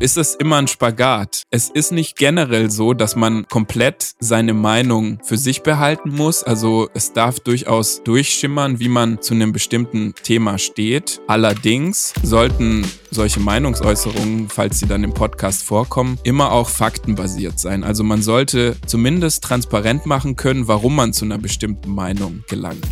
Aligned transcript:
ist 0.00 0.16
es 0.16 0.34
immer 0.34 0.56
ein 0.56 0.66
Spagat. 0.66 1.42
Es 1.50 1.68
ist 1.68 1.92
nicht 1.92 2.16
generell 2.16 2.70
so, 2.70 2.94
dass 2.94 3.16
man 3.16 3.46
komplett 3.48 4.14
seine 4.18 4.54
Meinung 4.54 5.18
für 5.22 5.36
sich 5.36 5.62
behalten 5.62 6.10
muss. 6.10 6.42
Also 6.42 6.88
es 6.94 7.12
darf 7.12 7.38
durchaus 7.40 8.02
durchschimmern, 8.02 8.80
wie 8.80 8.88
man 8.88 9.20
zu 9.20 9.34
einem 9.34 9.52
bestimmten 9.52 10.14
Thema 10.22 10.56
steht. 10.56 11.20
Allerdings 11.26 12.14
sollten 12.22 12.86
solche 13.10 13.40
Meinungsäußerungen, 13.40 14.48
falls 14.48 14.78
sie 14.78 14.86
dann 14.86 15.04
im 15.04 15.12
Podcast 15.12 15.64
vorkommen, 15.64 16.18
immer 16.22 16.50
auch 16.50 16.70
faktenbasiert 16.70 17.60
sein. 17.60 17.84
Also 17.84 18.02
man 18.02 18.22
sollte 18.22 18.76
zumindest 18.86 19.44
transparent 19.44 20.06
machen 20.06 20.34
können, 20.34 20.66
warum 20.66 20.96
man 20.96 21.12
zu 21.12 21.26
einer 21.26 21.38
bestimmten 21.38 21.90
Meinung 21.94 22.42
gelangt. 22.48 22.86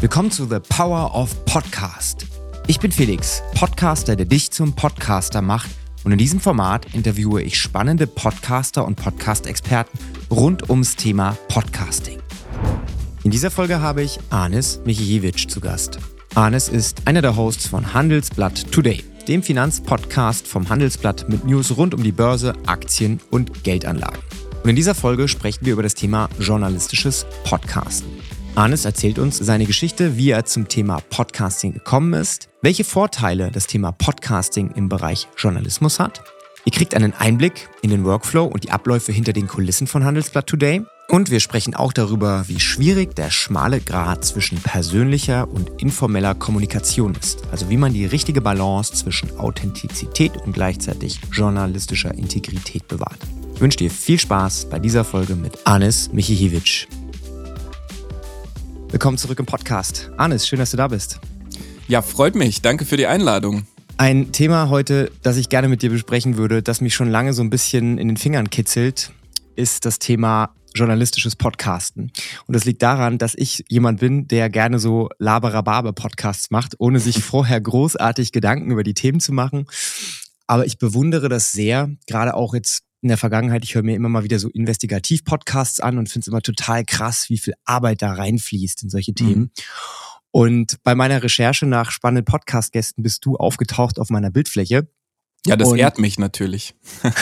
Willkommen 0.00 0.30
zu 0.30 0.44
The 0.44 0.60
Power 0.68 1.14
of 1.14 1.44
Podcast. 1.46 2.27
Ich 2.70 2.80
bin 2.80 2.92
Felix, 2.92 3.42
Podcaster, 3.54 4.14
der 4.14 4.26
dich 4.26 4.50
zum 4.50 4.74
Podcaster 4.74 5.40
macht. 5.40 5.70
Und 6.04 6.12
in 6.12 6.18
diesem 6.18 6.38
Format 6.38 6.94
interviewe 6.94 7.40
ich 7.40 7.58
spannende 7.58 8.06
Podcaster 8.06 8.84
und 8.84 8.96
Podcast-Experten 8.96 9.98
rund 10.30 10.68
ums 10.68 10.94
Thema 10.94 11.38
Podcasting. 11.48 12.18
In 13.24 13.30
dieser 13.30 13.50
Folge 13.50 13.80
habe 13.80 14.02
ich 14.02 14.18
Anis 14.28 14.82
Michiewicz 14.84 15.46
zu 15.46 15.60
Gast. 15.60 15.98
Anis 16.34 16.68
ist 16.68 17.08
einer 17.08 17.22
der 17.22 17.36
Hosts 17.36 17.66
von 17.68 17.94
Handelsblatt 17.94 18.70
Today, 18.70 19.02
dem 19.26 19.42
Finanzpodcast 19.42 20.46
vom 20.46 20.68
Handelsblatt 20.68 21.26
mit 21.30 21.46
News 21.46 21.74
rund 21.74 21.94
um 21.94 22.02
die 22.02 22.12
Börse, 22.12 22.52
Aktien 22.66 23.18
und 23.30 23.64
Geldanlagen. 23.64 24.20
Und 24.62 24.68
in 24.68 24.76
dieser 24.76 24.94
Folge 24.94 25.26
sprechen 25.28 25.64
wir 25.64 25.72
über 25.72 25.82
das 25.82 25.94
Thema 25.94 26.28
journalistisches 26.38 27.24
Podcasten. 27.44 28.10
Arnes 28.58 28.84
erzählt 28.84 29.20
uns 29.20 29.38
seine 29.38 29.66
Geschichte, 29.66 30.16
wie 30.16 30.30
er 30.30 30.44
zum 30.44 30.66
Thema 30.66 31.00
Podcasting 31.10 31.74
gekommen 31.74 32.12
ist, 32.12 32.48
welche 32.60 32.82
Vorteile 32.82 33.52
das 33.52 33.68
Thema 33.68 33.92
Podcasting 33.92 34.72
im 34.74 34.88
Bereich 34.88 35.28
Journalismus 35.36 36.00
hat. 36.00 36.24
Ihr 36.64 36.72
kriegt 36.72 36.96
einen 36.96 37.14
Einblick 37.14 37.68
in 37.82 37.90
den 37.90 38.04
Workflow 38.04 38.46
und 38.46 38.64
die 38.64 38.72
Abläufe 38.72 39.12
hinter 39.12 39.32
den 39.32 39.46
Kulissen 39.46 39.86
von 39.86 40.04
Handelsblatt 40.04 40.48
Today. 40.48 40.82
Und 41.08 41.30
wir 41.30 41.38
sprechen 41.38 41.76
auch 41.76 41.92
darüber, 41.92 42.48
wie 42.48 42.58
schwierig 42.58 43.14
der 43.14 43.30
schmale 43.30 43.78
Grad 43.78 44.24
zwischen 44.24 44.58
persönlicher 44.58 45.48
und 45.48 45.80
informeller 45.80 46.34
Kommunikation 46.34 47.14
ist. 47.14 47.44
Also 47.52 47.70
wie 47.70 47.76
man 47.76 47.92
die 47.92 48.06
richtige 48.06 48.40
Balance 48.40 48.92
zwischen 48.92 49.38
Authentizität 49.38 50.36
und 50.36 50.54
gleichzeitig 50.54 51.20
journalistischer 51.30 52.12
Integrität 52.12 52.88
bewahrt. 52.88 53.20
Ich 53.54 53.60
wünsche 53.60 53.78
dir 53.78 53.90
viel 53.90 54.18
Spaß 54.18 54.66
bei 54.68 54.80
dieser 54.80 55.04
Folge 55.04 55.36
mit 55.36 55.64
Anis 55.64 56.10
Michihiewicz. 56.12 56.88
Willkommen 58.90 59.18
zurück 59.18 59.38
im 59.38 59.44
Podcast. 59.44 60.10
Anis, 60.16 60.48
schön, 60.48 60.58
dass 60.58 60.70
du 60.70 60.78
da 60.78 60.88
bist. 60.88 61.20
Ja, 61.88 62.00
freut 62.00 62.34
mich. 62.34 62.62
Danke 62.62 62.86
für 62.86 62.96
die 62.96 63.06
Einladung. 63.06 63.66
Ein 63.98 64.32
Thema 64.32 64.70
heute, 64.70 65.12
das 65.22 65.36
ich 65.36 65.50
gerne 65.50 65.68
mit 65.68 65.82
dir 65.82 65.90
besprechen 65.90 66.38
würde, 66.38 66.62
das 66.62 66.80
mich 66.80 66.94
schon 66.94 67.10
lange 67.10 67.34
so 67.34 67.42
ein 67.42 67.50
bisschen 67.50 67.98
in 67.98 68.08
den 68.08 68.16
Fingern 68.16 68.48
kitzelt, 68.48 69.12
ist 69.56 69.84
das 69.84 69.98
Thema 69.98 70.54
journalistisches 70.74 71.36
Podcasten. 71.36 72.12
Und 72.46 72.56
das 72.56 72.64
liegt 72.64 72.82
daran, 72.82 73.18
dass 73.18 73.34
ich 73.36 73.62
jemand 73.68 74.00
bin, 74.00 74.26
der 74.26 74.48
gerne 74.48 74.78
so 74.78 75.10
Laberababe-Podcasts 75.18 76.50
macht, 76.50 76.76
ohne 76.78 76.98
sich 76.98 77.22
vorher 77.22 77.60
großartig 77.60 78.32
Gedanken 78.32 78.70
über 78.70 78.84
die 78.84 78.94
Themen 78.94 79.20
zu 79.20 79.32
machen. 79.32 79.66
Aber 80.46 80.64
ich 80.64 80.78
bewundere 80.78 81.28
das 81.28 81.52
sehr, 81.52 81.90
gerade 82.06 82.32
auch 82.32 82.54
jetzt 82.54 82.84
in 83.00 83.08
der 83.08 83.18
Vergangenheit, 83.18 83.64
ich 83.64 83.74
höre 83.74 83.82
mir 83.82 83.94
immer 83.94 84.08
mal 84.08 84.24
wieder 84.24 84.38
so 84.38 84.48
Investigativ-Podcasts 84.48 85.80
an 85.80 85.98
und 85.98 86.08
finde 86.08 86.24
es 86.24 86.28
immer 86.28 86.42
total 86.42 86.84
krass, 86.84 87.30
wie 87.30 87.38
viel 87.38 87.54
Arbeit 87.64 88.02
da 88.02 88.12
reinfließt 88.12 88.82
in 88.82 88.90
solche 88.90 89.14
Themen. 89.14 89.40
Mhm. 89.40 89.50
Und 90.30 90.82
bei 90.82 90.94
meiner 90.94 91.22
Recherche 91.22 91.66
nach 91.66 91.90
spannenden 91.90 92.24
Podcast-Gästen 92.24 93.02
bist 93.02 93.24
du 93.24 93.36
aufgetaucht 93.36 93.98
auf 93.98 94.10
meiner 94.10 94.30
Bildfläche. 94.30 94.88
Ja, 95.46 95.56
das 95.56 95.68
und 95.68 95.78
ehrt 95.78 95.98
mich 95.98 96.18
natürlich. 96.18 96.74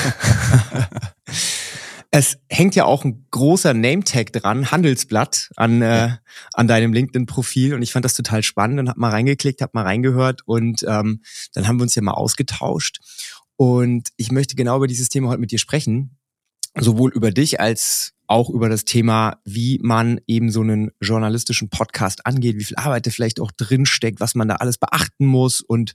es 2.11 2.39
hängt 2.49 2.75
ja 2.75 2.85
auch 2.85 3.05
ein 3.05 3.27
großer 3.31 3.75
Name-Tag 3.75 4.33
dran, 4.33 4.71
Handelsblatt, 4.71 5.51
an, 5.57 5.83
äh, 5.83 6.17
an 6.55 6.67
deinem 6.67 6.93
LinkedIn-Profil. 6.93 7.75
Und 7.75 7.83
ich 7.83 7.93
fand 7.93 8.05
das 8.05 8.15
total 8.15 8.43
spannend 8.43 8.81
und 8.81 8.89
hab 8.89 8.97
mal 8.97 9.11
reingeklickt, 9.11 9.61
hab 9.61 9.75
mal 9.75 9.83
reingehört 9.83 10.43
und 10.47 10.85
ähm, 10.89 11.23
dann 11.53 11.69
haben 11.69 11.79
wir 11.79 11.83
uns 11.83 11.95
ja 11.95 12.03
mal 12.03 12.13
ausgetauscht. 12.13 13.01
Und 13.57 14.09
ich 14.17 14.31
möchte 14.31 14.57
genau 14.57 14.77
über 14.77 14.87
dieses 14.87 15.09
Thema 15.09 15.29
heute 15.31 15.41
mit 15.41 15.51
dir 15.51 15.59
sprechen. 15.59 16.19
Sowohl 16.79 17.11
über 17.13 17.31
dich 17.31 17.59
als 17.59 18.13
auch 18.27 18.51
über 18.51 18.69
das 18.69 18.85
Thema, 18.85 19.39
wie 19.45 19.79
man 19.83 20.21
eben 20.27 20.51
so 20.51 20.61
einen 20.61 20.91
journalistischen 21.01 21.71
Podcast 21.71 22.27
angeht, 22.27 22.59
wie 22.59 22.65
viel 22.65 22.77
Arbeit 22.77 23.07
da 23.07 23.11
vielleicht 23.11 23.41
auch 23.41 23.53
drinsteckt, 23.53 24.21
was 24.21 24.35
man 24.35 24.49
da 24.49 24.57
alles 24.57 24.79
beachten 24.79 25.27
muss. 25.27 25.61
Und 25.61 25.95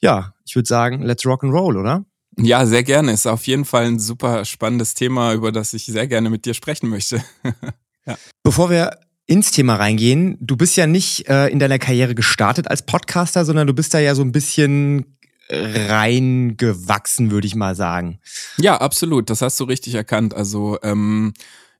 ja, 0.00 0.34
ich 0.44 0.54
würde 0.54 0.68
sagen, 0.68 1.02
let's 1.02 1.26
rock 1.26 1.44
and 1.44 1.52
roll, 1.52 1.76
oder? 1.76 2.04
Ja, 2.38 2.66
sehr 2.66 2.82
gerne. 2.82 3.12
Ist 3.12 3.26
auf 3.26 3.46
jeden 3.46 3.64
Fall 3.64 3.86
ein 3.86 3.98
super 3.98 4.44
spannendes 4.44 4.94
Thema, 4.94 5.34
über 5.34 5.52
das 5.52 5.74
ich 5.74 5.86
sehr 5.86 6.06
gerne 6.06 6.30
mit 6.30 6.44
dir 6.44 6.54
sprechen 6.54 6.88
möchte. 6.88 7.22
ja. 8.06 8.16
Bevor 8.42 8.70
wir 8.70 8.98
ins 9.26 9.50
Thema 9.50 9.76
reingehen, 9.76 10.36
du 10.40 10.56
bist 10.56 10.76
ja 10.76 10.86
nicht 10.86 11.28
äh, 11.28 11.48
in 11.48 11.58
deiner 11.58 11.78
Karriere 11.78 12.14
gestartet 12.14 12.68
als 12.68 12.84
Podcaster, 12.84 13.44
sondern 13.44 13.66
du 13.66 13.74
bist 13.74 13.94
da 13.94 13.98
ja 13.98 14.14
so 14.14 14.22
ein 14.22 14.32
bisschen 14.32 15.16
reingewachsen, 15.48 17.30
würde 17.30 17.46
ich 17.46 17.54
mal 17.54 17.74
sagen. 17.74 18.20
Ja, 18.56 18.76
absolut. 18.78 19.30
Das 19.30 19.42
hast 19.42 19.58
du 19.60 19.64
richtig 19.64 19.94
erkannt. 19.94 20.34
Also 20.34 20.78
ähm, 20.82 21.34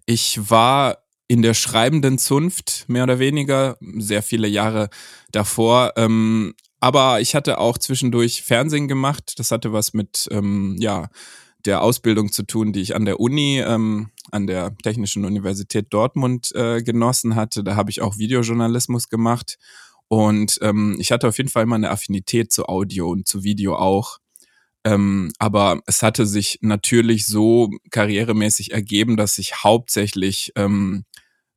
ich 0.07 0.51
war 0.51 0.99
in 1.29 1.43
der 1.43 1.55
schreibenden 1.55 2.19
Zunft 2.19 2.85
mehr 2.89 3.05
oder 3.05 3.19
weniger 3.19 3.79
sehr 3.99 4.23
viele 4.23 4.49
Jahre 4.49 4.91
davor. 5.31 5.93
Ähm, 5.97 6.55
aber 6.81 7.21
ich 7.21 7.35
hatte 7.35 7.59
auch 7.59 7.79
zwischendurch 7.79 8.43
Fernsehen 8.43 8.89
gemacht. 8.89 9.39
Das 9.39 9.51
hatte 9.51 9.73
was 9.73 9.95
mit 9.95 10.29
ähm, 10.31 10.77
ja 10.79 11.09
der 11.65 11.83
Ausbildung 11.83 12.33
zu 12.33 12.43
tun, 12.43 12.73
die 12.73 12.81
ich 12.81 12.97
an 12.97 13.05
der 13.05 13.21
Uni, 13.21 13.61
ähm, 13.61 14.11
an 14.31 14.47
der 14.47 14.77
Technischen 14.79 15.25
Universität 15.25 15.87
Dortmund 15.91 16.53
äh, 16.55 16.83
genossen 16.83 17.37
hatte. 17.37 17.63
Da 17.63 17.77
habe 17.77 17.91
ich 17.91 18.03
auch 18.03 18.19
Videojournalismus 18.19 19.09
gemacht 19.09 19.59
und 20.09 20.59
ähm, 20.63 20.97
ich 20.99 21.13
hatte 21.13 21.29
auf 21.29 21.39
jeden 21.39 21.51
Fall 21.51 21.65
immer 21.65 21.77
eine 21.77 21.91
Affinität 21.91 22.53
zu 22.53 22.67
Audio 22.67 23.11
und 23.11 23.27
zu 23.27 23.45
Video 23.45 23.77
auch. 23.77 24.19
Ähm, 24.85 25.33
aber 25.39 25.81
es 25.87 26.03
hatte 26.03 26.27
sich 26.27 26.59
natürlich 26.61 27.27
so 27.27 27.71
karrieremäßig 27.91 28.73
ergeben, 28.73 29.17
dass 29.17 29.39
ich 29.39 29.63
hauptsächlich 29.63 30.53
ähm, 30.57 31.05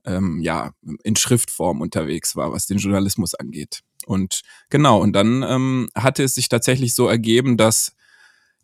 ähm, 0.06 0.42
ja 0.42 0.72
in 1.04 1.16
Schriftform 1.16 1.82
unterwegs 1.82 2.36
war, 2.36 2.52
was 2.52 2.68
den 2.68 2.78
Journalismus 2.78 3.34
angeht. 3.34 3.82
Und 4.06 4.42
genau, 4.70 5.02
und 5.02 5.14
dann 5.14 5.44
ähm, 5.44 5.90
hatte 5.96 6.24
es 6.24 6.36
sich 6.36 6.50
tatsächlich 6.50 6.94
so 6.94 7.08
ergeben, 7.08 7.58
dass 7.58 7.94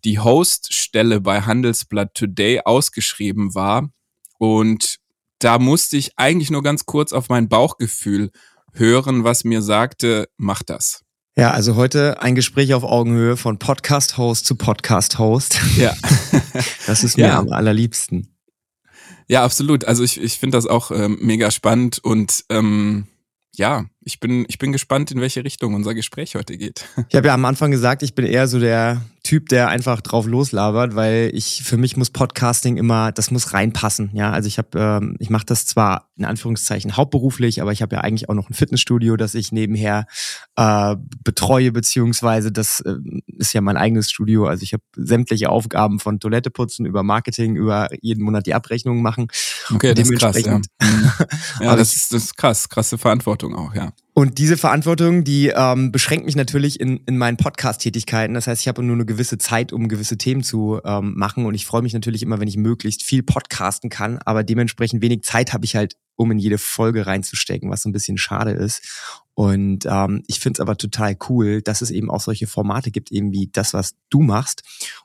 die 0.04 0.20
Hoststelle 0.20 1.22
bei 1.22 1.42
Handelsblatt 1.42 2.14
Today 2.14 2.62
ausgeschrieben 2.64 3.56
war. 3.56 3.92
Und 4.38 4.98
da 5.40 5.58
musste 5.58 5.98
ich 5.98 6.18
eigentlich 6.18 6.52
nur 6.52 6.64
ganz 6.64 6.86
kurz 6.86 7.14
auf 7.14 7.30
mein 7.30 7.50
Bauchgefühl 7.50 8.32
hören, 8.74 9.24
was 9.24 9.44
mir 9.44 9.62
sagte, 9.62 10.30
mach 10.38 10.64
das. 10.64 11.04
Ja, 11.38 11.52
also 11.52 11.76
heute 11.76 12.22
ein 12.22 12.36
Gespräch 12.36 12.74
auf 12.74 12.84
Augenhöhe 12.84 13.38
von 13.38 13.58
Podcast-Host 13.58 14.46
zu 14.46 14.56
Podcast-Host. 14.56 15.60
Ja. 15.78 15.96
das 16.88 17.04
ist 17.04 17.18
mir 17.18 17.28
ja. 17.28 17.40
am 17.40 17.52
allerliebsten. 17.52 18.36
Ja, 19.28 19.44
absolut. 19.44 19.86
Also 19.86 20.04
ich, 20.04 20.20
ich 20.20 20.38
finde 20.40 20.58
das 20.58 20.68
auch 20.68 20.92
ähm, 20.92 21.18
mega 21.22 21.52
spannend 21.52 22.00
und 22.00 22.44
ähm, 22.50 23.08
ja, 23.54 23.86
ich 24.04 24.20
bin, 24.20 24.46
ich 24.48 24.58
bin 24.58 24.72
gespannt, 24.72 25.12
in 25.12 25.22
welche 25.22 25.44
Richtung 25.44 25.74
unser 25.74 25.94
Gespräch 25.94 26.36
heute 26.36 26.58
geht. 26.58 26.86
Ich 27.10 27.16
habe 27.16 27.28
ja 27.28 27.34
am 27.34 27.46
Anfang 27.46 27.72
gesagt, 27.72 28.04
ich 28.04 28.16
bin 28.16 28.26
eher 28.26 28.48
so 28.48 28.60
der 28.60 29.02
Typ, 29.24 29.50
der 29.50 29.68
einfach 29.68 30.02
drauf 30.02 30.26
loslabert, 30.26 30.96
weil 30.96 31.30
ich 31.34 31.62
für 31.64 31.78
mich 31.78 31.96
muss 31.96 32.10
Podcasting 32.10 32.78
immer, 32.78 33.12
das 33.12 33.30
muss 33.30 33.54
reinpassen. 33.54 34.10
Ja, 34.14 34.32
also 34.32 34.48
ich 34.48 34.58
habe, 34.58 34.70
ähm, 34.80 35.16
ich 35.20 35.30
mache 35.30 35.46
das 35.46 35.66
zwar 35.66 36.10
in 36.16 36.26
Anführungszeichen 36.26 36.98
hauptberuflich, 36.98 37.62
aber 37.62 37.72
ich 37.72 37.82
habe 37.82 37.96
ja 37.96 38.02
eigentlich 38.02 38.30
auch 38.30 38.34
noch 38.34 38.50
ein 38.50 38.54
Fitnessstudio, 38.54 39.18
das 39.18 39.36
ich 39.36 39.52
nebenher 39.52 40.06
äh, 40.56 40.96
betreue, 41.24 41.72
beziehungsweise 41.72 42.52
das 42.52 42.80
äh, 42.80 42.96
ist 43.28 43.54
ja 43.54 43.62
mein 43.62 43.78
eigenes 43.78 44.10
Studio. 44.10 44.48
Also 44.48 44.64
ich 44.64 44.74
habe 44.74 44.84
sämtliche 44.96 45.50
Aufgaben 45.50 46.00
von 46.00 46.20
Toilette 46.20 46.50
putzen 46.50 46.86
über 46.86 47.04
Marketing, 47.04 47.56
über 47.56 47.90
jeden 48.02 48.24
Monat 48.24 48.48
die 48.48 48.56
Abrechnung 48.56 49.02
machen. 49.04 49.28
Okay, 49.74 49.94
das 49.94 50.10
ist 50.10 50.20
krass. 50.20 50.42
Ja, 50.42 50.62
ja 51.60 51.76
das, 51.76 51.96
ist, 51.96 52.14
das 52.14 52.24
ist 52.24 52.38
krass, 52.38 52.70
krasse 52.70 52.98
Verantwortung 52.98 53.56
auch, 53.56 53.76
ja. 53.76 53.91
Und 54.14 54.38
diese 54.38 54.58
Verantwortung, 54.58 55.24
die 55.24 55.48
ähm, 55.56 55.92
beschränkt 55.92 56.26
mich 56.26 56.36
natürlich 56.36 56.80
in, 56.80 56.98
in 57.06 57.18
meinen 57.18 57.38
Podcast-Tätigkeiten. 57.38 58.34
Das 58.34 58.46
heißt, 58.46 58.62
ich 58.62 58.68
habe 58.68 58.84
nur 58.84 58.96
eine 58.96 59.06
gewisse 59.06 59.38
Zeit, 59.38 59.72
um 59.72 59.88
gewisse 59.88 60.18
Themen 60.18 60.44
zu 60.44 60.82
ähm, 60.84 61.14
machen. 61.16 61.46
Und 61.46 61.54
ich 61.54 61.66
freue 61.66 61.82
mich 61.82 61.94
natürlich 61.94 62.22
immer, 62.22 62.40
wenn 62.40 62.48
ich 62.48 62.58
möglichst 62.58 63.04
viel 63.04 63.24
podcasten 63.24 63.90
kann. 63.90 64.20
Aber 64.20 64.44
dementsprechend 64.44 65.02
wenig 65.02 65.24
Zeit 65.24 65.54
habe 65.54 65.64
ich 65.64 65.76
halt, 65.76 65.96
um 66.18 66.30
in 66.30 66.40
jede 66.40 66.58
Folge 66.58 67.08
reinzustecken, 67.08 67.70
was 67.70 67.84
so 67.84 67.90
ein 67.90 67.94
bisschen 67.94 68.18
schade 68.18 68.52
ist. 68.52 68.82
Und 69.34 69.86
ähm, 69.86 70.24
ich 70.28 70.40
finde 70.40 70.58
es 70.58 70.60
aber 70.60 70.78
total 70.78 71.18
cool, 71.30 71.62
dass 71.62 71.82
es 71.82 71.90
eben 71.90 72.12
auch 72.12 72.22
solche 72.22 72.48
Formate 72.48 72.92
gibt, 72.92 73.12
eben 73.12 73.32
wie 73.32 73.50
das, 73.52 73.74
was 73.74 73.96
du 74.10 74.22
machst. 74.22 74.62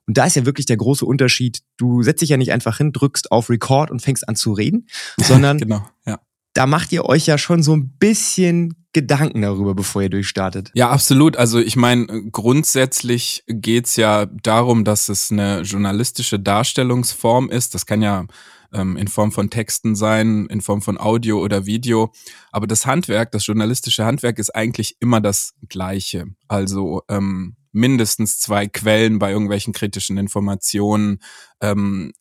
Und 0.06 0.18
da 0.18 0.26
ist 0.26 0.36
ja 0.36 0.44
wirklich 0.44 0.66
der 0.66 0.76
große 0.76 1.06
Unterschied. 1.06 1.60
Du 1.76 2.02
setzt 2.02 2.22
dich 2.22 2.30
ja 2.30 2.36
nicht 2.36 2.52
einfach 2.52 2.78
hin, 2.78 2.92
drückst 2.92 3.30
auf 3.30 3.48
Record 3.48 3.90
und 3.90 4.02
fängst 4.02 4.28
an 4.28 4.36
zu 4.36 4.52
reden, 4.52 4.88
sondern 5.16 5.58
genau, 5.58 5.88
ja. 6.04 6.18
Da 6.56 6.66
macht 6.66 6.90
ihr 6.92 7.04
euch 7.04 7.26
ja 7.26 7.36
schon 7.36 7.62
so 7.62 7.76
ein 7.76 7.90
bisschen 7.98 8.86
Gedanken 8.92 9.42
darüber, 9.42 9.74
bevor 9.74 10.02
ihr 10.02 10.08
durchstartet. 10.08 10.70
Ja, 10.74 10.88
absolut. 10.88 11.36
Also 11.36 11.58
ich 11.58 11.76
meine, 11.76 12.06
grundsätzlich 12.32 13.44
geht's 13.46 13.96
ja 13.96 14.24
darum, 14.24 14.84
dass 14.84 15.10
es 15.10 15.30
eine 15.30 15.60
journalistische 15.60 16.40
Darstellungsform 16.40 17.50
ist. 17.50 17.74
Das 17.74 17.84
kann 17.84 18.00
ja 18.00 18.24
ähm, 18.72 18.96
in 18.96 19.06
Form 19.06 19.32
von 19.32 19.50
Texten 19.50 19.94
sein, 19.94 20.46
in 20.46 20.62
Form 20.62 20.80
von 20.80 20.98
Audio 20.98 21.40
oder 21.42 21.66
Video. 21.66 22.10
Aber 22.52 22.66
das 22.66 22.86
Handwerk, 22.86 23.32
das 23.32 23.46
journalistische 23.46 24.06
Handwerk 24.06 24.38
ist 24.38 24.54
eigentlich 24.54 24.96
immer 24.98 25.20
das 25.20 25.52
gleiche. 25.68 26.24
Also 26.48 27.02
ähm, 27.10 27.56
mindestens 27.72 28.38
zwei 28.38 28.66
Quellen 28.66 29.18
bei 29.18 29.30
irgendwelchen 29.30 29.74
kritischen 29.74 30.16
Informationen. 30.16 31.18
Ähm, 31.60 32.14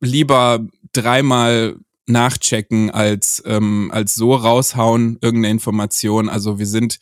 lieber 0.00 0.66
dreimal 0.92 1.76
nachchecken 2.10 2.90
als, 2.90 3.42
ähm, 3.46 3.90
als 3.92 4.14
so 4.14 4.34
raushauen, 4.34 5.18
irgendeine 5.20 5.52
Information. 5.52 6.28
Also 6.28 6.58
wir 6.58 6.66
sind 6.66 6.98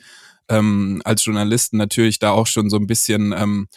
ähm, 0.49 1.03
als 1.05 1.25
Journalisten 1.25 1.77
natürlich 1.77 2.19
da 2.19 2.31
auch 2.31 2.47
schon 2.47 2.71
so 2.71 2.77
ein 2.77 2.87
bisschen 2.87 3.33
ähm, 3.37 3.69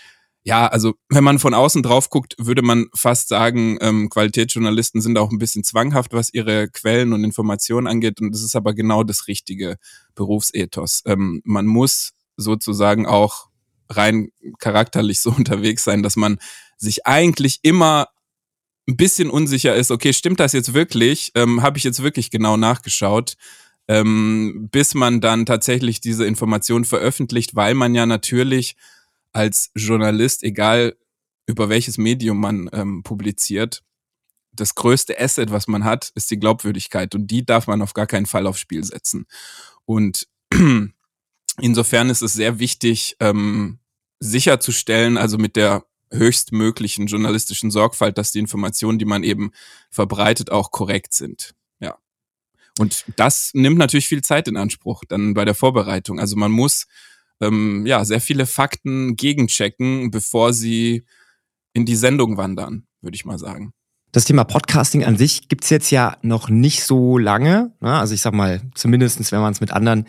ja, 0.43 0.67
also 0.67 0.95
wenn 1.09 1.23
man 1.23 1.37
von 1.37 1.53
außen 1.53 1.83
drauf 1.83 2.09
guckt, 2.09 2.35
würde 2.39 2.63
man 2.63 2.87
fast 2.95 3.27
sagen, 3.27 3.77
ähm, 3.79 4.09
Qualitätsjournalisten 4.09 4.99
sind 4.99 5.17
auch 5.17 5.31
ein 5.31 5.37
bisschen 5.37 5.63
zwanghaft, 5.63 6.13
was 6.13 6.33
ihre 6.33 6.67
Quellen 6.67 7.13
und 7.13 7.23
Informationen 7.23 7.85
angeht. 7.85 8.19
Und 8.21 8.31
das 8.33 8.41
ist 8.41 8.55
aber 8.55 8.73
genau 8.73 9.03
das 9.03 9.27
richtige 9.27 9.77
Berufsethos. 10.15 11.03
Ähm, 11.05 11.41
man 11.45 11.67
muss 11.67 12.13
sozusagen 12.37 13.05
auch 13.05 13.49
rein 13.89 14.29
charakterlich 14.57 15.19
so 15.19 15.31
unterwegs 15.37 15.83
sein, 15.83 16.01
dass 16.01 16.15
man 16.15 16.39
sich 16.77 17.05
eigentlich 17.05 17.59
immer 17.61 18.07
ein 18.87 18.97
bisschen 18.97 19.29
unsicher 19.29 19.75
ist, 19.75 19.91
okay, 19.91 20.13
stimmt 20.13 20.39
das 20.39 20.53
jetzt 20.53 20.73
wirklich? 20.73 21.31
Ähm, 21.35 21.61
Habe 21.61 21.77
ich 21.77 21.83
jetzt 21.83 22.03
wirklich 22.03 22.31
genau 22.31 22.57
nachgeschaut? 22.57 23.35
Ähm, 23.87 24.69
bis 24.71 24.93
man 24.93 25.21
dann 25.21 25.45
tatsächlich 25.45 26.01
diese 26.01 26.25
Information 26.25 26.85
veröffentlicht, 26.85 27.55
weil 27.55 27.73
man 27.73 27.95
ja 27.95 28.05
natürlich 28.05 28.75
als 29.33 29.71
Journalist, 29.75 30.43
egal 30.43 30.95
über 31.47 31.69
welches 31.69 31.97
Medium 31.97 32.39
man 32.39 32.69
ähm, 32.73 33.03
publiziert, 33.03 33.83
das 34.53 34.75
größte 34.75 35.19
Asset, 35.19 35.51
was 35.51 35.67
man 35.67 35.83
hat, 35.83 36.11
ist 36.15 36.29
die 36.31 36.39
Glaubwürdigkeit 36.39 37.15
und 37.15 37.27
die 37.27 37.45
darf 37.45 37.67
man 37.67 37.81
auf 37.81 37.93
gar 37.93 38.07
keinen 38.07 38.25
Fall 38.25 38.47
aufs 38.47 38.59
Spiel 38.59 38.83
setzen. 38.83 39.25
Und 39.85 40.27
insofern 41.59 42.09
ist 42.09 42.21
es 42.21 42.33
sehr 42.33 42.59
wichtig, 42.59 43.15
ähm, 43.19 43.79
sicherzustellen, 44.19 45.17
also 45.17 45.37
mit 45.37 45.55
der 45.55 45.83
höchstmöglichen 46.11 47.07
journalistischen 47.07 47.71
Sorgfalt, 47.71 48.17
dass 48.17 48.31
die 48.31 48.39
Informationen, 48.39 48.99
die 48.99 49.05
man 49.05 49.23
eben 49.23 49.51
verbreitet, 49.89 50.51
auch 50.51 50.71
korrekt 50.71 51.13
sind. 51.13 51.53
Ja. 51.79 51.97
Und 52.79 53.05
das 53.15 53.51
nimmt 53.53 53.77
natürlich 53.77 54.07
viel 54.07 54.21
Zeit 54.21 54.47
in 54.47 54.57
Anspruch, 54.57 55.03
dann 55.07 55.33
bei 55.33 55.45
der 55.45 55.55
Vorbereitung. 55.55 56.19
Also 56.19 56.35
man 56.35 56.51
muss 56.51 56.87
ähm, 57.41 57.85
ja, 57.85 58.05
sehr 58.05 58.21
viele 58.21 58.45
Fakten 58.45 59.15
gegenchecken, 59.15 60.11
bevor 60.11 60.53
sie 60.53 61.05
in 61.73 61.85
die 61.85 61.95
Sendung 61.95 62.37
wandern, 62.37 62.85
würde 63.01 63.15
ich 63.15 63.25
mal 63.25 63.39
sagen. 63.39 63.73
Das 64.11 64.25
Thema 64.25 64.43
Podcasting 64.43 65.05
an 65.05 65.17
sich 65.17 65.47
gibt's 65.47 65.69
jetzt 65.69 65.89
ja 65.89 66.17
noch 66.21 66.49
nicht 66.49 66.83
so 66.83 67.17
lange. 67.17 67.71
Ne? 67.79 67.97
Also 67.97 68.13
ich 68.13 68.21
sag 68.21 68.33
mal, 68.33 68.61
zumindestens 68.75 69.31
wenn 69.31 69.39
man 69.39 69.53
es 69.53 69.61
mit 69.61 69.71
anderen 69.71 70.05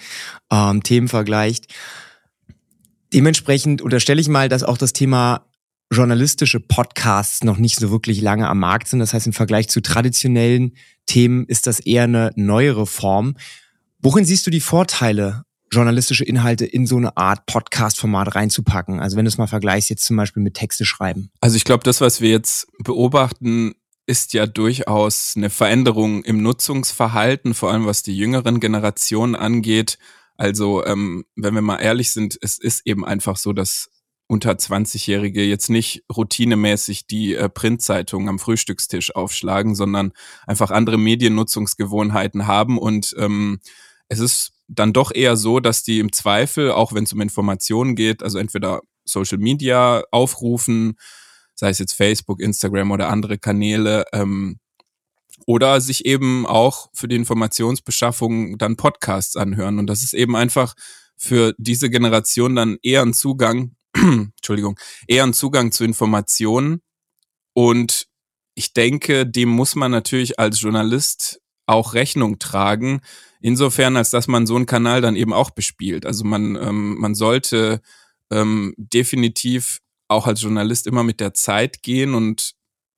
ähm, 0.51 0.83
Themen 0.83 1.07
vergleicht. 1.07 1.73
Dementsprechend 3.15 3.81
unterstelle 3.81 4.21
ich 4.21 4.29
mal, 4.29 4.49
dass 4.49 4.65
auch 4.65 4.77
das 4.77 4.93
Thema 4.93 5.47
journalistische 5.93 6.59
Podcasts 6.59 7.45
noch 7.45 7.59
nicht 7.59 7.77
so 7.77 7.91
wirklich 7.91 8.21
lange 8.21 8.49
am 8.49 8.59
Markt 8.61 8.89
sind. 8.89 9.01
Das 9.01 9.13
heißt, 9.13 9.27
im 9.27 9.33
Vergleich 9.33 9.69
zu 9.69 9.83
traditionellen 9.83 10.75
Themen 11.07 11.45
ist 11.47 11.67
das 11.67 11.81
eher 11.81 12.05
eine 12.05 12.33
neuere 12.35 12.87
Form. 12.87 13.37
Worin 14.01 14.25
siehst 14.25 14.47
du 14.47 14.51
die 14.51 14.61
Vorteile 14.61 15.45
journalistische 15.71 16.25
Inhalte 16.25 16.65
in 16.65 16.87
so 16.87 16.97
eine 16.97 17.17
Art 17.17 17.47
Podcast-Format 17.47 18.35
reinzupacken? 18.35 19.01
Also 19.01 19.17
wenn 19.17 19.25
du 19.25 19.29
es 19.29 19.39
mal 19.39 19.47
vergleichst 19.47 19.91
jetzt 19.91 20.05
zum 20.05 20.17
Beispiel 20.17 20.43
mit 20.43 20.55
Texte 20.55 20.85
schreiben. 20.85 21.31
Also 21.41 21.57
ich 21.57 21.65
glaube, 21.65 21.85
das, 21.85 22.01
was 22.01 22.21
wir 22.21 22.31
jetzt 22.31 22.67
beobachten, 22.79 23.75
ist 24.07 24.33
ja 24.33 24.47
durchaus 24.47 25.35
eine 25.37 25.51
Veränderung 25.51 26.25
im 26.25 26.43
Nutzungsverhalten, 26.43 27.55
vor 27.55 27.71
allem 27.71 27.87
was 27.87 28.03
die 28.03 28.17
jüngeren 28.17 28.61
Generationen 28.61 29.35
angeht. 29.35 29.99
Also 30.37 30.85
ähm, 30.85 31.25
wenn 31.37 31.55
wir 31.55 31.63
mal 31.63 31.79
ehrlich 31.79 32.11
sind, 32.11 32.39
es 32.41 32.59
ist 32.59 32.87
eben 32.87 33.05
einfach 33.05 33.37
so, 33.37 33.53
dass 33.53 33.91
unter 34.33 34.53
20-Jährige 34.53 35.45
jetzt 35.45 35.69
nicht 35.69 36.05
routinemäßig 36.11 37.07
die 37.07 37.35
äh, 37.35 37.51
Printzeitung 37.51 38.31
am 38.31 38.39
Frühstückstisch 38.39 39.15
aufschlagen, 39.15 39.75
sondern 39.75 40.13
einfach 40.47 40.71
andere 40.71 40.97
Mediennutzungsgewohnheiten 40.97 42.47
haben 42.47 42.79
und 42.79 43.15
ähm, 43.19 43.61
es 44.09 44.21
ist 44.21 44.53
dann 44.69 44.95
doch 44.95 45.13
eher 45.15 45.37
so, 45.37 45.61
dass 45.61 45.83
die 45.83 45.99
im 45.99 46.13
Zweifel, 46.13 46.71
auch 46.71 46.95
wenn 46.95 47.05
es 47.05 47.13
um 47.13 47.21
Informationen 47.21 47.95
geht, 47.95 48.23
also 48.23 48.39
entweder 48.39 48.81
Social 49.05 49.37
Media 49.37 50.03
aufrufen, 50.11 50.95
sei 51.55 51.69
es 51.69 51.79
jetzt 51.79 51.93
Facebook, 51.93 52.41
Instagram 52.41 52.91
oder 52.91 53.11
andere 53.11 53.37
Kanäle, 53.37 54.05
ähm, 54.15 54.59
oder 55.47 55.83
sich 55.83 56.07
eben 56.07 56.47
auch 56.47 56.89
für 56.95 57.09
die 57.09 57.17
Informationsbeschaffung 57.17 58.57
dann 58.57 58.77
Podcasts 58.77 59.37
anhören. 59.37 59.79
Und 59.79 59.89
das 59.89 60.03
ist 60.03 60.15
eben 60.15 60.37
einfach 60.37 60.75
für 61.17 61.55
diese 61.59 61.91
Generation 61.91 62.55
dann 62.55 62.79
eher 62.83 63.03
ein 63.03 63.13
Zugang, 63.13 63.75
Entschuldigung, 64.37 64.79
eher 65.07 65.25
ein 65.25 65.35
Zugang 65.35 65.73
zu 65.73 65.85
Informationen. 65.85 66.83
Und 67.55 68.09
ich 68.55 68.75
denke, 68.75 69.27
dem 69.27 69.49
muss 69.49 69.75
man 69.75 69.91
natürlich 69.91 70.39
als 70.39 70.61
Journalist 70.61 71.41
auch 71.67 71.95
Rechnung 71.95 72.39
tragen, 72.39 73.01
Insofern, 73.43 73.97
als 73.97 74.11
dass 74.11 74.29
man 74.29 74.47
so 74.47 74.55
einen 74.55 74.67
Kanal 74.67 75.01
dann 75.01 75.17
eben 75.17 75.33
auch 75.33 75.51
bespielt. 75.51 76.07
Also 76.07 76.25
man, 76.25 76.55
ähm, 76.57 76.95
man 76.99 77.17
sollte 77.17 77.83
ähm, 78.31 78.73
definitiv 78.77 79.81
auch 80.07 80.29
als 80.29 80.43
Journalist 80.43 80.87
immer 80.87 81.03
mit 81.03 81.19
der 81.19 81.35
Zeit 81.35 81.83
gehen 81.83 82.15
und 82.15 82.55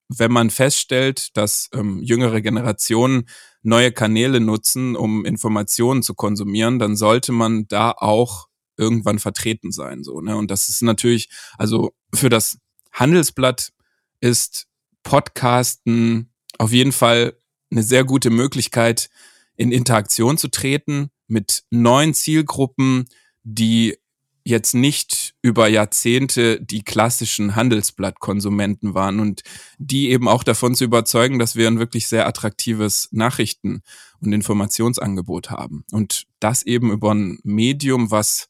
wenn 0.08 0.30
man 0.30 0.50
feststellt, 0.50 1.34
dass 1.34 1.70
ähm, 1.72 2.02
jüngere 2.02 2.42
Generationen 2.42 3.26
neue 3.62 3.90
Kanäle 3.90 4.38
nutzen, 4.38 4.96
um 4.96 5.24
Informationen 5.24 6.02
zu 6.02 6.14
konsumieren, 6.14 6.78
dann 6.78 6.94
sollte 6.94 7.32
man 7.32 7.66
da 7.66 7.92
auch 7.92 8.48
irgendwann 8.76 9.18
vertreten 9.18 9.72
sein. 9.72 10.04
So, 10.04 10.20
ne? 10.20 10.36
Und 10.36 10.50
das 10.50 10.68
ist 10.68 10.82
natürlich, 10.82 11.28
also 11.58 11.92
für 12.14 12.28
das 12.28 12.58
Handelsblatt 12.92 13.72
ist 14.20 14.66
Podcasten 15.02 16.30
auf 16.58 16.72
jeden 16.72 16.92
Fall 16.92 17.36
eine 17.70 17.82
sehr 17.82 18.04
gute 18.04 18.30
Möglichkeit, 18.30 19.10
in 19.56 19.72
Interaktion 19.72 20.38
zu 20.38 20.48
treten 20.48 21.10
mit 21.26 21.64
neuen 21.70 22.14
Zielgruppen, 22.14 23.06
die 23.42 23.96
jetzt 24.44 24.74
nicht 24.74 25.34
über 25.40 25.68
Jahrzehnte 25.68 26.60
die 26.60 26.82
klassischen 26.82 27.56
Handelsblattkonsumenten 27.56 28.94
waren 28.94 29.18
und 29.18 29.42
die 29.78 30.10
eben 30.10 30.28
auch 30.28 30.44
davon 30.44 30.74
zu 30.74 30.84
überzeugen, 30.84 31.38
dass 31.38 31.56
wir 31.56 31.66
ein 31.66 31.78
wirklich 31.78 32.08
sehr 32.08 32.26
attraktives 32.26 33.08
Nachrichten- 33.10 33.82
und 34.20 34.32
Informationsangebot 34.32 35.50
haben. 35.50 35.84
Und 35.92 36.26
das 36.40 36.62
eben 36.62 36.92
über 36.92 37.14
ein 37.14 37.38
Medium, 37.42 38.10
was 38.10 38.48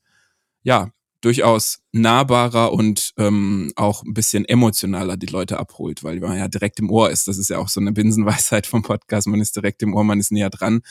ja 0.65 0.91
durchaus 1.21 1.79
nahbarer 1.93 2.73
und 2.73 3.13
ähm, 3.17 3.73
auch 3.77 4.03
ein 4.03 4.13
bisschen 4.13 4.45
emotionaler 4.45 5.17
die 5.17 5.27
Leute 5.27 5.59
abholt, 5.59 6.05
weil 6.05 6.21
man 6.21 6.37
ja 6.37 6.49
direkt 6.49 6.81
im 6.81 6.91
Ohr 6.91 7.11
ist. 7.11 7.29
Das 7.29 7.39
ist 7.39 7.49
ja 7.49 7.57
auch 7.59 7.69
so 7.69 7.81
eine 7.81 7.93
Binsenweisheit 7.93 8.67
vom 8.67 8.83
Podcast. 8.83 9.27
Man 9.27 9.41
ist 9.41 9.57
direkt 9.57 9.83
im 9.83 9.95
Ohr, 9.95 10.05
man 10.05 10.21
ist 10.21 10.33
näher 10.33 10.51
dran. 10.51 10.83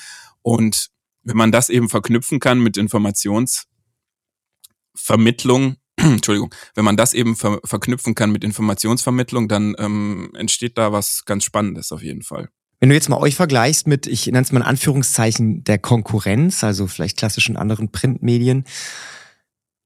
Und 0.42 0.90
wenn 1.24 1.38
man 1.38 1.52
das 1.52 1.70
eben 1.70 1.88
verknüpfen 1.88 2.40
kann 2.40 2.60
mit 2.60 2.78
Informationsvermittlung, 2.78 5.76
Entschuldigung, 5.98 6.54
wenn 6.74 6.86
man 6.86 6.98
das 6.98 7.14
eben 7.14 7.36
ver 7.36 7.60
verknüpfen 7.64 8.16
kann 8.16 8.32
mit 8.32 8.44
Informationsvermittlung, 8.44 9.48
dann 9.48 9.76
ähm, 9.78 10.32
entsteht 10.34 10.80
da 10.80 10.92
was 10.92 11.26
ganz 11.26 11.44
Spannendes 11.44 11.92
auf 11.92 12.02
jeden 12.02 12.24
Fall. 12.24 12.50
Wenn 12.80 12.90
du 12.90 12.96
jetzt 12.96 13.08
mal 13.08 13.20
euch 13.20 13.36
vergleichst 13.36 13.86
mit, 13.88 14.08
ich 14.08 14.26
nenne 14.26 14.42
es 14.42 14.52
mal 14.52 14.62
in 14.62 14.66
Anführungszeichen, 14.66 15.64
der 15.64 15.78
Konkurrenz, 15.78 16.64
also 16.64 16.88
vielleicht 16.88 17.18
klassischen 17.18 17.56
anderen 17.56 17.92
Printmedien, 17.92 18.66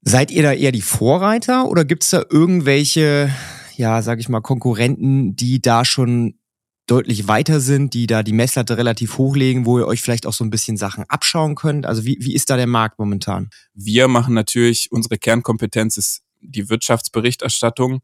Seid 0.10 0.32
ihr 0.32 0.42
da 0.42 0.54
eher 0.54 0.72
die 0.72 0.82
Vorreiter 0.82 1.68
oder 1.68 1.84
gibt 1.84 2.02
es 2.02 2.12
da 2.12 2.24
irgendwelche, 2.30 3.30
ja, 3.76 4.02
sag 4.02 4.22
ich 4.22 4.30
mal, 4.30 4.40
Konkurrenten, 4.40 5.36
die 5.36 5.62
da 5.62 5.84
schon 5.84 6.40
deutlich 6.86 7.28
weiter 7.28 7.60
sind, 7.60 7.94
die 7.94 8.08
da 8.08 8.24
die 8.24 8.32
Messlatte 8.32 8.78
relativ 8.78 9.18
hochlegen, 9.18 9.66
wo 9.66 9.80
ihr 9.80 9.86
euch 9.86 10.02
vielleicht 10.02 10.26
auch 10.26 10.32
so 10.32 10.46
ein 10.46 10.50
bisschen 10.50 10.78
Sachen 10.78 11.04
abschauen 11.10 11.56
könnt? 11.56 11.86
Also 11.86 12.06
wie, 12.06 12.20
wie 12.22 12.34
ist 12.36 12.50
da 12.50 12.56
der 12.56 12.68
Markt 12.68 13.00
momentan? 13.00 13.50
Wir 13.74 14.08
machen 14.08 14.34
natürlich, 14.34 14.94
unsere 14.94 15.18
Kernkompetenz 15.18 15.98
ist 15.98 16.22
die 16.40 16.70
Wirtschaftsberichterstattung 16.70 18.00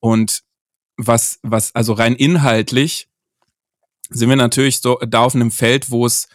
und 0.00 0.42
was, 0.96 1.38
was, 1.44 1.72
also 1.72 1.92
rein 1.92 2.16
inhaltlich 2.16 3.08
sind 4.10 4.28
wir 4.28 4.34
natürlich 4.34 4.80
so 4.80 4.98
da 5.06 5.20
auf 5.20 5.36
einem 5.36 5.52
Feld, 5.52 5.92
wo 5.92 6.04
es 6.04 6.26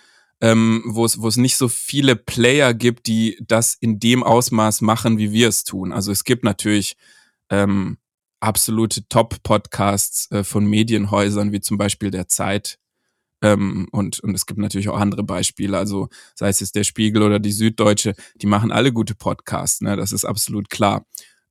ähm, 0.44 0.84
wo 0.86 1.06
es 1.06 1.22
wo 1.22 1.30
es 1.30 1.38
nicht 1.38 1.56
so 1.56 1.70
viele 1.70 2.18
Player 2.18 2.74
gibt, 2.74 3.08
die 3.08 3.38
das 3.48 3.76
in 3.80 4.00
dem 4.00 4.24
Ausmaß 4.24 4.82
machen, 4.82 5.18
wie 5.18 5.32
wir 5.32 5.48
es 5.48 5.64
tun. 5.64 5.94
Also 5.94 6.12
es 6.12 6.26
gibt 6.26 6.44
natürlich 6.44 6.98
ähm, 7.50 7.98
absolute 8.42 9.08
Top-Podcasts 9.08 10.30
äh, 10.32 10.44
von 10.44 10.66
Medienhäusern 10.66 11.54
wie 11.54 11.62
zum 11.62 11.78
Beispiel 11.78 12.12
der 12.12 12.28
Zeit, 12.28 12.78
Ähm, 13.44 13.88
und, 13.92 14.22
und 14.22 14.36
es 14.36 14.46
gibt 14.46 14.60
natürlich 14.60 14.90
auch 14.90 14.98
andere 15.00 15.24
Beispiele, 15.24 15.78
also 15.78 16.08
sei 16.36 16.50
es 16.50 16.62
jetzt 16.62 16.76
der 16.76 16.86
Spiegel 16.86 17.24
oder 17.24 17.40
die 17.40 17.52
Süddeutsche, 17.52 18.16
die 18.36 18.48
machen 18.48 18.72
alle 18.72 18.94
gute 18.94 19.16
Podcasts, 19.16 19.82
ne? 19.82 19.98
das 19.98 20.14
ist 20.14 20.26
absolut 20.26 20.70
klar. 20.70 21.06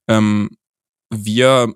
Ähm, 0.09 0.57
wir 1.11 1.75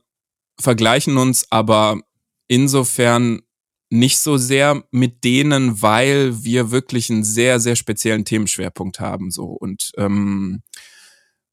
vergleichen 0.59 1.19
uns 1.19 1.47
aber 1.51 2.01
insofern 2.49 3.43
nicht 3.89 4.19
so 4.19 4.37
sehr 4.37 4.83
mit 4.91 5.25
denen, 5.25 5.81
weil 5.81 6.43
wir 6.43 6.71
wirklich 6.71 7.11
einen 7.11 7.25
sehr, 7.25 7.61
sehr 7.61 7.77
speziellen 7.77 8.25
Themenschwerpunkt 8.25 9.01
haben. 9.01 9.31
So. 9.31 9.45
Und 9.47 9.93
ähm, 9.97 10.63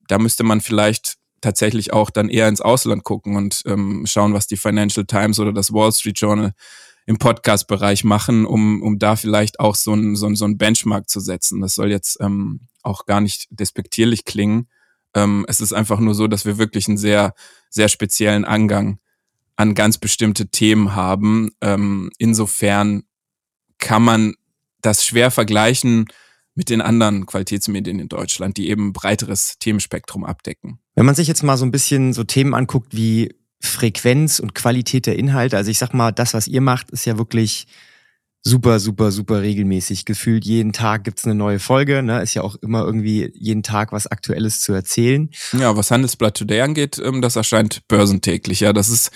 da 0.07 0.17
müsste 0.17 0.43
man 0.43 0.61
vielleicht 0.61 1.17
tatsächlich 1.41 1.93
auch 1.93 2.09
dann 2.09 2.29
eher 2.29 2.47
ins 2.47 2.61
Ausland 2.61 3.03
gucken 3.03 3.35
und 3.35 3.61
ähm, 3.65 4.05
schauen, 4.07 4.33
was 4.33 4.47
die 4.47 4.57
Financial 4.57 5.05
Times 5.05 5.39
oder 5.39 5.53
das 5.53 5.73
Wall 5.73 5.91
Street 5.91 6.19
Journal 6.19 6.53
im 7.05 7.17
Podcast-Bereich 7.17 8.03
machen, 8.05 8.45
um, 8.45 8.81
um 8.81 8.97
da 8.97 9.15
vielleicht 9.15 9.59
auch 9.59 9.75
so 9.75 9.93
ein, 9.93 10.15
so, 10.15 10.27
ein, 10.27 10.35
so 10.35 10.45
ein 10.45 10.57
Benchmark 10.57 11.09
zu 11.09 11.19
setzen. 11.19 11.61
Das 11.61 11.75
soll 11.75 11.91
jetzt 11.91 12.17
ähm, 12.21 12.61
auch 12.81 13.05
gar 13.05 13.19
nicht 13.19 13.47
despektierlich 13.51 14.23
klingen. 14.23 14.69
Ähm, 15.13 15.45
es 15.49 15.59
ist 15.59 15.73
einfach 15.73 15.99
nur 15.99 16.15
so, 16.15 16.27
dass 16.27 16.45
wir 16.45 16.57
wirklich 16.57 16.87
einen 16.87 16.97
sehr, 16.97 17.33
sehr 17.69 17.89
speziellen 17.89 18.45
Angang 18.45 18.99
an 19.63 19.75
ganz 19.75 19.97
bestimmte 19.97 20.47
Themen 20.47 20.93
haben. 20.93 21.51
Ähm, 21.61 22.11
insofern 22.17 23.03
kann 23.79 24.03
man 24.03 24.33
das 24.81 25.05
schwer 25.05 25.31
vergleichen 25.31 26.05
mit 26.53 26.69
den 26.69 26.81
anderen 26.81 27.25
Qualitätsmedien 27.25 27.97
in 27.97 28.09
Deutschland, 28.09 28.57
die 28.57 28.69
eben 28.69 28.91
breiteres 28.91 29.57
Themenspektrum 29.59 30.25
abdecken. 30.25 30.79
Wenn 30.95 31.05
man 31.05 31.15
sich 31.15 31.29
jetzt 31.29 31.43
mal 31.43 31.57
so 31.57 31.65
ein 31.65 31.71
bisschen 31.71 32.11
so 32.11 32.25
Themen 32.25 32.53
anguckt 32.53 32.93
wie 32.93 33.33
Frequenz 33.61 34.39
und 34.39 34.53
Qualität 34.53 35.05
der 35.05 35.17
Inhalte, 35.17 35.55
also 35.55 35.71
ich 35.71 35.77
sag 35.77 35.93
mal, 35.93 36.11
das, 36.11 36.33
was 36.33 36.47
ihr 36.47 36.61
macht, 36.61 36.91
ist 36.91 37.05
ja 37.05 37.17
wirklich 37.17 37.65
super, 38.41 38.81
super, 38.81 39.11
super 39.11 39.41
regelmäßig. 39.41 40.03
Gefühlt 40.03 40.43
jeden 40.43 40.73
Tag 40.73 41.05
gibt's 41.05 41.23
eine 41.23 41.35
neue 41.35 41.59
Folge. 41.59 42.03
Ne? 42.03 42.21
Ist 42.21 42.33
ja 42.33 42.41
auch 42.41 42.55
immer 42.57 42.83
irgendwie 42.83 43.31
jeden 43.33 43.63
Tag 43.63 43.93
was 43.93 44.07
Aktuelles 44.07 44.59
zu 44.59 44.73
erzählen. 44.73 45.29
Ja, 45.53 45.77
was 45.77 45.89
Handelsblatt 45.89 46.35
Today 46.35 46.59
angeht, 46.59 47.01
ähm, 47.01 47.21
das 47.21 47.37
erscheint 47.37 47.87
börsentäglich. 47.87 48.59
Ja, 48.59 48.73
das 48.73 48.89
ist 48.89 49.11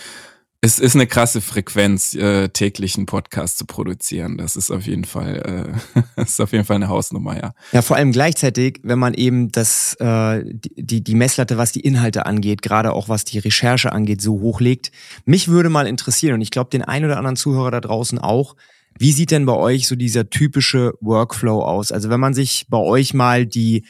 es 0.61 0.79
ist 0.79 0.95
eine 0.95 1.05
krasse 1.05 1.39
Frequenz, 1.39 2.15
äh, 2.15 2.49
täglich 2.49 2.97
einen 2.97 3.05
Podcast 3.05 3.59
zu 3.59 3.65
produzieren. 3.65 4.37
Das 4.37 4.55
ist 4.55 4.71
auf 4.71 4.87
jeden 4.87 5.05
Fall, 5.05 5.77
äh, 6.17 6.21
ist 6.21 6.41
auf 6.41 6.51
jeden 6.51 6.65
Fall 6.65 6.77
eine 6.77 6.87
Hausnummer, 6.87 7.37
ja. 7.37 7.53
Ja, 7.71 7.83
vor 7.83 7.95
allem 7.95 8.11
gleichzeitig, 8.11 8.79
wenn 8.83 8.97
man 8.97 9.13
eben 9.13 9.51
das, 9.51 9.95
äh, 9.99 10.43
die, 10.45 11.03
die 11.03 11.15
Messlatte, 11.15 11.57
was 11.57 11.71
die 11.73 11.81
Inhalte 11.81 12.25
angeht, 12.25 12.63
gerade 12.63 12.93
auch 12.93 13.07
was 13.07 13.23
die 13.23 13.37
Recherche 13.37 13.91
angeht, 13.91 14.21
so 14.21 14.39
hochlegt. 14.39 14.91
Mich 15.25 15.47
würde 15.47 15.69
mal 15.69 15.85
interessieren, 15.85 16.33
und 16.33 16.41
ich 16.41 16.51
glaube 16.51 16.71
den 16.71 16.83
ein 16.83 17.05
oder 17.05 17.17
anderen 17.17 17.35
Zuhörer 17.35 17.69
da 17.69 17.81
draußen 17.81 18.17
auch, 18.17 18.55
wie 18.97 19.11
sieht 19.11 19.29
denn 19.29 19.45
bei 19.45 19.53
euch 19.53 19.87
so 19.87 19.95
dieser 19.95 20.31
typische 20.31 20.93
Workflow 21.01 21.61
aus? 21.61 21.91
Also 21.91 22.09
wenn 22.09 22.19
man 22.19 22.33
sich 22.33 22.65
bei 22.67 22.79
euch 22.79 23.13
mal 23.13 23.45
die 23.45 23.85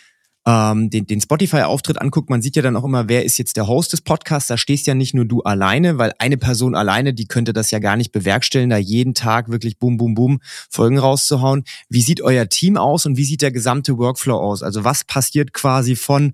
ähm, 0.48 0.90
den, 0.90 1.06
den 1.06 1.20
Spotify-Auftritt 1.20 2.00
anguckt, 2.00 2.30
man 2.30 2.42
sieht 2.42 2.56
ja 2.56 2.62
dann 2.62 2.78
auch 2.78 2.86
immer, 2.86 3.10
wer 3.10 3.26
ist 3.26 3.38
jetzt 3.38 3.58
der 3.58 3.68
Host 3.68 3.92
des 3.92 4.00
Podcasts. 4.00 4.48
Da 4.48 4.58
stehst 4.58 4.88
ja 4.88 4.96
nicht 4.96 5.14
nur 5.14 5.26
du 5.26 5.42
alleine, 5.42 5.98
weil 5.98 6.14
eine 6.20 6.38
Person 6.38 6.74
alleine, 6.74 7.14
die 7.14 7.26
könnte 7.26 7.52
das 7.52 7.70
ja 7.70 7.80
gar 7.80 7.98
nicht 7.98 8.14
bewerkstelligen, 8.14 8.70
da 8.70 8.78
jeden 8.78 9.14
Tag 9.14 9.50
wirklich 9.50 9.78
bum, 9.78 9.98
bum, 9.98 10.16
bum 10.16 10.40
Folgen 10.70 11.00
rauszuhauen. 11.00 11.66
Wie 11.90 12.02
sieht 12.02 12.22
euer 12.22 12.48
Team 12.48 12.78
aus 12.78 13.06
und 13.06 13.18
wie 13.18 13.26
sieht 13.26 13.42
der 13.42 13.52
gesamte 13.52 13.98
Workflow 13.98 14.38
aus? 14.38 14.64
Also 14.64 14.86
was 14.86 15.04
passiert 15.04 15.52
quasi 15.52 15.98
von 15.98 16.34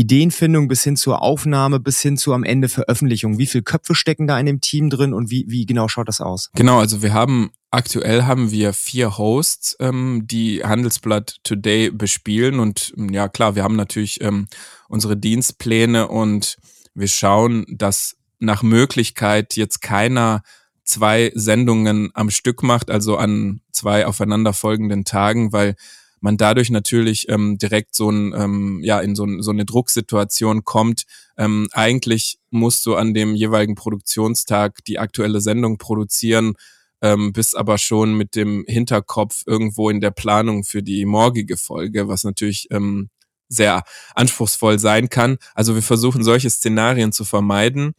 Ideenfindung 0.00 0.66
bis 0.66 0.82
hin 0.82 0.96
zur 0.96 1.20
Aufnahme, 1.20 1.78
bis 1.78 2.00
hin 2.00 2.16
zu 2.16 2.32
am 2.32 2.42
Ende 2.42 2.70
Veröffentlichung. 2.70 3.36
Wie 3.36 3.46
viele 3.46 3.62
Köpfe 3.62 3.94
stecken 3.94 4.26
da 4.26 4.40
in 4.40 4.46
dem 4.46 4.62
Team 4.62 4.88
drin 4.88 5.12
und 5.12 5.30
wie, 5.30 5.44
wie 5.48 5.66
genau 5.66 5.88
schaut 5.88 6.08
das 6.08 6.22
aus? 6.22 6.50
Genau, 6.54 6.78
also 6.78 7.02
wir 7.02 7.12
haben 7.12 7.50
aktuell 7.70 8.22
haben 8.22 8.50
wir 8.50 8.72
vier 8.72 9.18
Hosts, 9.18 9.76
ähm, 9.78 10.22
die 10.24 10.64
Handelsblatt 10.64 11.36
Today 11.44 11.90
bespielen 11.90 12.60
und 12.60 12.94
ähm, 12.96 13.10
ja 13.10 13.28
klar, 13.28 13.56
wir 13.56 13.62
haben 13.62 13.76
natürlich 13.76 14.22
ähm, 14.22 14.48
unsere 14.88 15.18
Dienstpläne 15.18 16.08
und 16.08 16.56
wir 16.94 17.08
schauen, 17.08 17.66
dass 17.68 18.16
nach 18.38 18.62
Möglichkeit 18.62 19.54
jetzt 19.56 19.82
keiner 19.82 20.42
zwei 20.82 21.30
Sendungen 21.34 22.10
am 22.14 22.30
Stück 22.30 22.62
macht, 22.62 22.90
also 22.90 23.18
an 23.18 23.60
zwei 23.70 24.06
aufeinanderfolgenden 24.06 25.04
Tagen, 25.04 25.52
weil 25.52 25.76
man 26.20 26.36
dadurch 26.36 26.70
natürlich 26.70 27.28
ähm, 27.28 27.58
direkt 27.58 27.94
so 27.94 28.10
ein 28.10 28.34
ähm, 28.36 28.80
ja 28.82 29.00
in 29.00 29.14
so, 29.16 29.24
ein, 29.24 29.42
so 29.42 29.50
eine 29.50 29.64
Drucksituation 29.64 30.64
kommt. 30.64 31.04
Ähm, 31.36 31.68
eigentlich 31.72 32.38
musst 32.50 32.84
du 32.86 32.94
an 32.94 33.14
dem 33.14 33.34
jeweiligen 33.34 33.74
Produktionstag 33.74 34.84
die 34.84 34.98
aktuelle 34.98 35.40
Sendung 35.40 35.78
produzieren, 35.78 36.54
ähm, 37.02 37.32
bist 37.32 37.56
aber 37.56 37.78
schon 37.78 38.14
mit 38.14 38.36
dem 38.36 38.64
Hinterkopf 38.66 39.42
irgendwo 39.46 39.88
in 39.90 40.00
der 40.00 40.10
Planung 40.10 40.64
für 40.64 40.82
die 40.82 41.06
morgige 41.06 41.56
Folge, 41.56 42.08
was 42.08 42.24
natürlich 42.24 42.68
ähm, 42.70 43.08
sehr 43.48 43.82
anspruchsvoll 44.14 44.78
sein 44.78 45.08
kann. 45.08 45.38
Also 45.54 45.74
wir 45.74 45.82
versuchen 45.82 46.22
solche 46.22 46.50
Szenarien 46.50 47.12
zu 47.12 47.24
vermeiden 47.24 47.94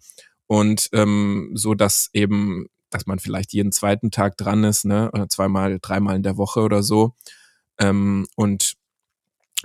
und 0.47 0.89
ähm, 0.93 1.51
so 1.55 1.73
dass 1.73 2.09
eben 2.13 2.67
dass 2.91 3.05
man 3.05 3.19
vielleicht 3.19 3.53
jeden 3.53 3.71
zweiten 3.71 4.11
Tag 4.11 4.37
dran 4.37 4.63
ist, 4.63 4.85
ne, 4.85 5.09
oder 5.13 5.29
zweimal, 5.29 5.79
dreimal 5.81 6.17
in 6.17 6.23
der 6.23 6.37
Woche 6.37 6.59
oder 6.59 6.83
so. 6.83 7.15
Ähm, 7.81 8.27
und 8.35 8.75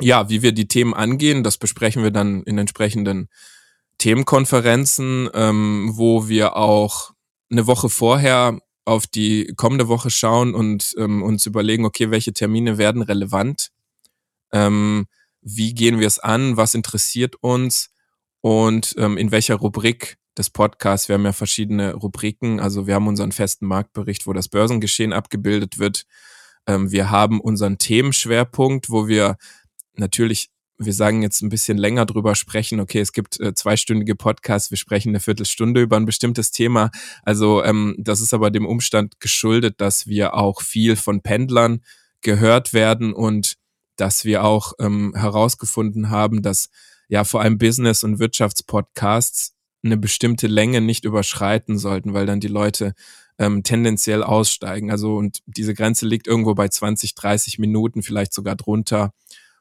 ja, 0.00 0.28
wie 0.28 0.42
wir 0.42 0.52
die 0.52 0.68
Themen 0.68 0.94
angehen, 0.94 1.44
das 1.44 1.58
besprechen 1.58 2.02
wir 2.02 2.10
dann 2.10 2.42
in 2.42 2.58
entsprechenden 2.58 3.28
Themenkonferenzen, 3.98 5.30
ähm, 5.32 5.92
wo 5.94 6.28
wir 6.28 6.56
auch 6.56 7.12
eine 7.50 7.66
Woche 7.66 7.88
vorher 7.88 8.58
auf 8.84 9.06
die 9.06 9.52
kommende 9.56 9.88
Woche 9.88 10.10
schauen 10.10 10.54
und 10.54 10.94
ähm, 10.98 11.22
uns 11.22 11.46
überlegen, 11.46 11.84
okay, 11.84 12.10
welche 12.10 12.32
Termine 12.32 12.78
werden 12.78 13.02
relevant, 13.02 13.70
ähm, 14.52 15.06
wie 15.40 15.74
gehen 15.74 15.98
wir 15.98 16.06
es 16.06 16.18
an, 16.18 16.56
was 16.56 16.74
interessiert 16.74 17.36
uns? 17.36 17.90
Und 18.40 18.94
ähm, 18.98 19.16
in 19.16 19.30
welcher 19.30 19.56
Rubrik 19.56 20.18
des 20.36 20.50
Podcasts. 20.50 21.08
Wir 21.08 21.14
haben 21.14 21.24
ja 21.24 21.32
verschiedene 21.32 21.94
Rubriken, 21.94 22.60
also 22.60 22.86
wir 22.86 22.94
haben 22.94 23.08
unseren 23.08 23.32
festen 23.32 23.66
Marktbericht, 23.66 24.26
wo 24.26 24.32
das 24.32 24.48
Börsengeschehen 24.48 25.12
abgebildet 25.12 25.78
wird 25.78 26.04
ähm, 26.66 26.90
wir 26.90 27.10
haben 27.10 27.40
unseren 27.40 27.78
Themenschwerpunkt, 27.78 28.90
wo 28.90 29.08
wir 29.08 29.36
natürlich 29.94 30.50
wir 30.78 30.92
sagen 30.92 31.22
jetzt 31.22 31.42
ein 31.42 31.48
bisschen 31.48 31.78
länger 31.78 32.06
drüber 32.06 32.34
sprechen. 32.34 32.80
Okay, 32.80 33.00
es 33.00 33.12
gibt 33.12 33.40
äh, 33.40 33.54
zweistündige 33.54 34.14
Podcasts, 34.14 34.70
wir 34.70 34.78
sprechen 34.78 35.10
eine 35.10 35.20
Viertelstunde 35.20 35.80
über 35.80 35.96
ein 35.96 36.04
bestimmtes 36.04 36.50
Thema. 36.50 36.90
Also 37.22 37.64
ähm, 37.64 37.94
das 37.98 38.20
ist 38.20 38.34
aber 38.34 38.50
dem 38.50 38.66
Umstand 38.66 39.20
geschuldet, 39.20 39.80
dass 39.80 40.06
wir 40.06 40.34
auch 40.34 40.60
viel 40.60 40.96
von 40.96 41.22
Pendlern 41.22 41.80
gehört 42.20 42.74
werden 42.74 43.14
und 43.14 43.56
dass 43.96 44.24
wir 44.24 44.44
auch 44.44 44.74
ähm, 44.78 45.14
herausgefunden 45.16 46.10
haben, 46.10 46.42
dass 46.42 46.68
ja 47.08 47.24
vor 47.24 47.40
allem 47.40 47.56
Business- 47.56 48.04
und 48.04 48.18
Wirtschaftspodcasts 48.18 49.54
eine 49.82 49.96
bestimmte 49.96 50.46
Länge 50.46 50.80
nicht 50.80 51.04
überschreiten 51.04 51.78
sollten, 51.78 52.12
weil 52.12 52.26
dann 52.26 52.40
die 52.40 52.48
Leute 52.48 52.94
ähm, 53.38 53.62
tendenziell 53.62 54.22
aussteigen. 54.22 54.90
Also 54.90 55.16
und 55.16 55.40
diese 55.46 55.74
Grenze 55.74 56.06
liegt 56.06 56.26
irgendwo 56.26 56.54
bei 56.54 56.68
20, 56.68 57.14
30 57.14 57.58
Minuten, 57.58 58.02
vielleicht 58.02 58.32
sogar 58.32 58.56
drunter. 58.56 59.12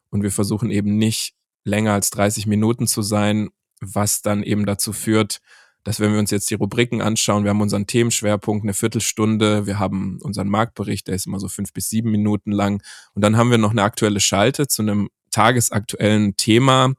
Und 0.09 0.23
wir 0.23 0.31
versuchen 0.31 0.71
eben 0.71 0.97
nicht 0.97 1.33
länger 1.63 1.93
als 1.93 2.09
30 2.11 2.47
Minuten 2.47 2.87
zu 2.87 3.01
sein, 3.01 3.49
was 3.81 4.21
dann 4.21 4.43
eben 4.43 4.65
dazu 4.65 4.93
führt, 4.93 5.41
dass 5.83 5.99
wenn 5.99 6.13
wir 6.13 6.19
uns 6.19 6.31
jetzt 6.31 6.49
die 6.49 6.55
Rubriken 6.55 7.01
anschauen, 7.01 7.43
wir 7.43 7.51
haben 7.51 7.61
unseren 7.61 7.85
Themenschwerpunkt 7.85 8.63
eine 8.63 8.73
Viertelstunde, 8.73 9.67
wir 9.67 9.77
haben 9.77 10.19
unseren 10.21 10.49
Marktbericht, 10.49 11.07
der 11.07 11.15
ist 11.15 11.27
immer 11.27 11.39
so 11.39 11.47
fünf 11.47 11.73
bis 11.73 11.89
sieben 11.89 12.09
Minuten 12.09 12.51
lang. 12.51 12.81
Und 13.13 13.21
dann 13.21 13.37
haben 13.37 13.51
wir 13.51 13.59
noch 13.59 13.71
eine 13.71 13.83
aktuelle 13.83 14.19
Schalte 14.19 14.67
zu 14.67 14.81
einem 14.81 15.09
tagesaktuellen 15.29 16.37
Thema, 16.37 16.93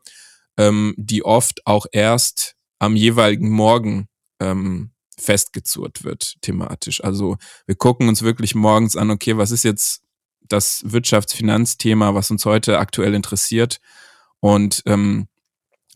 ähm, 0.56 0.94
die 0.96 1.24
oft 1.24 1.66
auch 1.66 1.86
erst 1.90 2.54
am 2.78 2.94
jeweiligen 2.94 3.50
Morgen 3.50 4.06
ähm, 4.40 4.92
festgezurrt 5.18 6.04
wird 6.04 6.36
thematisch. 6.42 7.02
Also 7.02 7.36
wir 7.66 7.74
gucken 7.74 8.08
uns 8.08 8.22
wirklich 8.22 8.54
morgens 8.54 8.96
an, 8.96 9.10
okay, 9.10 9.36
was 9.36 9.50
ist 9.50 9.64
jetzt 9.64 10.02
das 10.48 10.82
Wirtschaftsfinanzthema, 10.84 12.14
was 12.14 12.30
uns 12.30 12.44
heute 12.44 12.78
aktuell 12.78 13.14
interessiert 13.14 13.80
und 14.40 14.82
ähm, 14.86 15.28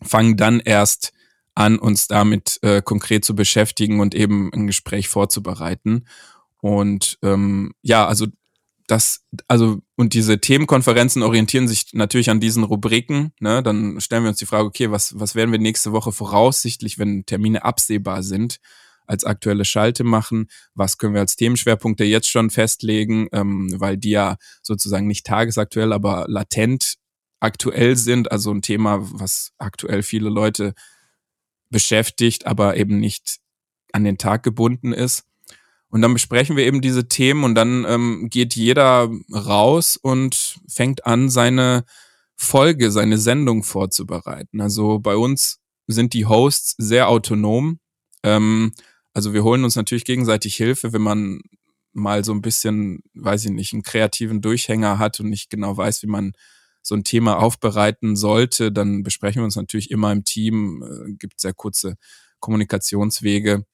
fangen 0.03 0.37
dann 0.37 0.59
erst 0.59 1.13
an, 1.55 1.79
uns 1.79 2.07
damit 2.07 2.59
äh, 2.61 2.81
konkret 2.81 3.25
zu 3.25 3.35
beschäftigen 3.35 3.99
und 3.99 4.15
eben 4.15 4.51
ein 4.53 4.67
Gespräch 4.67 5.09
vorzubereiten. 5.09 6.05
Und 6.61 7.17
ähm, 7.21 7.73
ja, 7.81 8.07
also 8.07 8.27
das, 8.87 9.23
also, 9.47 9.81
und 9.95 10.13
diese 10.13 10.39
Themenkonferenzen 10.41 11.23
orientieren 11.23 11.67
sich 11.67 11.93
natürlich 11.93 12.29
an 12.29 12.41
diesen 12.41 12.63
Rubriken. 12.63 13.31
Ne? 13.39 13.63
Dann 13.63 14.01
stellen 14.01 14.23
wir 14.23 14.29
uns 14.29 14.39
die 14.39 14.45
Frage, 14.45 14.65
okay, 14.65 14.91
was, 14.91 15.17
was 15.17 15.33
werden 15.33 15.51
wir 15.51 15.59
nächste 15.59 15.91
Woche 15.93 16.11
voraussichtlich, 16.11 16.99
wenn 16.99 17.25
Termine 17.25 17.63
absehbar 17.63 18.21
sind, 18.21 18.59
als 19.11 19.25
aktuelle 19.25 19.65
Schalte 19.65 20.03
machen, 20.05 20.47
was 20.73 20.97
können 20.97 21.13
wir 21.13 21.21
als 21.21 21.35
Themenschwerpunkte 21.35 22.05
jetzt 22.05 22.29
schon 22.29 22.49
festlegen, 22.49 23.27
ähm, 23.33 23.69
weil 23.77 23.97
die 23.97 24.11
ja 24.11 24.37
sozusagen 24.63 25.05
nicht 25.05 25.25
tagesaktuell, 25.25 25.91
aber 25.91 26.25
latent 26.29 26.95
aktuell 27.41 27.97
sind, 27.97 28.31
also 28.31 28.51
ein 28.51 28.61
Thema, 28.61 28.99
was 29.01 29.51
aktuell 29.57 30.01
viele 30.01 30.29
Leute 30.29 30.73
beschäftigt, 31.69 32.47
aber 32.47 32.77
eben 32.77 32.99
nicht 32.99 33.39
an 33.91 34.05
den 34.05 34.17
Tag 34.17 34.43
gebunden 34.43 34.93
ist. 34.93 35.25
Und 35.89 36.01
dann 36.01 36.13
besprechen 36.13 36.55
wir 36.55 36.65
eben 36.65 36.79
diese 36.79 37.09
Themen 37.09 37.43
und 37.43 37.55
dann 37.55 37.85
ähm, 37.85 38.27
geht 38.29 38.55
jeder 38.55 39.09
raus 39.29 39.97
und 39.97 40.59
fängt 40.69 41.05
an, 41.05 41.29
seine 41.29 41.83
Folge, 42.37 42.91
seine 42.91 43.17
Sendung 43.17 43.63
vorzubereiten. 43.63 44.61
Also 44.61 44.99
bei 44.99 45.17
uns 45.17 45.59
sind 45.87 46.13
die 46.13 46.25
Hosts 46.25 46.75
sehr 46.77 47.09
autonom. 47.09 47.79
Ähm, 48.23 48.71
also 49.13 49.33
wir 49.33 49.43
holen 49.43 49.63
uns 49.63 49.75
natürlich 49.75 50.05
gegenseitig 50.05 50.55
Hilfe, 50.55 50.93
wenn 50.93 51.01
man 51.01 51.41
mal 51.93 52.23
so 52.23 52.31
ein 52.33 52.41
bisschen, 52.41 53.03
weiß 53.13 53.45
ich 53.45 53.51
nicht, 53.51 53.73
einen 53.73 53.83
kreativen 53.83 54.41
Durchhänger 54.41 54.97
hat 54.97 55.19
und 55.19 55.29
nicht 55.29 55.49
genau 55.49 55.75
weiß, 55.75 56.03
wie 56.03 56.07
man 56.07 56.33
so 56.81 56.95
ein 56.95 57.03
Thema 57.03 57.37
aufbereiten 57.37 58.15
sollte, 58.15 58.71
dann 58.71 59.03
besprechen 59.03 59.41
wir 59.41 59.45
uns 59.45 59.55
natürlich 59.55 59.91
immer 59.91 60.11
im 60.11 60.23
Team, 60.23 60.83
äh, 60.83 61.13
gibt 61.13 61.39
sehr 61.39 61.53
kurze 61.53 61.95
Kommunikationswege. 62.39 63.65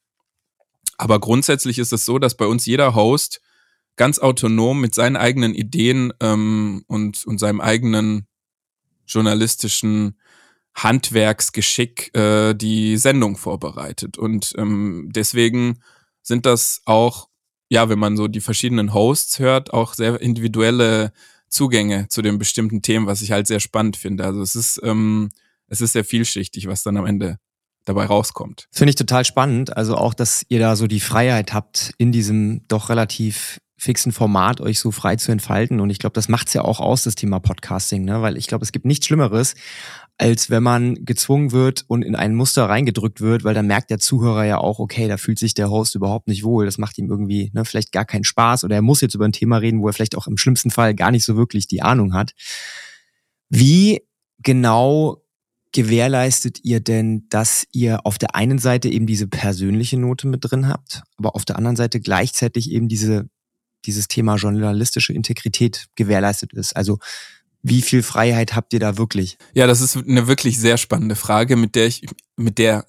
Aber 0.98 1.20
grundsätzlich 1.20 1.77
ist 1.79 1.94
es 1.94 2.06
so, 2.06 2.20
dass 2.20 2.36
bei 2.36 2.46
uns 2.46 2.65
jeder 2.65 2.96
Host 2.96 3.41
ganz 3.96 4.20
autonom 4.20 4.82
mit 4.82 4.94
seinen 4.94 5.15
eigenen 5.15 5.53
Ideen 5.53 6.12
ähm, 6.20 6.84
und, 6.88 7.25
und 7.25 7.39
seinem 7.39 7.62
eigenen 7.62 8.27
journalistischen 9.06 10.20
Handwerksgeschick 10.77 12.15
äh, 12.15 12.53
die 12.53 12.98
Sendung 12.98 13.36
vorbereitet. 13.36 14.17
Und 14.17 14.53
ähm, 14.57 15.10
deswegen 15.12 15.81
sind 16.22 16.46
das 16.46 16.81
auch, 16.86 17.29
ja, 17.69 17.89
wenn 17.89 18.00
man 18.00 18.15
so 18.15 18.27
die 18.27 18.41
verschiedenen 18.41 18.93
Hosts 18.93 19.39
hört, 19.39 19.74
auch 19.74 19.93
sehr 19.96 20.22
individuelle 20.22 21.12
Zugänge 21.50 22.07
zu 22.10 22.22
den 22.22 22.38
bestimmten 22.38 22.81
Themen, 22.81 23.07
was 23.07 23.22
ich 23.22 23.31
halt 23.31 23.48
sehr 23.48 23.60
spannend 23.60 23.98
finde. 23.98 24.24
Also 24.25 24.41
es 24.41 24.55
ist, 24.55 24.79
ähm, 24.84 25.31
es 25.67 25.81
ist 25.81 25.93
sehr 25.93 26.05
vielschichtig, 26.05 26.67
was 26.67 26.84
dann 26.84 26.98
am 26.98 27.05
Ende 27.05 27.39
dabei 27.86 28.05
rauskommt. 28.05 28.67
Finde 28.72 28.89
ich 28.89 28.96
total 28.96 29.25
spannend. 29.25 29.75
Also 29.75 29.96
auch, 29.96 30.13
dass 30.13 30.46
ihr 30.50 30.60
da 30.60 30.75
so 30.75 30.88
die 30.88 31.00
Freiheit 31.00 31.53
habt, 31.53 31.93
in 31.98 32.12
diesem 32.12 32.67
doch 32.67 32.89
relativ 32.89 33.60
fixen 33.77 34.12
Format 34.12 34.60
euch 34.60 34.79
so 34.79 34.91
frei 34.91 35.15
zu 35.15 35.31
entfalten. 35.31 35.79
Und 35.79 35.89
ich 35.89 36.00
glaube, 36.00 36.13
das 36.13 36.29
macht's 36.29 36.53
ja 36.53 36.63
auch 36.63 36.79
aus, 36.79 37.03
das 37.03 37.15
Thema 37.15 37.39
Podcasting, 37.39 38.03
ne? 38.03 38.22
Weil 38.22 38.36
ich 38.36 38.48
glaube, 38.48 38.65
es 38.65 38.72
gibt 38.72 38.86
nichts 38.86 39.05
Schlimmeres, 39.05 39.53
als 40.19 40.50
wenn 40.50 40.63
man 40.63 41.05
gezwungen 41.05 41.51
wird 41.51 41.86
und 41.88 42.01
in 42.01 42.15
ein 42.15 42.33
Muster 42.33 42.67
reingedrückt 42.67 43.21
wird, 43.21 43.43
weil 43.43 43.53
dann 43.53 43.67
merkt 43.67 43.91
der 43.91 44.00
Zuhörer 44.00 44.45
ja 44.45 44.57
auch, 44.57 44.79
okay, 44.79 45.07
da 45.07 45.17
fühlt 45.17 45.38
sich 45.38 45.53
der 45.53 45.69
Host 45.69 45.93
überhaupt 45.93 46.27
nicht 46.27 46.43
wohl. 46.43 46.65
Das 46.65 46.79
macht 46.79 46.97
ihm 46.97 47.09
irgendwie 47.09 47.51
ne, 47.53 47.65
vielleicht 47.65 47.91
gar 47.91 48.05
keinen 48.05 48.24
Spaß 48.24 48.63
oder 48.63 48.75
er 48.75 48.81
muss 48.81 49.01
jetzt 49.01 49.13
über 49.13 49.25
ein 49.25 49.31
Thema 49.31 49.57
reden, 49.57 49.81
wo 49.81 49.88
er 49.88 49.93
vielleicht 49.93 50.17
auch 50.17 50.25
im 50.25 50.38
schlimmsten 50.38 50.71
Fall 50.71 50.95
gar 50.95 51.12
nicht 51.12 51.24
so 51.24 51.38
wirklich 51.38 51.67
die 51.67 51.83
Ahnung 51.83 52.13
hat. 52.13 52.33
Wie 53.50 54.01
genau 54.39 55.24
gewährleistet 55.71 56.63
ihr 56.63 56.79
denn, 56.79 57.27
dass 57.29 57.67
ihr 57.71 58.05
auf 58.05 58.17
der 58.17 58.33
einen 58.36 58.57
Seite 58.57 58.89
eben 58.89 59.05
diese 59.05 59.27
persönliche 59.27 59.97
Note 59.97 60.27
mit 60.27 60.39
drin 60.43 60.67
habt, 60.67 61.03
aber 61.17 61.36
auf 61.36 61.45
der 61.45 61.57
anderen 61.57 61.75
Seite 61.75 62.00
gleichzeitig 62.00 62.71
eben 62.71 62.88
diese, 62.88 63.29
dieses 63.86 64.07
Thema 64.07 64.38
journalistische 64.38 65.13
Integrität 65.13 65.88
gewährleistet 65.95 66.53
ist? 66.53 66.75
Also 66.75 66.97
wie 67.69 67.81
viel 67.81 68.03
Freiheit 68.03 68.55
habt 68.55 68.74
ihr 68.74 68.79
da 68.79 68.97
wirklich? 68.97 69.38
Ja, 69.53 69.67
das 69.67 69.81
ist 69.81 69.97
eine 69.97 70.27
wirklich 70.27 70.57
sehr 70.59 70.77
spannende 70.77 71.15
Frage, 71.15 71.55
mit 71.55 71.75
der 71.75 71.88
ich, 71.88 72.05
mit 72.38 72.57
der 72.57 72.86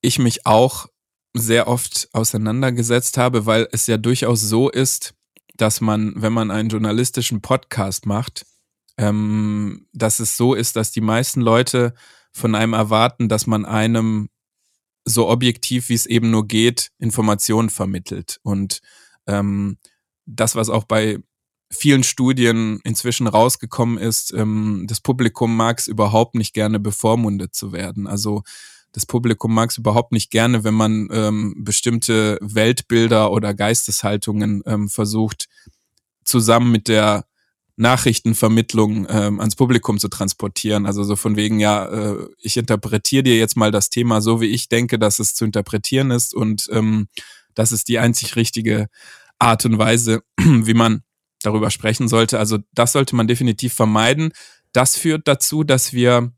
ich 0.00 0.18
mich 0.18 0.46
auch 0.46 0.86
sehr 1.34 1.66
oft 1.66 2.08
auseinandergesetzt 2.12 3.18
habe, 3.18 3.46
weil 3.46 3.68
es 3.72 3.86
ja 3.86 3.96
durchaus 3.96 4.40
so 4.40 4.68
ist, 4.68 5.14
dass 5.56 5.80
man, 5.80 6.14
wenn 6.16 6.32
man 6.32 6.50
einen 6.50 6.68
journalistischen 6.68 7.40
Podcast 7.40 8.06
macht, 8.06 8.44
ähm, 8.96 9.86
dass 9.92 10.20
es 10.20 10.36
so 10.36 10.54
ist, 10.54 10.76
dass 10.76 10.92
die 10.92 11.00
meisten 11.00 11.40
Leute 11.40 11.94
von 12.32 12.54
einem 12.54 12.74
erwarten, 12.74 13.28
dass 13.28 13.46
man 13.46 13.64
einem 13.64 14.28
so 15.04 15.28
objektiv, 15.28 15.88
wie 15.88 15.94
es 15.94 16.06
eben 16.06 16.30
nur 16.30 16.46
geht, 16.46 16.90
Informationen 16.98 17.70
vermittelt. 17.70 18.38
Und 18.42 18.80
ähm, 19.26 19.78
das, 20.26 20.54
was 20.54 20.68
auch 20.68 20.84
bei 20.84 21.18
vielen 21.72 22.04
Studien 22.04 22.80
inzwischen 22.84 23.26
rausgekommen 23.26 23.98
ist, 23.98 24.32
ähm, 24.32 24.84
das 24.88 25.00
Publikum 25.00 25.56
mag 25.56 25.78
es 25.78 25.88
überhaupt 25.88 26.34
nicht 26.34 26.54
gerne 26.54 26.78
bevormundet 26.78 27.54
zu 27.54 27.72
werden. 27.72 28.06
Also 28.06 28.42
das 28.92 29.06
Publikum 29.06 29.54
mag 29.54 29.70
es 29.70 29.78
überhaupt 29.78 30.12
nicht 30.12 30.30
gerne, 30.30 30.64
wenn 30.64 30.74
man 30.74 31.08
ähm, 31.10 31.54
bestimmte 31.58 32.38
Weltbilder 32.42 33.32
oder 33.32 33.54
Geisteshaltungen 33.54 34.62
ähm, 34.66 34.88
versucht, 34.88 35.48
zusammen 36.24 36.70
mit 36.70 36.88
der 36.88 37.24
Nachrichtenvermittlung 37.76 39.06
ähm, 39.08 39.40
ans 39.40 39.56
Publikum 39.56 39.98
zu 39.98 40.08
transportieren. 40.08 40.84
Also 40.84 41.04
so 41.04 41.16
von 41.16 41.36
wegen, 41.36 41.58
ja, 41.58 41.86
äh, 41.86 42.28
ich 42.38 42.58
interpretiere 42.58 43.22
dir 43.22 43.38
jetzt 43.38 43.56
mal 43.56 43.70
das 43.70 43.88
Thema 43.88 44.20
so, 44.20 44.42
wie 44.42 44.46
ich 44.46 44.68
denke, 44.68 44.98
dass 44.98 45.18
es 45.18 45.34
zu 45.34 45.46
interpretieren 45.46 46.10
ist 46.10 46.34
und 46.34 46.68
ähm, 46.70 47.08
das 47.54 47.72
ist 47.72 47.88
die 47.88 47.98
einzig 47.98 48.36
richtige 48.36 48.88
Art 49.38 49.64
und 49.64 49.78
Weise, 49.78 50.22
wie 50.38 50.74
man 50.74 51.02
darüber 51.42 51.70
sprechen 51.70 52.08
sollte. 52.08 52.38
Also 52.38 52.58
das 52.72 52.92
sollte 52.92 53.16
man 53.16 53.26
definitiv 53.26 53.74
vermeiden. 53.74 54.32
Das 54.72 54.96
führt 54.96 55.28
dazu, 55.28 55.64
dass 55.64 55.92
wir 55.92 56.32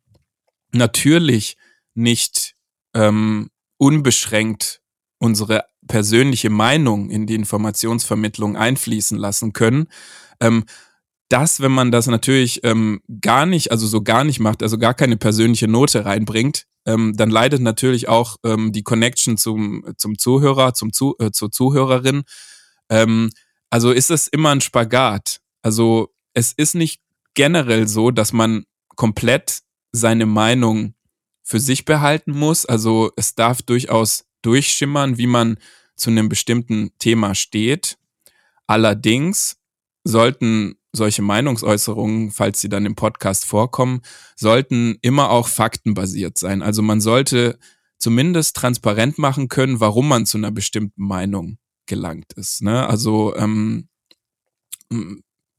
natürlich 0.73 1.57
nicht 1.95 2.55
ähm, 2.95 3.51
unbeschränkt 3.79 4.81
unsere 5.19 5.65
persönliche 5.87 6.51
Meinung 6.51 7.11
in 7.11 7.27
die 7.27 7.35
Informationsvermittlung 7.35 8.57
einfließen 8.57 9.17
lassen 9.19 9.53
können. 9.53 9.87
Ähm, 10.41 10.65
das, 11.29 11.61
wenn 11.61 11.73
man 11.73 11.91
das 11.91 12.07
natürlich 12.07 12.63
ähm, 12.65 13.01
gar 13.21 13.47
nicht, 13.47 13.71
also 13.71 13.87
so 13.87 14.03
gar 14.03 14.25
nicht 14.25 14.41
macht, 14.41 14.63
also 14.63 14.79
gar 14.79 14.95
keine 14.95 15.17
persönliche 15.17 15.69
Note 15.69 16.05
reinbringt, 16.05 16.67
ähm, 16.87 17.15
dann 17.17 17.31
leidet 17.31 17.63
natürlich 17.63 18.09
auch 18.09 18.37
ähm, 18.45 18.73
die 18.73 18.83
Connection 18.83 19.37
zum, 19.37 19.85
zum 19.97 20.19
Zuhörer, 20.19 20.75
zum 20.75 20.93
Zu, 20.93 21.17
äh, 21.19 21.31
zur 21.31 21.51
Zuhörerin. 21.51 22.25
Ähm, 22.91 23.31
also 23.75 23.91
ist 23.91 24.13
es 24.13 24.29
immer 24.29 24.51
ein 24.51 24.61
Spagat. 24.61 25.41
Also 25.61 26.15
es 26.33 26.53
ist 26.53 26.77
nicht 26.77 27.03
generell 27.35 27.89
so, 27.89 28.13
dass 28.13 28.33
man 28.33 28.67
komplett 28.95 29.63
seine 29.91 30.27
Meinung 30.27 30.95
für 31.43 31.59
sich 31.59 31.85
behalten 31.85 32.31
muss. 32.31 32.65
Also 32.67 33.11
es 33.17 33.35
darf 33.35 33.63
durchaus 33.63 34.27
durchschimmern, 34.43 35.19
wie 35.19 35.27
man 35.27 35.59
zu 35.97 36.11
einem 36.11 36.29
bestimmten 36.29 36.93
Thema 37.01 37.35
steht. 37.35 37.99
Allerdings 38.69 39.57
sollten 40.05 40.77
solche 40.93 41.23
Meinungsäußerungen, 41.23 42.31
falls 42.31 42.61
sie 42.61 42.69
dann 42.69 42.87
im 42.87 42.95
Podcast 42.95 43.45
vorkommen, 43.45 44.03
sollten 44.37 44.99
immer 45.03 45.31
auch 45.31 45.49
faktenbasiert 45.49 46.39
sein. 46.39 46.63
Also 46.63 46.81
man 46.81 47.01
sollte 47.01 47.59
zumindest 47.99 48.55
transparent 48.55 49.19
machen 49.19 49.49
können, 49.49 49.81
warum 49.81 50.07
man 50.07 50.27
zu 50.27 50.39
einer 50.39 50.53
bestimmten 50.53 51.03
Meinung 51.03 51.59
gelangt 51.87 52.33
ist. 52.35 52.63
Ne? 52.63 52.87
Also 52.87 53.35
ähm, 53.37 53.89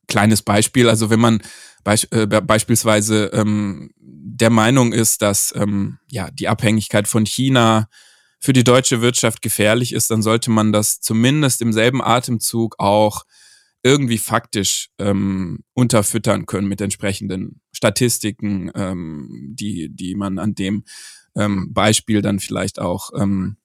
kleines 0.07 0.41
Beispiel, 0.41 0.89
also 0.89 1.09
wenn 1.09 1.19
man 1.19 1.41
beisch, 1.83 2.07
äh, 2.11 2.25
beispielsweise 2.25 3.25
ähm, 3.33 3.91
der 3.97 4.49
Meinung 4.49 4.93
ist, 4.93 5.21
dass 5.21 5.53
ähm, 5.55 5.99
ja 6.07 6.29
die 6.31 6.47
Abhängigkeit 6.47 7.07
von 7.07 7.25
China 7.25 7.87
für 8.39 8.53
die 8.53 8.63
deutsche 8.63 9.01
Wirtschaft 9.01 9.41
gefährlich 9.41 9.93
ist, 9.93 10.11
dann 10.11 10.21
sollte 10.21 10.51
man 10.51 10.71
das 10.71 10.99
zumindest 10.99 11.61
im 11.61 11.73
selben 11.73 12.01
Atemzug 12.01 12.75
auch 12.79 13.23
irgendwie 13.81 14.17
faktisch 14.17 14.89
ähm, 14.97 15.59
unterfüttern 15.73 16.47
können 16.47 16.67
mit 16.67 16.81
entsprechenden 16.81 17.61
Statistiken, 17.71 18.71
ähm, 18.73 19.53
die, 19.53 19.89
die 19.93 20.15
man 20.15 20.39
an 20.39 20.55
dem 20.55 20.85
ähm, 21.35 21.71
Beispiel 21.71 22.23
dann 22.23 22.39
vielleicht 22.39 22.79
auch 22.79 23.11
ähm, 23.15 23.57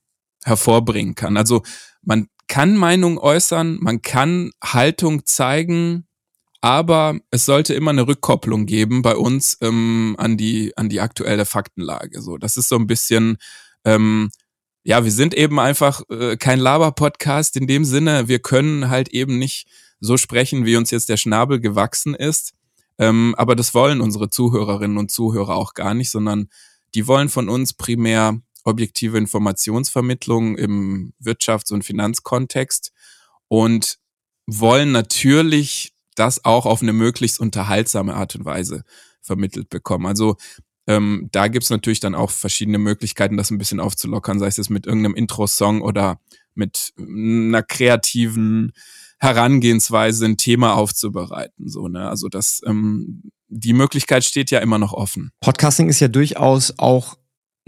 hervorbringen 0.45 1.15
kann. 1.15 1.39
Also 1.39 1.63
man 2.03 2.29
kann 2.51 2.77
Meinung 2.77 3.17
äußern, 3.17 3.79
man 3.81 4.03
kann 4.03 4.51
Haltung 4.63 5.25
zeigen, 5.25 6.09
aber 6.61 7.17
es 7.31 7.47
sollte 7.47 7.75
immer 7.75 7.93
eine 7.93 8.09
Rückkopplung 8.09 8.67
geben 8.67 9.03
bei 9.03 9.15
uns 9.15 9.57
ähm, 9.61 10.17
an 10.19 10.37
die 10.37 10.77
an 10.77 10.89
die 10.89 11.01
aktuelle 11.01 11.47
Faktenlage. 11.47 12.21
So, 12.21 12.39
das 12.39 12.57
ist 12.57 12.69
so 12.69 12.75
ein 12.75 12.89
bisschen 12.89 13.39
ähm, 13.85 14.31
ja, 14.83 15.05
wir 15.05 15.13
sind 15.13 15.35
eben 15.35 15.61
einfach 15.61 16.03
äh, 16.11 16.37
kein 16.37 16.59
Laber-Podcast 16.59 17.57
in 17.57 17.69
dem 17.69 17.85
Sinne. 17.85 18.27
Wir 18.27 18.41
können 18.41 18.89
halt 18.89 19.11
eben 19.11 19.39
nicht 19.39 19.69
so 20.01 20.17
sprechen, 20.17 20.67
wie 20.67 20.77
uns 20.77 20.91
jetzt 20.91 21.09
der 21.09 21.19
Schnabel 21.19 21.61
gewachsen 21.61 22.15
ist. 22.15 22.55
Ähm, 22.99 23.35
aber 23.39 23.55
das 23.55 23.75
wollen 23.75 24.01
unsere 24.01 24.29
Zuhörerinnen 24.29 24.99
und 24.99 25.13
Zuhörer 25.13 25.55
auch 25.55 25.75
gar 25.75 25.95
nicht, 25.95 26.11
sondern 26.11 26.49
die 26.97 27.07
wollen 27.07 27.29
von 27.29 27.49
uns 27.49 27.75
primär 27.75 28.41
objektive 28.65 29.19
Informationsvermittlung 29.19 30.57
im 30.57 31.13
Wirtschafts- 31.23 31.73
und 31.73 31.85
Finanzkontext 31.85 32.93
und 33.49 33.99
wollen 34.47 34.93
natürlich 34.93 35.95
das 36.15 36.45
auch 36.45 36.67
auf 36.67 36.83
eine 36.83 36.93
möglichst 36.93 37.41
unterhaltsame 37.41 38.15
Art 38.15 38.35
und 38.37 38.45
Weise 38.45 38.85
vermittelt 39.23 39.71
bekommen. 39.71 40.07
Also 40.07 40.37
ähm, 40.87 41.29
da 41.31 41.49
gibt's 41.49 41.71
natürlich 41.71 42.01
dann 42.01 42.15
auch 42.15 42.31
verschiedene 42.31 42.79
Möglichkeiten, 42.79 43.37
das 43.37 43.51
ein 43.51 43.59
bisschen 43.59 43.81
aufzulockern, 43.81 44.39
sei 44.39 44.49
es 44.49 44.57
jetzt 44.57 44.71
mit 44.71 44.87
irgendeinem 44.87 45.15
Intro-Song 45.15 45.83
oder 45.83 46.21
mit 46.55 46.93
einer 46.99 47.63
kreativen 47.63 48.73
Herangehensweise, 49.19 50.25
ein 50.25 50.37
Thema 50.37 50.75
aufzubereiten. 50.75 51.69
So, 51.69 51.89
ne? 51.89 52.09
Also 52.09 52.29
das, 52.29 52.63
ähm, 52.67 53.31
die 53.49 53.75
Möglichkeit 53.75 54.25
steht 54.25 54.51
ja 54.51 54.61
immer 54.61 54.79
noch 54.79 54.93
offen. 54.93 55.31
Podcasting 55.41 55.89
ist 55.89 56.01
ja 56.01 56.09
durchaus 56.09 56.75
auch 56.79 57.17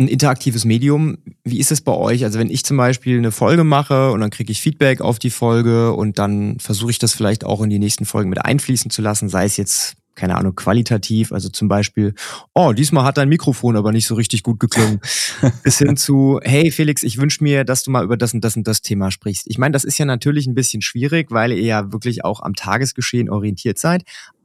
ein 0.03 0.09
interaktives 0.09 0.65
Medium. 0.65 1.19
Wie 1.45 1.59
ist 1.59 1.73
es 1.73 1.81
bei 1.81 1.93
euch? 1.93 2.25
Also 2.25 2.39
wenn 2.39 2.51
ich 2.51 2.65
zum 2.65 2.77
Beispiel 2.77 3.19
eine 3.19 3.33
Folge 3.33 3.65
mache 3.65 4.11
und 4.13 4.21
dann 4.21 4.31
kriege 4.31 4.53
ich 4.53 4.61
Feedback 4.61 5.01
auf 5.01 5.19
die 5.19 5.31
Folge 5.31 5.93
und 5.93 6.19
dann 6.19 6.59
versuche 6.59 6.91
ich 6.91 6.99
das 6.99 7.15
vielleicht 7.15 7.45
auch 7.45 7.63
in 7.63 7.71
die 7.71 7.79
nächsten 7.79 8.05
Folgen 8.05 8.31
mit 8.31 8.45
einfließen 8.45 8.91
zu 8.91 9.03
lassen, 9.03 9.29
sei 9.29 9.45
es 9.45 9.57
jetzt 9.57 9.97
keine 10.15 10.37
Ahnung, 10.37 10.55
qualitativ, 10.55 11.33
also 11.33 11.49
zum 11.49 11.69
Beispiel, 11.69 12.15
oh, 12.55 12.73
diesmal 12.73 13.05
hat 13.05 13.17
dein 13.17 13.29
Mikrofon 13.29 13.77
aber 13.77 13.93
nicht 13.93 14.07
so 14.07 14.15
richtig 14.15 14.43
gut 14.43 14.61
geklungen, 14.61 15.01
bis 15.65 15.79
hin 15.79 15.97
zu, 15.97 16.39
hey 16.43 16.71
Felix, 16.71 17.03
ich 17.03 17.19
wünsche 17.19 17.43
mir, 17.43 17.65
dass 17.65 17.83
du 17.83 17.91
mal 17.91 18.05
über 18.05 18.17
das 18.17 18.35
und 18.35 18.45
das 18.45 18.57
und 18.57 18.67
das 18.69 18.83
Thema 18.83 19.11
sprichst. 19.11 19.47
Ich 19.47 19.59
meine, 19.59 19.73
das 19.73 19.85
ist 19.85 19.99
ja 19.99 20.05
natürlich 20.05 20.47
ein 20.47 20.55
bisschen 20.55 20.83
schwierig, 20.83 21.31
weil 21.31 21.53
ihr 21.53 21.63
ja 21.63 21.93
wirklich 21.93 22.25
auch 22.25 22.43
am 22.43 22.55
Tagesgeschehen 22.55 23.31
orientiert 23.31 23.79
seid, 23.79 24.03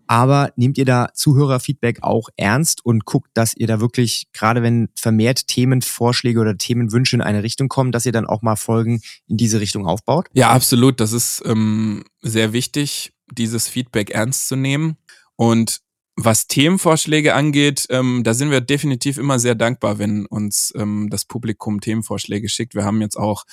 aber 0.07 0.51
nehmt 0.55 0.77
ihr 0.77 0.85
da 0.85 1.09
Zuhörerfeedback 1.13 2.03
auch 2.03 2.29
ernst 2.37 2.85
und 2.85 3.05
guckt, 3.05 3.29
dass 3.33 3.55
ihr 3.55 3.67
da 3.67 3.79
wirklich, 3.79 4.27
gerade 4.33 4.63
wenn 4.63 4.89
vermehrt 4.95 5.47
Themenvorschläge 5.47 6.39
oder 6.39 6.57
Themenwünsche 6.57 7.15
in 7.15 7.21
eine 7.21 7.43
Richtung 7.43 7.69
kommen, 7.69 7.91
dass 7.91 8.05
ihr 8.05 8.11
dann 8.11 8.25
auch 8.25 8.41
mal 8.41 8.55
Folgen 8.55 9.01
in 9.27 9.37
diese 9.37 9.59
Richtung 9.59 9.85
aufbaut? 9.85 10.27
Ja, 10.33 10.49
absolut. 10.49 10.99
Das 10.99 11.13
ist 11.13 11.43
ähm, 11.45 12.03
sehr 12.21 12.53
wichtig, 12.53 13.13
dieses 13.31 13.67
Feedback 13.67 14.09
ernst 14.09 14.47
zu 14.47 14.55
nehmen. 14.55 14.97
Und 15.35 15.81
was 16.15 16.47
Themenvorschläge 16.47 17.35
angeht, 17.35 17.85
ähm, 17.89 18.23
da 18.23 18.33
sind 18.33 18.49
wir 18.49 18.61
definitiv 18.61 19.19
immer 19.19 19.37
sehr 19.37 19.53
dankbar, 19.53 19.99
wenn 19.99 20.25
uns 20.25 20.73
ähm, 20.75 21.09
das 21.11 21.25
Publikum 21.25 21.79
Themenvorschläge 21.79 22.49
schickt. 22.49 22.73
Wir 22.73 22.85
haben 22.85 23.01
jetzt 23.01 23.17
auch 23.17 23.43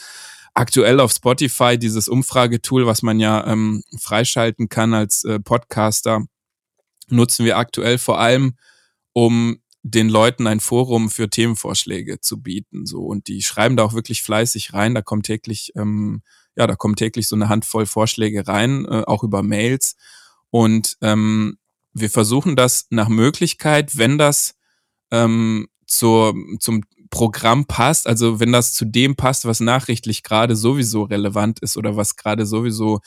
aktuell 0.55 1.01
auf 1.01 1.13
Spotify 1.13 1.77
dieses 1.77 2.09
Umfragetool, 2.09 2.87
was 2.87 3.03
man 3.03 3.21
ja 3.21 3.47
ähm, 3.47 3.83
freischalten 4.01 4.69
kann 4.69 4.95
als 4.95 5.25
äh, 5.25 5.41
Podcaster, 5.41 6.25
nutzen 7.09 7.45
wir 7.45 7.59
aktuell 7.59 7.99
vor 7.99 8.21
allem, 8.21 8.57
um 9.13 9.59
den 9.83 10.09
Leuten 10.09 10.47
ein 10.47 10.61
Forum 10.61 11.11
für 11.11 11.29
Themenvorschläge 11.29 12.21
zu 12.21 12.41
bieten. 12.41 12.87
So 12.87 13.03
und 13.03 13.29
die 13.29 13.43
schreiben 13.43 13.77
da 13.77 13.85
auch 13.85 13.93
wirklich 13.93 14.23
fleißig 14.23 14.73
rein. 14.73 14.95
Da 14.95 15.03
kommt 15.03 15.27
täglich, 15.27 15.73
ähm, 15.77 16.23
ja, 16.57 16.67
da 16.67 16.75
kommt 16.75 16.99
täglich 16.99 17.29
so 17.29 17.37
eine 17.37 17.51
Handvoll 17.51 17.85
Vorschläge 17.85 18.49
rein, 18.49 18.87
äh, 18.87 19.03
auch 19.07 19.23
über 19.23 19.43
Mails. 19.43 19.97
Und 20.51 20.97
ähm, 21.03 21.59
wir 21.93 22.09
versuchen 22.09 22.57
das 22.57 22.87
nach 22.91 23.09
Möglichkeit, 23.09 23.99
wenn 23.99 24.17
das 24.17 24.55
ähm, 25.11 25.69
zur, 25.87 26.35
zum 26.61 26.83
Programm 27.11 27.67
passt, 27.67 28.07
also 28.07 28.41
wenn 28.41 28.53
das 28.53 28.73
zu 28.73 28.85
dem 28.85 29.17
passt, 29.17 29.45
was 29.45 29.61
nachrichtlich 29.61 30.23
gerade 30.23 30.57
sowieso 30.57 31.03
relevant 31.03 31.61
ist 31.61 31.77
oder 31.77 31.95
was 31.95 32.17
gerade 32.17 32.47
sowieso 32.47 33.01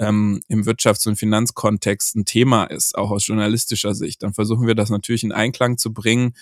ähm, 0.00 0.42
im 0.48 0.64
Wirtschafts- 0.64 1.06
und 1.06 1.16
Finanzkontext 1.16 2.16
ein 2.16 2.24
Thema 2.24 2.64
ist, 2.64 2.96
auch 2.96 3.10
aus 3.10 3.26
journalistischer 3.26 3.94
Sicht, 3.94 4.22
dann 4.22 4.34
versuchen 4.34 4.66
wir 4.66 4.74
das 4.74 4.90
natürlich 4.90 5.22
in 5.22 5.32
Einklang 5.32 5.76
zu 5.78 5.92
bringen 5.92 6.34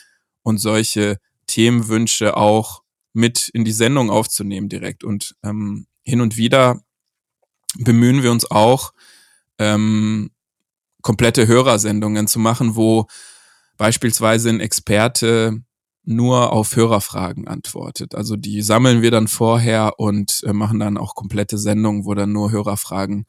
und 0.43 0.59
solche 0.59 1.19
Themenwünsche 1.49 2.37
auch 2.37 2.83
mit 3.13 3.49
in 3.49 3.65
die 3.65 3.73
Sendung 3.73 4.11
aufzunehmen 4.11 4.69
direkt. 4.69 5.03
Und 5.03 5.35
ähm, 5.43 5.87
hin 6.05 6.21
und 6.21 6.37
wieder 6.37 6.81
bemühen 7.79 8.23
wir 8.23 8.31
uns 8.31 8.51
auch, 8.51 8.93
ähm, 9.59 10.31
komplette 11.03 11.49
Hörersendungen 11.49 12.29
zu 12.29 12.39
machen, 12.39 12.77
wo 12.77 13.07
beispielsweise 13.77 14.51
ein 14.51 14.61
Experte 14.61 15.63
nur 16.09 16.55
auf 16.55 16.75
Hörerfragen 16.75 17.47
antwortet. 17.47 18.15
Also 18.15 18.37
die 18.37 18.63
sammeln 18.63 19.03
wir 19.03 19.11
dann 19.11 19.29
vorher 19.29 19.99
und 19.99 20.43
äh, 20.45 20.55
machen 20.55 20.81
dann 20.81 20.97
auch 20.97 21.15
komplette 21.15 21.59
Sendungen, 21.59 22.07
wo 22.07 22.15
dann 22.15 22.33
nur 22.33 22.51
Hörerfragen 22.51 23.27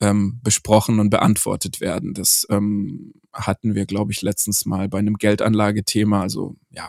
ähm, 0.00 0.38
besprochen 0.42 1.00
und 1.00 1.10
beantwortet 1.10 1.80
werden. 1.80 2.14
Das 2.14 2.46
ähm, 2.50 3.14
hatten 3.32 3.74
wir, 3.74 3.84
glaube 3.84 4.12
ich, 4.12 4.22
letztens 4.22 4.64
mal 4.64 4.88
bei 4.88 5.00
einem 5.00 5.16
Geldanlagethema. 5.16 6.22
Also 6.22 6.54
ja, 6.70 6.88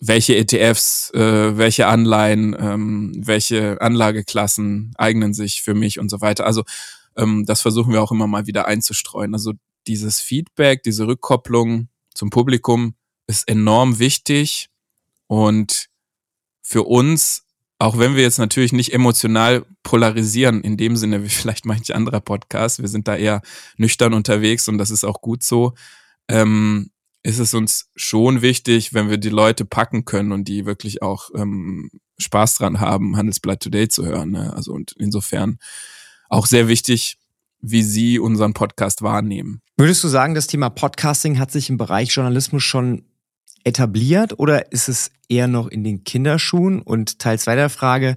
welche 0.00 0.34
ETFs, 0.34 1.10
äh, 1.12 1.58
welche 1.58 1.86
Anleihen, 1.86 2.56
ähm, 2.58 3.12
welche 3.18 3.82
Anlageklassen 3.82 4.94
eignen 4.96 5.34
sich 5.34 5.60
für 5.60 5.74
mich 5.74 5.98
und 5.98 6.10
so 6.10 6.22
weiter. 6.22 6.46
Also 6.46 6.64
ähm, 7.16 7.44
das 7.44 7.60
versuchen 7.60 7.92
wir 7.92 8.02
auch 8.02 8.12
immer 8.12 8.26
mal 8.26 8.46
wieder 8.46 8.66
einzustreuen. 8.66 9.34
Also 9.34 9.52
dieses 9.86 10.22
Feedback, 10.22 10.82
diese 10.82 11.06
Rückkopplung 11.06 11.88
zum 12.14 12.30
Publikum 12.30 12.94
ist 13.26 13.48
enorm 13.48 13.98
wichtig 13.98 14.68
und 15.26 15.88
für 16.62 16.82
uns, 16.82 17.44
auch 17.78 17.98
wenn 17.98 18.16
wir 18.16 18.22
jetzt 18.22 18.38
natürlich 18.38 18.72
nicht 18.72 18.92
emotional 18.92 19.64
polarisieren, 19.82 20.62
in 20.62 20.76
dem 20.76 20.96
Sinne 20.96 21.22
wie 21.22 21.28
vielleicht 21.30 21.64
manche 21.64 21.94
anderer 21.94 22.20
Podcasts, 22.20 22.80
wir 22.80 22.88
sind 22.88 23.08
da 23.08 23.16
eher 23.16 23.42
nüchtern 23.76 24.14
unterwegs 24.14 24.68
und 24.68 24.78
das 24.78 24.90
ist 24.90 25.04
auch 25.04 25.20
gut 25.20 25.42
so, 25.42 25.74
ähm, 26.28 26.90
ist 27.22 27.38
es 27.38 27.54
uns 27.54 27.90
schon 27.96 28.40
wichtig, 28.40 28.94
wenn 28.94 29.10
wir 29.10 29.18
die 29.18 29.30
Leute 29.30 29.64
packen 29.64 30.04
können 30.04 30.30
und 30.30 30.46
die 30.46 30.64
wirklich 30.64 31.02
auch 31.02 31.30
ähm, 31.34 31.90
Spaß 32.18 32.54
dran 32.54 32.80
haben, 32.80 33.16
Handelsblatt 33.16 33.60
Today 33.60 33.88
zu 33.88 34.06
hören. 34.06 34.30
Ne? 34.30 34.52
Also 34.54 34.72
und 34.72 34.92
insofern 34.98 35.58
auch 36.28 36.46
sehr 36.46 36.68
wichtig, 36.68 37.18
wie 37.60 37.82
Sie 37.82 38.18
unseren 38.18 38.54
Podcast 38.54 39.02
wahrnehmen. 39.02 39.60
Würdest 39.76 40.04
du 40.04 40.08
sagen, 40.08 40.34
das 40.34 40.46
Thema 40.46 40.70
Podcasting 40.70 41.38
hat 41.38 41.50
sich 41.50 41.68
im 41.68 41.76
Bereich 41.76 42.10
Journalismus 42.10 42.62
schon 42.62 43.04
etabliert 43.66 44.38
oder 44.38 44.70
ist 44.70 44.88
es 44.88 45.10
eher 45.28 45.48
noch 45.48 45.66
in 45.66 45.82
den 45.82 46.04
Kinderschuhen? 46.04 46.80
Und 46.80 47.18
Teil 47.18 47.38
zwei 47.38 47.56
der 47.56 47.68
Frage, 47.68 48.16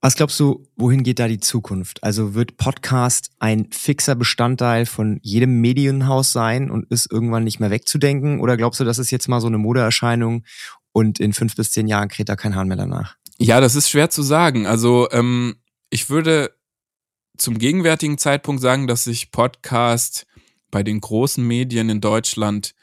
was 0.00 0.16
glaubst 0.16 0.38
du, 0.40 0.66
wohin 0.76 1.04
geht 1.04 1.20
da 1.20 1.28
die 1.28 1.38
Zukunft? 1.38 2.02
Also 2.02 2.34
wird 2.34 2.56
Podcast 2.56 3.30
ein 3.38 3.68
fixer 3.70 4.16
Bestandteil 4.16 4.84
von 4.84 5.20
jedem 5.22 5.60
Medienhaus 5.60 6.32
sein 6.32 6.70
und 6.70 6.90
ist 6.90 7.10
irgendwann 7.10 7.44
nicht 7.44 7.60
mehr 7.60 7.70
wegzudenken? 7.70 8.40
Oder 8.40 8.56
glaubst 8.56 8.80
du, 8.80 8.84
das 8.84 8.98
ist 8.98 9.12
jetzt 9.12 9.28
mal 9.28 9.40
so 9.40 9.46
eine 9.46 9.58
Modeerscheinung 9.58 10.44
und 10.92 11.20
in 11.20 11.32
fünf 11.32 11.54
bis 11.54 11.70
zehn 11.70 11.86
Jahren 11.86 12.08
kräht 12.08 12.28
da 12.28 12.36
kein 12.36 12.56
Hahn 12.56 12.68
mehr 12.68 12.76
danach? 12.76 13.16
Ja, 13.38 13.60
das 13.60 13.76
ist 13.76 13.88
schwer 13.88 14.10
zu 14.10 14.22
sagen. 14.22 14.66
Also 14.66 15.08
ähm, 15.12 15.54
ich 15.88 16.10
würde 16.10 16.50
zum 17.38 17.58
gegenwärtigen 17.58 18.18
Zeitpunkt 18.18 18.60
sagen, 18.60 18.88
dass 18.88 19.04
sich 19.04 19.30
Podcast 19.30 20.26
bei 20.70 20.82
den 20.82 21.00
großen 21.00 21.46
Medien 21.46 21.88
in 21.88 22.00
Deutschland 22.00 22.74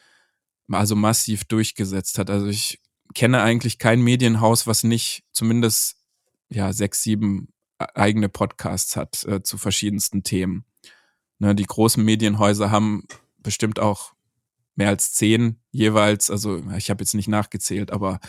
also 0.73 0.95
massiv 0.95 1.45
durchgesetzt 1.45 2.17
hat. 2.17 2.29
Also 2.29 2.47
ich 2.47 2.79
kenne 3.13 3.41
eigentlich 3.41 3.77
kein 3.77 4.01
Medienhaus, 4.01 4.67
was 4.67 4.84
nicht 4.84 5.23
zumindest 5.31 5.97
ja 6.49 6.73
sechs, 6.73 7.03
sieben 7.03 7.49
e-, 7.79 7.86
eigene 7.95 8.29
Podcasts 8.29 8.95
hat 8.95 9.23
äh, 9.25 9.43
zu 9.43 9.57
verschiedensten 9.57 10.23
Themen. 10.23 10.65
Ne, 11.39 11.55
die 11.55 11.65
großen 11.65 12.03
Medienhäuser 12.03 12.71
haben 12.71 13.07
bestimmt 13.39 13.79
auch 13.79 14.13
mehr 14.75 14.89
als 14.89 15.13
zehn 15.13 15.60
jeweils. 15.71 16.29
Also 16.29 16.63
ich 16.77 16.89
habe 16.89 17.03
jetzt 17.03 17.13
nicht 17.13 17.27
nachgezählt, 17.27 17.91
aber 17.91 18.19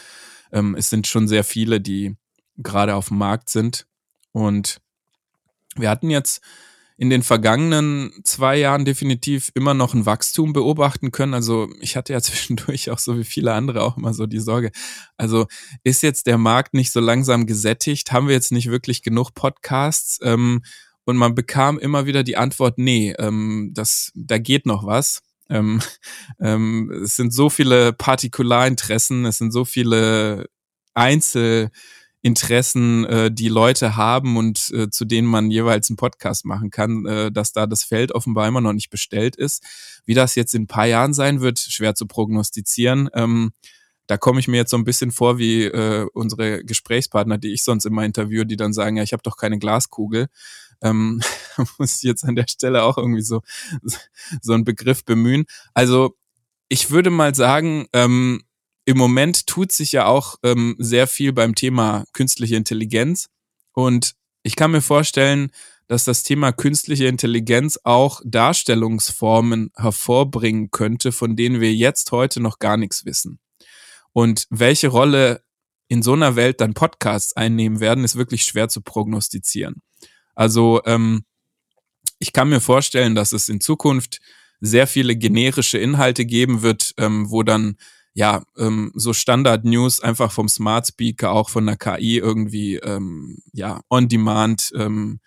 ähm, 0.51 0.75
es 0.75 0.91
sind 0.91 1.07
schon 1.07 1.29
sehr 1.29 1.45
viele, 1.45 1.81
die 1.81 2.17
gerade 2.57 2.95
auf 2.95 3.09
dem 3.09 3.19
Markt 3.19 3.49
sind. 3.49 3.87
Und 4.33 4.81
wir 5.77 5.91
hatten 5.91 6.11
jetzt 6.11 6.43
in 7.03 7.11
den 7.11 7.25
vergangenen 7.25 8.13
zwei 8.23 8.57
Jahren 8.57 8.85
definitiv 8.85 9.51
immer 9.55 9.75
noch 9.75 9.93
ein 9.93 10.07
Wachstum 10.07 10.53
beobachten 10.53 11.11
können. 11.11 11.35
Also 11.35 11.69
ich 11.81 11.97
hatte 11.97 12.13
ja 12.13 12.21
zwischendurch 12.23 12.91
auch 12.91 13.01
so 13.01 13.19
wie 13.19 13.25
viele 13.25 13.55
andere 13.55 13.83
auch 13.83 13.97
immer 13.97 14.15
so 14.15 14.29
die 14.29 14.39
Sorge. 14.39 14.71
Also 15.17 15.47
ist 15.83 16.05
jetzt 16.05 16.29
der 16.29 16.39
Markt 16.39 16.75
nicht 16.75 16.93
so 16.93 17.01
langsam 17.01 17.47
gesättigt? 17.47 18.13
Haben 18.13 18.29
wir 18.29 18.37
jetzt 18.37 18.53
nicht 18.53 18.71
wirklich 18.71 19.03
genug 19.03 19.35
Podcasts? 19.35 20.21
Ähm, 20.23 20.63
und 21.05 21.17
man 21.17 21.35
bekam 21.35 21.81
immer 21.81 22.07
wieder 22.07 22.23
die 22.23 22.37
Antwort, 22.37 22.79
nee, 22.79 23.13
ähm, 23.19 23.73
das, 23.75 24.13
da 24.15 24.39
geht 24.39 24.65
noch 24.65 24.87
was. 24.87 25.23
Ähm, 25.51 25.83
ähm, 26.41 26.89
es 27.03 27.17
sind 27.17 27.35
so 27.35 27.51
viele 27.51 27.93
Partikularinteressen, 27.93 29.25
es 29.25 29.39
sind 29.39 29.51
so 29.51 29.65
viele 29.65 30.47
Einzel- 30.95 31.73
Interessen 32.23 33.05
äh, 33.05 33.33
die 33.33 33.49
Leute 33.49 33.97
haben 33.97 34.37
und 34.37 34.71
äh, 34.71 34.89
zu 34.89 35.05
denen 35.05 35.27
man 35.27 35.51
jeweils 35.51 35.91
einen 35.91 35.97
Podcast 35.97 36.45
machen 36.45 36.71
kann, 36.71 37.05
äh, 37.05 37.33
dass 37.33 37.53
da 37.53 37.67
das 37.67 37.83
Feld 37.83 38.13
offenbar 38.13 38.47
immer 38.47 38.61
noch 38.61 38.73
nicht 38.73 38.91
bestellt 38.91 39.35
ist. 39.35 39.65
Wie 40.07 40.15
das 40.15 40.37
jetzt 40.37 40.55
in 40.55 40.63
ein 40.63 40.67
paar 40.69 40.87
Jahren 40.87 41.15
sein 41.15 41.41
wird, 41.41 41.59
schwer 41.59 41.97
zu 41.97 42.07
prognostizieren. 42.07 43.11
Ähm, 43.15 43.53
da 44.07 44.17
komme 44.19 44.39
ich 44.39 44.47
mir 44.47 44.59
jetzt 44.59 44.71
so 44.71 44.77
ein 44.77 44.85
bisschen 44.85 45.11
vor 45.11 45.39
wie 45.39 45.65
äh, 45.65 46.07
unsere 46.13 46.65
Gesprächspartner, 46.65 47.39
die 47.39 47.53
ich 47.53 47.65
sonst 47.65 47.87
immer 47.87 48.05
interviewe, 48.05 48.47
die 48.47 48.57
dann 48.57 48.73
sagen, 48.73 48.97
ja, 48.97 49.03
ich 49.03 49.13
habe 49.13 49.23
doch 49.25 49.37
keine 49.37 49.59
Glaskugel. 49.59 50.29
Ähm, 50.81 51.21
muss 51.79 51.97
ich 51.97 52.03
jetzt 52.03 52.25
an 52.25 52.37
der 52.37 52.47
Stelle 52.49 52.85
auch 52.85 52.99
irgendwie 52.99 53.23
so, 53.23 53.43
so 54.41 54.53
einen 54.53 54.65
Begriff 54.65 55.05
bemühen. 55.05 55.45
Also 55.75 56.17
ich 56.69 56.91
würde 56.91 57.11
mal 57.11 57.35
sagen, 57.35 57.87
ähm, 57.93 58.43
im 58.85 58.99
Moment 58.99 59.47
tut 59.47 59.73
sich 59.73 59.93
ja 59.93 60.07
auch 60.07 60.37
ähm, 60.43 60.77
sehr 60.79 61.07
viel 61.07 61.33
beim 61.33 61.55
Thema 61.55 62.05
künstliche 62.13 62.57
Intelligenz. 62.57 63.29
Und 63.73 64.15
ich 64.43 64.57
kann 64.57 64.73
mir 64.73 64.83
vorstellen, 64.83 65.51
dass 65.87 66.05
das 66.05 66.23
Thema 66.23 66.53
künstliche 66.53 67.07
Intelligenz 67.07 67.79
auch 67.85 68.21
Darstellungsformen 68.25 69.71
hervorbringen 69.77 70.71
könnte, 70.71 71.13
von 71.13 71.37
denen 71.37 71.61
wir 71.61 71.75
jetzt 71.75 72.13
heute 72.13 72.41
noch 72.41 72.59
gar 72.59 72.77
nichts 72.77 73.05
wissen. 73.05 73.39
Und 74.13 74.47
welche 74.51 74.89
Rolle 74.89 75.43
in 75.89 76.03
so 76.03 76.15
einer 76.15 76.37
Welt 76.37 76.61
dann 76.61 76.75
Podcasts 76.75 77.37
einnehmen 77.37 77.81
werden, 77.81 78.05
ist 78.05 78.17
wirklich 78.17 78.45
schwer 78.45 78.69
zu 78.69 78.81
prognostizieren. 78.81 79.83
Also 80.35 80.81
ähm, 80.87 81.25
ich 82.19 82.33
kann 82.33 82.49
mir 82.49 82.61
vorstellen, 82.61 83.15
dass 83.15 83.33
es 83.33 83.49
in 83.49 83.61
Zukunft 83.61 84.21
sehr 84.61 84.87
viele 84.87 85.17
generische 85.17 85.79
Inhalte 85.79 86.25
geben 86.25 86.63
wird, 86.63 86.95
ähm, 86.97 87.31
wo 87.31 87.43
dann 87.43 87.77
ja, 88.15 88.43
ähm, 88.59 88.93
so 88.95 89.13
Standard-News 89.13 90.01
einfach 90.01 90.33
vom 90.33 90.49
Smart 90.49 90.87
Speaker, 90.87 91.33
auch 91.33 91.49
von 91.49 91.67
der 91.67 91.77
KI 91.77 92.19
irgendwie, 92.19 92.77
ähm, 92.77 93.39
ja, 93.53 93.81
on 93.89 94.09
demand 94.09 94.71
ähm, 94.75 95.21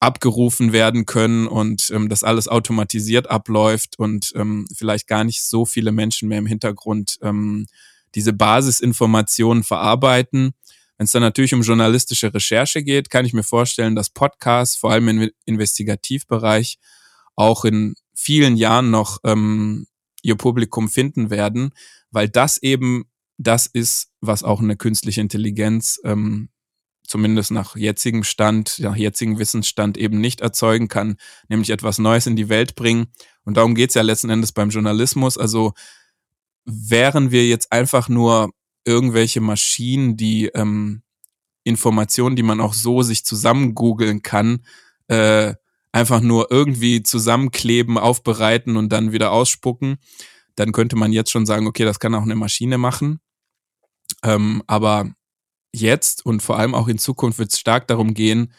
abgerufen 0.00 0.72
werden 0.72 1.06
können 1.06 1.46
und 1.46 1.90
ähm, 1.90 2.08
das 2.08 2.24
alles 2.24 2.48
automatisiert 2.48 3.30
abläuft 3.30 3.98
und 3.98 4.32
ähm, 4.34 4.66
vielleicht 4.74 5.06
gar 5.06 5.24
nicht 5.24 5.42
so 5.42 5.64
viele 5.64 5.92
Menschen 5.92 6.28
mehr 6.28 6.38
im 6.38 6.46
Hintergrund 6.46 7.18
ähm, 7.22 7.66
diese 8.14 8.32
Basisinformationen 8.32 9.64
verarbeiten. 9.64 10.54
Wenn 10.96 11.06
es 11.06 11.12
dann 11.12 11.22
natürlich 11.22 11.54
um 11.54 11.62
journalistische 11.62 12.32
Recherche 12.32 12.82
geht, 12.82 13.10
kann 13.10 13.24
ich 13.24 13.32
mir 13.32 13.42
vorstellen, 13.42 13.96
dass 13.96 14.10
Podcasts, 14.10 14.76
vor 14.76 14.92
allem 14.92 15.08
im 15.08 15.30
Investigativbereich, 15.46 16.78
auch 17.34 17.64
in 17.64 17.94
vielen 18.14 18.56
Jahren 18.56 18.90
noch 18.90 19.18
ähm, 19.24 19.86
ihr 20.22 20.36
Publikum 20.36 20.88
finden 20.88 21.30
werden, 21.30 21.72
weil 22.14 22.28
das 22.28 22.58
eben 22.58 23.04
das 23.36 23.66
ist, 23.66 24.12
was 24.20 24.44
auch 24.44 24.60
eine 24.60 24.76
künstliche 24.76 25.20
Intelligenz 25.20 26.00
ähm, 26.04 26.48
zumindest 27.06 27.50
nach 27.50 27.76
jetzigem 27.76 28.24
Stand, 28.24 28.78
nach 28.78 28.96
jetzigem 28.96 29.38
Wissensstand 29.38 29.98
eben 29.98 30.20
nicht 30.20 30.40
erzeugen 30.40 30.88
kann, 30.88 31.16
nämlich 31.48 31.70
etwas 31.70 31.98
Neues 31.98 32.26
in 32.26 32.36
die 32.36 32.48
Welt 32.48 32.76
bringen. 32.76 33.08
Und 33.44 33.56
darum 33.56 33.74
geht's 33.74 33.94
ja 33.94 34.02
letzten 34.02 34.30
Endes 34.30 34.52
beim 34.52 34.70
Journalismus. 34.70 35.36
Also 35.36 35.74
wären 36.64 37.30
wir 37.30 37.46
jetzt 37.46 37.72
einfach 37.72 38.08
nur 38.08 38.50
irgendwelche 38.84 39.40
Maschinen, 39.40 40.16
die 40.16 40.46
ähm, 40.46 41.02
Informationen, 41.64 42.36
die 42.36 42.42
man 42.42 42.60
auch 42.60 42.74
so 42.74 43.02
sich 43.02 43.24
zusammen 43.24 43.74
googeln 43.74 44.22
kann, 44.22 44.64
äh, 45.08 45.54
einfach 45.92 46.20
nur 46.20 46.50
irgendwie 46.50 47.02
zusammenkleben, 47.02 47.98
aufbereiten 47.98 48.76
und 48.76 48.90
dann 48.90 49.12
wieder 49.12 49.30
ausspucken, 49.30 49.98
dann 50.56 50.72
könnte 50.72 50.96
man 50.96 51.12
jetzt 51.12 51.30
schon 51.30 51.46
sagen, 51.46 51.66
okay, 51.66 51.84
das 51.84 51.98
kann 51.98 52.14
auch 52.14 52.22
eine 52.22 52.36
Maschine 52.36 52.78
machen. 52.78 53.20
Ähm, 54.22 54.62
aber 54.66 55.10
jetzt 55.72 56.24
und 56.24 56.42
vor 56.42 56.58
allem 56.58 56.74
auch 56.74 56.88
in 56.88 56.98
Zukunft 56.98 57.38
wird 57.38 57.52
es 57.52 57.58
stark 57.58 57.88
darum 57.88 58.14
gehen, 58.14 58.52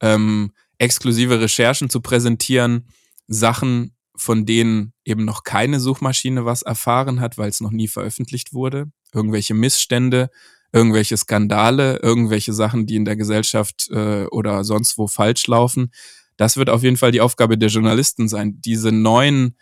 ähm, 0.00 0.52
exklusive 0.78 1.40
Recherchen 1.40 1.90
zu 1.90 2.00
präsentieren, 2.00 2.88
Sachen, 3.28 3.94
von 4.16 4.46
denen 4.46 4.92
eben 5.04 5.24
noch 5.24 5.44
keine 5.44 5.80
Suchmaschine 5.80 6.44
was 6.44 6.62
erfahren 6.62 7.20
hat, 7.20 7.38
weil 7.38 7.48
es 7.48 7.60
noch 7.60 7.70
nie 7.70 7.88
veröffentlicht 7.88 8.52
wurde, 8.52 8.90
irgendwelche 9.12 9.54
Missstände, 9.54 10.30
irgendwelche 10.72 11.16
Skandale, 11.16 11.98
irgendwelche 12.02 12.52
Sachen, 12.52 12.86
die 12.86 12.96
in 12.96 13.04
der 13.04 13.16
Gesellschaft 13.16 13.90
äh, 13.90 14.24
oder 14.26 14.64
sonst 14.64 14.98
wo 14.98 15.06
falsch 15.06 15.46
laufen. 15.46 15.92
Das 16.36 16.56
wird 16.56 16.70
auf 16.70 16.82
jeden 16.82 16.96
Fall 16.96 17.12
die 17.12 17.20
Aufgabe 17.20 17.58
der 17.58 17.68
Journalisten 17.68 18.28
sein, 18.28 18.60
diese 18.60 18.90
neuen 18.90 19.56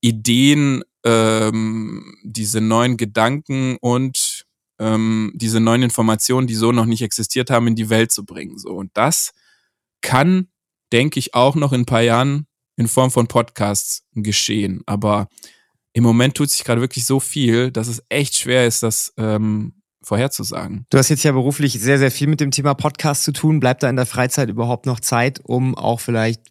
Ideen, 0.00 0.82
ähm, 1.06 2.16
diese 2.24 2.60
neuen 2.60 2.96
Gedanken 2.96 3.76
und 3.80 4.44
ähm, 4.80 5.32
diese 5.34 5.60
neuen 5.60 5.84
Informationen, 5.84 6.48
die 6.48 6.56
so 6.56 6.72
noch 6.72 6.84
nicht 6.84 7.02
existiert 7.02 7.48
haben, 7.48 7.68
in 7.68 7.76
die 7.76 7.88
Welt 7.88 8.10
zu 8.10 8.24
bringen. 8.24 8.58
So 8.58 8.70
und 8.70 8.90
das 8.94 9.32
kann, 10.02 10.48
denke 10.92 11.20
ich, 11.20 11.34
auch 11.34 11.54
noch 11.54 11.72
in 11.72 11.82
ein 11.82 11.86
paar 11.86 12.02
Jahren 12.02 12.46
in 12.76 12.88
Form 12.88 13.10
von 13.10 13.28
Podcasts 13.28 14.02
geschehen. 14.14 14.82
Aber 14.86 15.28
im 15.92 16.02
Moment 16.02 16.34
tut 16.34 16.50
sich 16.50 16.64
gerade 16.64 16.80
wirklich 16.80 17.06
so 17.06 17.20
viel, 17.20 17.70
dass 17.70 17.88
es 17.88 18.02
echt 18.08 18.36
schwer 18.36 18.66
ist, 18.66 18.82
das 18.82 19.14
ähm, 19.16 19.74
vorherzusagen. 20.02 20.86
Du 20.90 20.98
hast 20.98 21.08
jetzt 21.08 21.22
ja 21.22 21.32
beruflich 21.32 21.72
sehr, 21.80 21.98
sehr 21.98 22.10
viel 22.10 22.26
mit 22.26 22.40
dem 22.40 22.50
Thema 22.50 22.74
Podcast 22.74 23.22
zu 23.22 23.32
tun. 23.32 23.60
Bleibt 23.60 23.82
da 23.82 23.88
in 23.88 23.96
der 23.96 24.06
Freizeit 24.06 24.50
überhaupt 24.50 24.86
noch 24.86 25.00
Zeit, 25.00 25.40
um 25.42 25.74
auch 25.76 26.00
vielleicht 26.00 26.42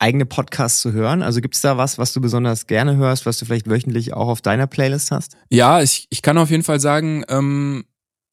eigene 0.00 0.26
Podcasts 0.26 0.80
zu 0.80 0.92
hören? 0.92 1.22
Also 1.22 1.40
gibt 1.40 1.54
es 1.54 1.60
da 1.60 1.76
was, 1.76 1.98
was 1.98 2.12
du 2.12 2.20
besonders 2.20 2.66
gerne 2.66 2.96
hörst, 2.96 3.26
was 3.26 3.38
du 3.38 3.44
vielleicht 3.44 3.68
wöchentlich 3.68 4.14
auch 4.14 4.28
auf 4.28 4.40
deiner 4.40 4.66
Playlist 4.66 5.10
hast? 5.10 5.36
Ja, 5.50 5.82
ich, 5.82 6.06
ich 6.10 6.22
kann 6.22 6.38
auf 6.38 6.50
jeden 6.50 6.64
Fall 6.64 6.80
sagen, 6.80 7.24
ähm, 7.28 7.84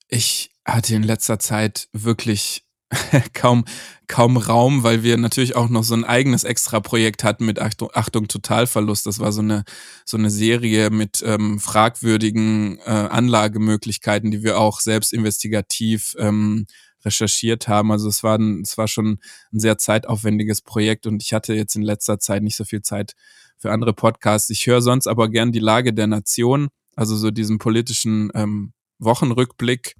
ich 0.08 0.50
hatte 0.66 0.96
in 0.96 1.04
letzter 1.04 1.40
Zeit 1.40 1.90
wirklich 1.94 2.64
kaum, 3.34 3.66
kaum 4.08 4.38
Raum, 4.38 4.84
weil 4.84 5.04
wir 5.04 5.18
natürlich 5.18 5.58
auch 5.58 5.68
noch 5.68 5.84
so 5.84 5.94
ein 5.94 6.06
eigenes 6.06 6.46
Extra-Projekt 6.46 7.26
hatten 7.26 7.46
mit 7.46 7.60
Achtung, 7.60 7.90
Achtung 7.94 8.30
Totalverlust. 8.30 9.06
Das 9.06 9.20
war 9.20 9.34
so 9.34 9.42
eine, 9.42 9.66
so 10.06 10.16
eine 10.16 10.30
Serie 10.30 10.90
mit 10.90 11.22
ähm, 11.26 11.60
fragwürdigen 11.60 12.80
äh, 12.80 12.90
Anlagemöglichkeiten, 12.92 14.32
die 14.32 14.42
wir 14.42 14.58
auch 14.58 14.80
selbst 14.80 15.12
investigativ 15.12 16.16
ähm, 16.18 16.66
recherchiert 17.08 17.68
haben. 17.68 17.92
Also 17.92 18.10
es 18.10 18.24
war, 18.24 18.38
ein, 18.38 18.62
es 18.62 18.78
war 18.78 18.88
schon 18.88 19.20
ein 19.54 19.60
sehr 19.60 19.78
zeitaufwendiges 19.78 20.62
Projekt 20.62 21.08
und 21.08 21.24
ich 21.24 21.34
hatte 21.34 21.54
jetzt 21.54 21.76
in 21.76 21.82
letzter 21.82 22.20
Zeit 22.20 22.44
nicht 22.44 22.58
so 22.58 22.66
viel 22.66 22.82
Zeit 22.82 23.14
für 23.58 23.72
andere 23.72 23.94
Podcasts. 23.94 24.50
Ich 24.50 24.68
höre 24.68 24.82
sonst 24.82 25.08
aber 25.08 25.30
gern 25.30 25.52
die 25.52 25.60
Lage 25.60 25.94
der 25.94 26.08
Nation, 26.08 26.70
also 26.96 27.16
so 27.16 27.32
diesen 27.32 27.58
politischen 27.58 28.30
ähm, 28.36 28.74
Wochenrückblick. 29.00 29.96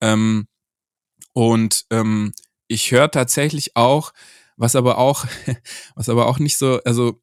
Ähm, 0.00 0.46
und 1.32 1.86
ähm, 1.90 2.32
ich 2.66 2.90
höre 2.90 3.10
tatsächlich 3.10 3.76
auch, 3.76 4.12
was 4.56 4.76
aber 4.76 4.98
auch, 4.98 5.26
was 5.94 6.08
aber 6.08 6.26
auch 6.26 6.38
nicht 6.38 6.58
so, 6.58 6.80
also 6.84 7.20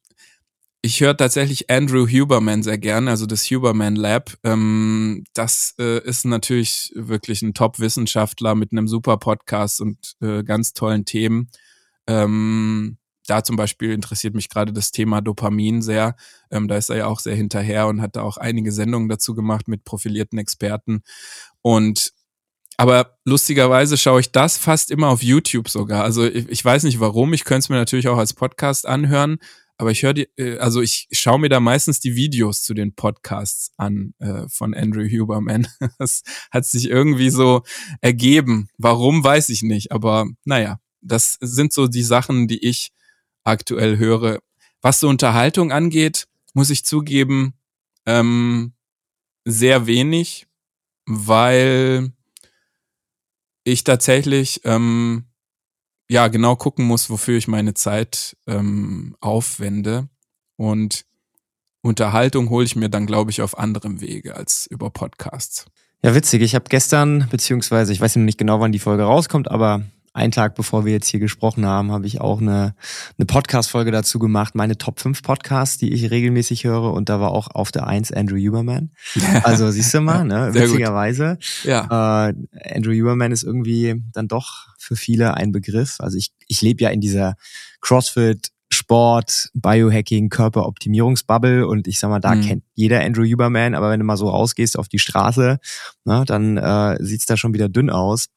ich 0.80 1.00
höre 1.00 1.16
tatsächlich 1.16 1.70
Andrew 1.70 2.06
Huberman 2.06 2.62
sehr 2.62 2.78
gern, 2.78 3.08
also 3.08 3.26
das 3.26 3.44
Huberman 3.44 3.96
Lab. 3.96 4.36
Ähm, 4.44 5.24
das 5.34 5.74
äh, 5.78 6.02
ist 6.04 6.24
natürlich 6.24 6.92
wirklich 6.94 7.42
ein 7.42 7.54
Top-Wissenschaftler 7.54 8.54
mit 8.54 8.72
einem 8.72 8.86
super 8.86 9.16
Podcast 9.16 9.80
und 9.80 10.14
äh, 10.20 10.44
ganz 10.44 10.74
tollen 10.74 11.04
Themen. 11.04 11.50
Ähm, 12.06 12.98
da 13.26 13.42
zum 13.42 13.56
Beispiel 13.56 13.92
interessiert 13.92 14.34
mich 14.34 14.48
gerade 14.48 14.72
das 14.72 14.90
Thema 14.90 15.20
Dopamin 15.20 15.82
sehr. 15.82 16.16
Ähm, 16.50 16.68
da 16.68 16.76
ist 16.76 16.90
er 16.90 16.96
ja 16.96 17.06
auch 17.06 17.20
sehr 17.20 17.34
hinterher 17.34 17.88
und 17.88 18.00
hat 18.00 18.16
da 18.16 18.22
auch 18.22 18.36
einige 18.36 18.72
Sendungen 18.72 19.08
dazu 19.08 19.34
gemacht 19.34 19.68
mit 19.68 19.84
profilierten 19.84 20.38
Experten. 20.38 21.02
Und 21.60 22.12
aber 22.80 23.18
lustigerweise 23.24 23.98
schaue 23.98 24.20
ich 24.20 24.30
das 24.30 24.56
fast 24.56 24.92
immer 24.92 25.08
auf 25.08 25.22
YouTube 25.22 25.68
sogar. 25.68 26.04
Also 26.04 26.24
ich, 26.24 26.48
ich 26.48 26.64
weiß 26.64 26.84
nicht 26.84 27.00
warum. 27.00 27.32
Ich 27.34 27.42
könnte 27.42 27.58
es 27.58 27.68
mir 27.68 27.76
natürlich 27.76 28.06
auch 28.06 28.18
als 28.18 28.34
Podcast 28.34 28.86
anhören. 28.86 29.38
Aber 29.78 29.92
ich 29.92 30.02
höre 30.02 30.12
die, 30.12 30.28
äh, 30.36 30.58
also 30.58 30.82
ich 30.82 31.08
schaue 31.12 31.38
mir 31.38 31.48
da 31.48 31.60
meistens 31.60 32.00
die 32.00 32.16
Videos 32.16 32.62
zu 32.62 32.74
den 32.74 32.94
Podcasts 32.94 33.72
an 33.76 34.12
äh, 34.18 34.48
von 34.48 34.74
Andrew 34.74 35.04
Huberman. 35.04 35.68
Das 35.98 36.22
hat 36.50 36.66
sich 36.66 36.90
irgendwie 36.90 37.30
so 37.30 37.62
ergeben. 38.00 38.68
Warum, 38.76 39.24
weiß 39.24 39.48
ich 39.50 39.62
nicht. 39.62 39.92
Aber 39.92 40.26
naja, 40.44 40.80
das 41.00 41.38
sind 41.40 41.72
so 41.72 41.86
die 41.86 42.02
Sachen, 42.02 42.48
die 42.48 42.64
ich 42.64 42.92
aktuell 43.44 43.98
höre. 43.98 44.40
Was 44.82 45.00
so 45.00 45.08
Unterhaltung 45.08 45.72
angeht, 45.72 46.26
muss 46.54 46.70
ich 46.70 46.84
zugeben, 46.84 47.54
ähm, 48.04 48.74
sehr 49.44 49.86
wenig, 49.86 50.46
weil 51.06 52.12
ich 53.64 53.84
tatsächlich 53.84 54.60
ähm, 54.64 55.27
ja 56.08 56.28
genau 56.28 56.56
gucken 56.56 56.86
muss, 56.86 57.10
wofür 57.10 57.36
ich 57.36 57.48
meine 57.48 57.74
Zeit 57.74 58.36
ähm, 58.46 59.16
aufwende. 59.20 60.08
Und 60.56 61.04
Unterhaltung 61.82 62.50
hole 62.50 62.64
ich 62.64 62.76
mir 62.76 62.88
dann, 62.88 63.06
glaube 63.06 63.30
ich, 63.30 63.42
auf 63.42 63.58
anderem 63.58 64.00
Wege 64.00 64.34
als 64.34 64.66
über 64.66 64.90
Podcasts. 64.90 65.66
Ja, 66.02 66.14
witzig. 66.14 66.42
Ich 66.42 66.54
habe 66.54 66.66
gestern, 66.68 67.28
beziehungsweise 67.30 67.92
ich 67.92 68.00
weiß 68.00 68.16
nicht 68.16 68.38
genau, 68.38 68.60
wann 68.60 68.72
die 68.72 68.78
Folge 68.78 69.04
rauskommt, 69.04 69.50
aber 69.50 69.82
einen 70.12 70.32
Tag 70.32 70.54
bevor 70.54 70.84
wir 70.84 70.92
jetzt 70.92 71.08
hier 71.08 71.20
gesprochen 71.20 71.66
haben, 71.66 71.92
habe 71.92 72.06
ich 72.06 72.20
auch 72.20 72.40
eine, 72.40 72.74
eine 73.18 73.26
Podcast-Folge 73.26 73.90
dazu 73.90 74.18
gemacht, 74.18 74.54
meine 74.54 74.78
Top 74.78 75.00
5 75.00 75.22
Podcasts, 75.22 75.78
die 75.78 75.92
ich 75.92 76.10
regelmäßig 76.10 76.64
höre. 76.64 76.92
Und 76.92 77.08
da 77.08 77.20
war 77.20 77.30
auch 77.30 77.48
auf 77.48 77.72
der 77.72 77.86
1 77.86 78.12
Andrew 78.12 78.38
Huberman. 78.38 78.90
Also 79.42 79.70
siehst 79.70 79.94
du 79.94 80.00
mal, 80.00 80.24
ne? 80.24 80.52
witzigerweise. 80.52 81.38
Ja. 81.62 82.28
Äh, 82.28 82.34
Andrew 82.74 82.92
Huberman 82.92 83.32
ist 83.32 83.44
irgendwie 83.44 84.02
dann 84.12 84.28
doch 84.28 84.68
für 84.78 84.96
viele 84.96 85.34
ein 85.34 85.52
Begriff. 85.52 85.96
Also 86.00 86.16
ich, 86.16 86.30
ich 86.46 86.60
lebe 86.62 86.82
ja 86.82 86.90
in 86.90 87.00
dieser 87.00 87.34
CrossFit, 87.80 88.50
Sport, 88.70 89.50
Biohacking, 89.54 90.28
Körperoptimierungsbubble 90.28 91.66
und 91.66 91.88
ich 91.88 91.98
sag 91.98 92.10
mal, 92.10 92.20
da 92.20 92.34
mhm. 92.34 92.42
kennt 92.42 92.64
jeder 92.74 93.00
Andrew 93.00 93.24
Huberman, 93.24 93.74
aber 93.74 93.90
wenn 93.90 94.00
du 94.00 94.06
mal 94.06 94.16
so 94.16 94.28
rausgehst 94.28 94.78
auf 94.78 94.88
die 94.88 94.98
Straße, 94.98 95.58
ne, 96.04 96.24
dann 96.26 96.56
äh, 96.58 96.96
sieht's 97.00 97.26
da 97.26 97.36
schon 97.36 97.54
wieder 97.54 97.68
dünn 97.68 97.90
aus. 97.90 98.28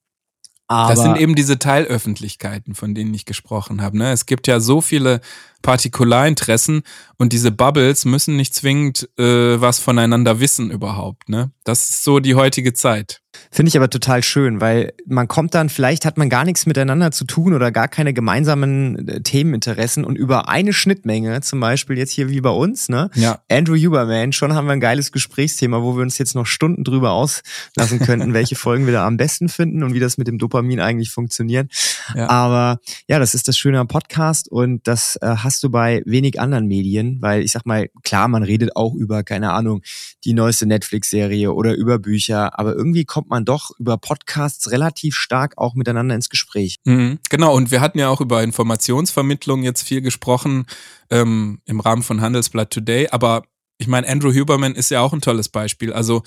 Aber 0.72 0.94
das 0.94 1.04
sind 1.04 1.18
eben 1.18 1.36
diese 1.36 1.60
Teilöffentlichkeiten, 1.60 2.76
von 2.76 2.96
denen 2.96 3.14
ich 3.14 3.26
gesprochen 3.26 3.82
habe. 3.82 3.98
Ne? 3.98 4.12
Es 4.14 4.26
gibt 4.26 4.48
ja 4.48 4.62
so 4.62 4.80
viele 4.80 5.20
Partikularinteressen 5.62 6.84
und 7.18 7.34
diese 7.34 7.52
Bubbles 7.52 8.06
müssen 8.06 8.36
nicht 8.36 8.56
zwingend 8.56 9.10
äh, 9.18 9.62
was 9.62 9.80
voneinander 9.80 10.40
wissen 10.40 10.72
überhaupt. 10.72 11.30
Ne? 11.30 11.52
Das 11.64 11.90
ist 11.90 12.04
so 12.04 12.20
die 12.20 12.36
heutige 12.36 12.74
Zeit. 12.74 13.22
Finde 13.50 13.70
ich 13.70 13.78
aber 13.78 13.90
total 13.90 14.24
schön, 14.24 14.62
weil 14.62 14.94
man 15.06 15.28
kommt 15.28 15.54
dann, 15.56 15.70
vielleicht 15.70 16.06
hat 16.06 16.18
man 16.18 16.30
gar 16.30 16.46
nichts 16.46 16.66
miteinander 16.66 17.12
zu 17.12 17.26
tun 17.26 17.54
oder 17.54 17.72
gar 17.72 17.88
keine 17.88 18.14
gemeinsamen 18.14 19.08
äh, 19.08 19.22
Themeninteressen 19.22 20.04
und 20.04 20.18
über 20.18 20.50
eine 20.50 20.74
Schnittmenge, 20.74 21.40
zum 21.42 21.60
Beispiel 21.60 21.98
jetzt 21.98 22.12
hier 22.12 22.30
wie 22.30 22.42
bei 22.42 22.50
uns, 22.50 22.90
ne? 22.90 23.10
Ja. 23.16 23.40
Andrew 23.50 23.76
Huberman, 23.76 24.34
schon 24.34 24.54
haben 24.54 24.68
wir 24.68 24.74
ein 24.74 24.80
geiles 24.80 25.12
Gesprächsthema, 25.12 25.82
wo 25.82 25.96
wir 25.96 26.02
uns 26.02 26.18
jetzt 26.18 26.36
noch 26.36 26.46
Stunden 26.46 26.84
drüber 26.84 27.12
auslassen 27.12 28.00
könnten, 28.00 28.34
welche 28.34 28.56
Folgen 28.56 28.86
wir 28.86 28.94
da 28.94 29.08
am 29.08 29.18
besten 29.18 29.48
finden 29.50 29.84
und 29.84 29.94
wie 29.94 30.00
das 30.00 30.18
mit 30.18 30.28
dem 30.28 30.38
Dopamin 30.38 30.80
eigentlich 30.80 31.12
funktioniert. 31.12 31.72
Ja. 32.16 32.30
Aber 32.30 32.80
ja, 33.08 33.20
das 33.20 33.34
ist 33.34 33.48
das 33.48 33.58
Schöne 33.58 33.80
am 33.80 33.88
Podcast 33.88 34.50
und 34.50 34.88
das 34.88 35.18
äh, 35.22 35.28
hast 35.28 35.51
hast 35.52 35.64
du 35.64 35.70
bei 35.70 36.02
wenig 36.06 36.40
anderen 36.40 36.68
Medien, 36.68 37.18
weil 37.22 37.44
ich 37.44 37.52
sag 37.52 37.66
mal, 37.66 37.90
klar, 38.04 38.30
man 38.30 38.42
redet 38.42 38.78
auch 38.78 38.96
über, 38.96 39.22
keine 39.24 39.52
Ahnung, 39.52 39.82
die 40.24 40.32
neueste 40.32 40.66
Netflix-Serie 40.66 41.52
oder 41.52 41.76
über 41.76 42.00
Bücher, 42.00 42.58
aber 42.58 42.74
irgendwie 42.74 43.04
kommt 43.04 43.30
man 43.30 43.44
doch 43.44 43.72
über 43.78 43.98
Podcasts 43.98 44.72
relativ 44.72 45.14
stark 45.16 45.58
auch 45.58 45.76
miteinander 45.76 46.16
ins 46.16 46.30
Gespräch. 46.30 46.78
Mhm, 46.86 47.20
genau, 47.30 47.54
und 47.54 47.70
wir 47.70 47.82
hatten 47.82 48.00
ja 48.00 48.08
auch 48.08 48.22
über 48.22 48.42
Informationsvermittlung 48.44 49.64
jetzt 49.64 49.82
viel 49.82 50.00
gesprochen 50.00 50.68
ähm, 51.10 51.60
im 51.66 51.82
Rahmen 51.82 52.04
von 52.04 52.22
Handelsblatt 52.22 52.72
Today, 52.72 53.10
aber 53.10 53.44
ich 53.78 53.88
meine, 53.88 54.08
Andrew 54.08 54.32
Huberman 54.34 54.74
ist 54.74 54.90
ja 54.90 55.02
auch 55.02 55.12
ein 55.12 55.22
tolles 55.22 55.50
Beispiel. 55.50 55.92
Also 55.92 56.24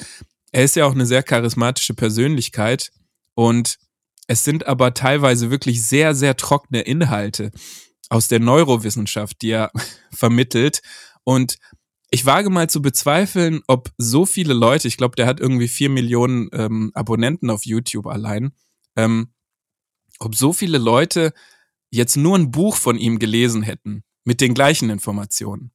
er 0.52 0.64
ist 0.64 0.76
ja 0.76 0.84
auch 0.84 0.92
eine 0.92 1.06
sehr 1.06 1.22
charismatische 1.22 1.94
Persönlichkeit 1.94 2.90
und 3.34 3.78
es 4.26 4.44
sind 4.44 4.66
aber 4.66 4.92
teilweise 4.92 5.50
wirklich 5.50 5.82
sehr, 5.82 6.14
sehr 6.14 6.36
trockene 6.36 6.82
Inhalte 6.82 7.52
aus 8.14 8.28
der 8.28 8.38
Neurowissenschaft, 8.38 9.42
die 9.42 9.50
er 9.50 9.72
vermittelt. 10.12 10.82
Und 11.24 11.56
ich 12.10 12.24
wage 12.24 12.48
mal 12.48 12.70
zu 12.70 12.80
bezweifeln, 12.80 13.62
ob 13.66 13.90
so 13.98 14.24
viele 14.24 14.54
Leute, 14.54 14.86
ich 14.86 14.96
glaube, 14.96 15.16
der 15.16 15.26
hat 15.26 15.40
irgendwie 15.40 15.66
vier 15.66 15.90
Millionen 15.90 16.48
ähm, 16.52 16.92
Abonnenten 16.94 17.50
auf 17.50 17.66
YouTube 17.66 18.06
allein, 18.06 18.52
ähm, 18.94 19.32
ob 20.20 20.36
so 20.36 20.52
viele 20.52 20.78
Leute 20.78 21.32
jetzt 21.90 22.16
nur 22.16 22.38
ein 22.38 22.52
Buch 22.52 22.76
von 22.76 22.96
ihm 22.96 23.18
gelesen 23.18 23.62
hätten 23.62 24.04
mit 24.22 24.40
den 24.40 24.54
gleichen 24.54 24.90
Informationen. 24.90 25.72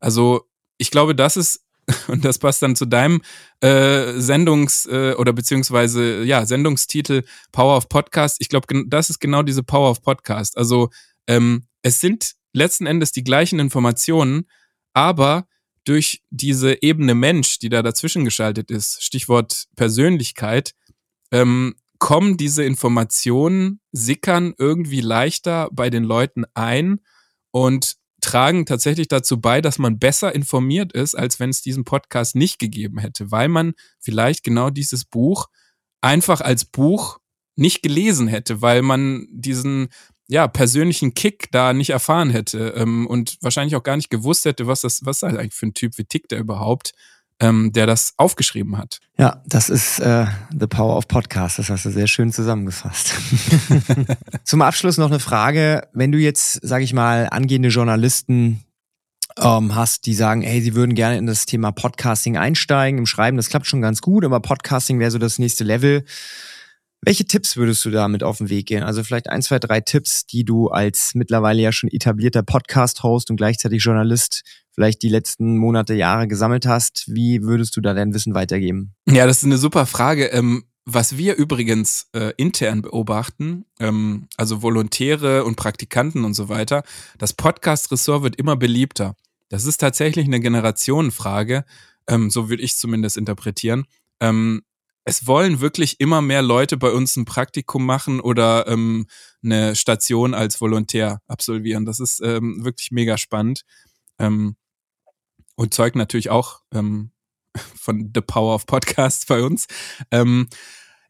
Also 0.00 0.48
ich 0.78 0.90
glaube, 0.90 1.14
das 1.14 1.36
ist 1.36 1.66
und 2.08 2.24
das 2.24 2.38
passt 2.38 2.62
dann 2.62 2.76
zu 2.76 2.86
deinem 2.86 3.20
äh, 3.60 4.14
Sendungs- 4.18 4.88
äh, 4.88 5.14
oder 5.16 5.34
beziehungsweise 5.34 6.24
ja 6.24 6.46
Sendungstitel 6.46 7.24
Power 7.52 7.76
of 7.76 7.90
Podcast. 7.90 8.38
Ich 8.38 8.48
glaube, 8.48 8.84
das 8.86 9.10
ist 9.10 9.18
genau 9.18 9.42
diese 9.42 9.62
Power 9.62 9.90
of 9.90 10.00
Podcast. 10.00 10.56
Also 10.56 10.88
ähm, 11.26 11.66
es 11.82 12.00
sind 12.00 12.34
letzten 12.52 12.86
Endes 12.86 13.12
die 13.12 13.24
gleichen 13.24 13.58
Informationen, 13.58 14.48
aber 14.92 15.46
durch 15.84 16.22
diese 16.30 16.82
Ebene 16.82 17.14
Mensch, 17.14 17.58
die 17.58 17.68
da 17.68 17.82
dazwischen 17.82 18.24
geschaltet 18.24 18.70
ist, 18.70 19.02
Stichwort 19.02 19.66
Persönlichkeit, 19.76 20.74
ähm, 21.30 21.74
kommen 21.98 22.36
diese 22.36 22.64
Informationen, 22.64 23.80
sickern 23.92 24.54
irgendwie 24.58 25.00
leichter 25.00 25.68
bei 25.72 25.90
den 25.90 26.04
Leuten 26.04 26.44
ein 26.54 27.00
und 27.50 27.96
tragen 28.20 28.66
tatsächlich 28.66 29.08
dazu 29.08 29.40
bei, 29.40 29.60
dass 29.60 29.78
man 29.78 29.98
besser 29.98 30.34
informiert 30.34 30.92
ist, 30.92 31.14
als 31.14 31.38
wenn 31.40 31.50
es 31.50 31.60
diesen 31.60 31.84
Podcast 31.84 32.34
nicht 32.36 32.58
gegeben 32.58 32.98
hätte, 32.98 33.30
weil 33.30 33.48
man 33.48 33.74
vielleicht 34.00 34.42
genau 34.42 34.70
dieses 34.70 35.04
Buch 35.04 35.46
einfach 36.00 36.40
als 36.40 36.64
Buch 36.64 37.18
nicht 37.56 37.82
gelesen 37.82 38.26
hätte, 38.26 38.62
weil 38.62 38.82
man 38.82 39.26
diesen 39.30 39.88
ja, 40.28 40.48
persönlichen 40.48 41.14
Kick 41.14 41.50
da 41.52 41.72
nicht 41.72 41.90
erfahren 41.90 42.30
hätte 42.30 42.74
ähm, 42.76 43.06
und 43.06 43.36
wahrscheinlich 43.40 43.76
auch 43.76 43.82
gar 43.82 43.96
nicht 43.96 44.10
gewusst 44.10 44.44
hätte, 44.44 44.66
was 44.66 44.80
das, 44.80 45.04
was 45.04 45.20
das 45.20 45.34
eigentlich 45.34 45.54
für 45.54 45.66
ein 45.66 45.74
Typ, 45.74 45.98
wie 45.98 46.04
tickt 46.04 46.32
er 46.32 46.38
überhaupt 46.38 46.92
ähm, 47.40 47.72
der 47.72 47.86
das 47.86 48.14
aufgeschrieben 48.16 48.78
hat. 48.78 49.00
Ja, 49.18 49.42
das 49.46 49.68
ist 49.68 49.98
äh, 50.00 50.26
The 50.50 50.66
Power 50.66 50.96
of 50.96 51.08
Podcast. 51.08 51.58
Das 51.58 51.70
hast 51.70 51.84
du 51.84 51.90
sehr 51.90 52.06
schön 52.06 52.32
zusammengefasst. 52.32 53.14
Zum 54.44 54.62
Abschluss 54.62 54.98
noch 54.98 55.10
eine 55.10 55.20
Frage. 55.20 55.88
Wenn 55.92 56.12
du 56.12 56.18
jetzt, 56.18 56.60
sag 56.62 56.82
ich 56.82 56.92
mal, 56.92 57.28
angehende 57.30 57.68
Journalisten 57.68 58.64
ähm, 59.38 59.74
hast, 59.74 60.06
die 60.06 60.14
sagen, 60.14 60.42
hey, 60.42 60.60
sie 60.60 60.74
würden 60.74 60.94
gerne 60.94 61.18
in 61.18 61.26
das 61.26 61.46
Thema 61.46 61.72
Podcasting 61.72 62.36
einsteigen, 62.36 62.98
im 62.98 63.06
Schreiben, 63.06 63.36
das 63.36 63.48
klappt 63.48 63.66
schon 63.66 63.82
ganz 63.82 64.00
gut, 64.00 64.24
aber 64.24 64.40
Podcasting 64.40 65.00
wäre 65.00 65.10
so 65.10 65.18
das 65.18 65.38
nächste 65.38 65.64
Level. 65.64 66.04
Welche 67.06 67.26
Tipps 67.26 67.58
würdest 67.58 67.84
du 67.84 67.90
da 67.90 68.08
mit 68.08 68.22
auf 68.22 68.38
den 68.38 68.48
Weg 68.48 68.66
gehen? 68.66 68.82
Also 68.82 69.04
vielleicht 69.04 69.28
ein, 69.28 69.42
zwei, 69.42 69.58
drei 69.58 69.80
Tipps, 69.80 70.24
die 70.24 70.42
du 70.42 70.68
als 70.68 71.14
mittlerweile 71.14 71.60
ja 71.60 71.70
schon 71.70 71.90
etablierter 71.90 72.42
Podcast-Host 72.42 73.30
und 73.30 73.36
gleichzeitig 73.36 73.84
Journalist 73.84 74.42
vielleicht 74.70 75.02
die 75.02 75.10
letzten 75.10 75.58
Monate, 75.58 75.92
Jahre 75.92 76.26
gesammelt 76.28 76.66
hast. 76.66 77.04
Wie 77.06 77.42
würdest 77.42 77.76
du 77.76 77.82
da 77.82 77.92
dein 77.92 78.14
Wissen 78.14 78.34
weitergeben? 78.34 78.94
Ja, 79.06 79.26
das 79.26 79.38
ist 79.38 79.44
eine 79.44 79.58
super 79.58 79.84
Frage. 79.84 80.26
Ähm, 80.26 80.64
was 80.86 81.18
wir 81.18 81.36
übrigens 81.36 82.08
äh, 82.14 82.32
intern 82.38 82.80
beobachten, 82.80 83.66
ähm, 83.80 84.26
also 84.38 84.62
Volontäre 84.62 85.44
und 85.44 85.56
Praktikanten 85.56 86.24
und 86.24 86.32
so 86.32 86.48
weiter, 86.48 86.84
das 87.18 87.34
Podcast-Ressort 87.34 88.22
wird 88.22 88.36
immer 88.36 88.56
beliebter. 88.56 89.14
Das 89.50 89.66
ist 89.66 89.78
tatsächlich 89.78 90.26
eine 90.26 90.40
Generationenfrage, 90.40 91.64
ähm, 92.08 92.30
so 92.30 92.48
würde 92.48 92.62
ich 92.62 92.76
zumindest 92.76 93.18
interpretieren. 93.18 93.84
Ähm, 94.20 94.62
es 95.04 95.26
wollen 95.26 95.60
wirklich 95.60 96.00
immer 96.00 96.22
mehr 96.22 96.42
Leute 96.42 96.76
bei 96.76 96.90
uns 96.90 97.16
ein 97.16 97.26
Praktikum 97.26 97.84
machen 97.84 98.20
oder 98.20 98.66
ähm, 98.66 99.06
eine 99.42 99.76
Station 99.76 100.32
als 100.34 100.60
Volontär 100.60 101.20
absolvieren. 101.26 101.84
Das 101.84 102.00
ist 102.00 102.20
ähm, 102.22 102.64
wirklich 102.64 102.90
mega 102.90 103.18
spannend 103.18 103.64
ähm, 104.18 104.56
und 105.56 105.74
zeugt 105.74 105.96
natürlich 105.96 106.30
auch 106.30 106.62
ähm, 106.72 107.10
von 107.78 108.12
The 108.14 108.22
Power 108.22 108.54
of 108.54 108.66
Podcast 108.66 109.28
bei 109.28 109.42
uns. 109.42 109.66
Ähm, 110.10 110.48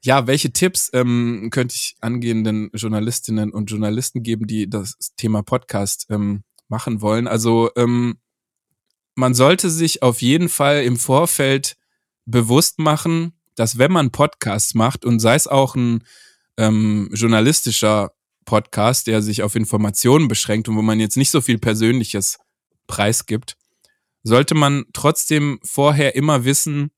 ja, 0.02 0.26
welche 0.26 0.52
Tipps 0.52 0.90
ähm, 0.92 1.48
könnte 1.50 1.76
ich 1.76 1.96
angehenden 2.00 2.70
Journalistinnen 2.74 3.52
und 3.52 3.70
Journalisten 3.70 4.22
geben, 4.22 4.46
die 4.46 4.68
das 4.68 4.96
Thema 5.16 5.42
Podcast 5.42 6.06
ähm, 6.10 6.42
machen 6.68 7.00
wollen? 7.00 7.26
Also 7.26 7.70
ähm, 7.76 8.18
man 9.14 9.34
sollte 9.34 9.70
sich 9.70 10.02
auf 10.02 10.20
jeden 10.20 10.48
Fall 10.48 10.82
im 10.82 10.96
Vorfeld 10.96 11.76
bewusst 12.26 12.78
machen, 12.78 13.32
dass 13.54 13.78
wenn 13.78 13.92
man 13.92 14.10
Podcasts 14.10 14.74
macht 14.74 15.04
und 15.04 15.20
sei 15.20 15.34
es 15.34 15.46
auch 15.46 15.74
ein 15.74 16.04
ähm, 16.56 17.10
journalistischer 17.12 18.12
Podcast, 18.44 19.06
der 19.06 19.22
sich 19.22 19.42
auf 19.42 19.54
Informationen 19.54 20.28
beschränkt 20.28 20.68
und 20.68 20.76
wo 20.76 20.82
man 20.82 21.00
jetzt 21.00 21.16
nicht 21.16 21.30
so 21.30 21.40
viel 21.40 21.58
Persönliches 21.58 22.38
preisgibt, 22.86 23.56
sollte 24.22 24.54
man 24.54 24.84
trotzdem 24.92 25.60
vorher 25.62 26.14
immer 26.14 26.44
wissen, 26.44 26.90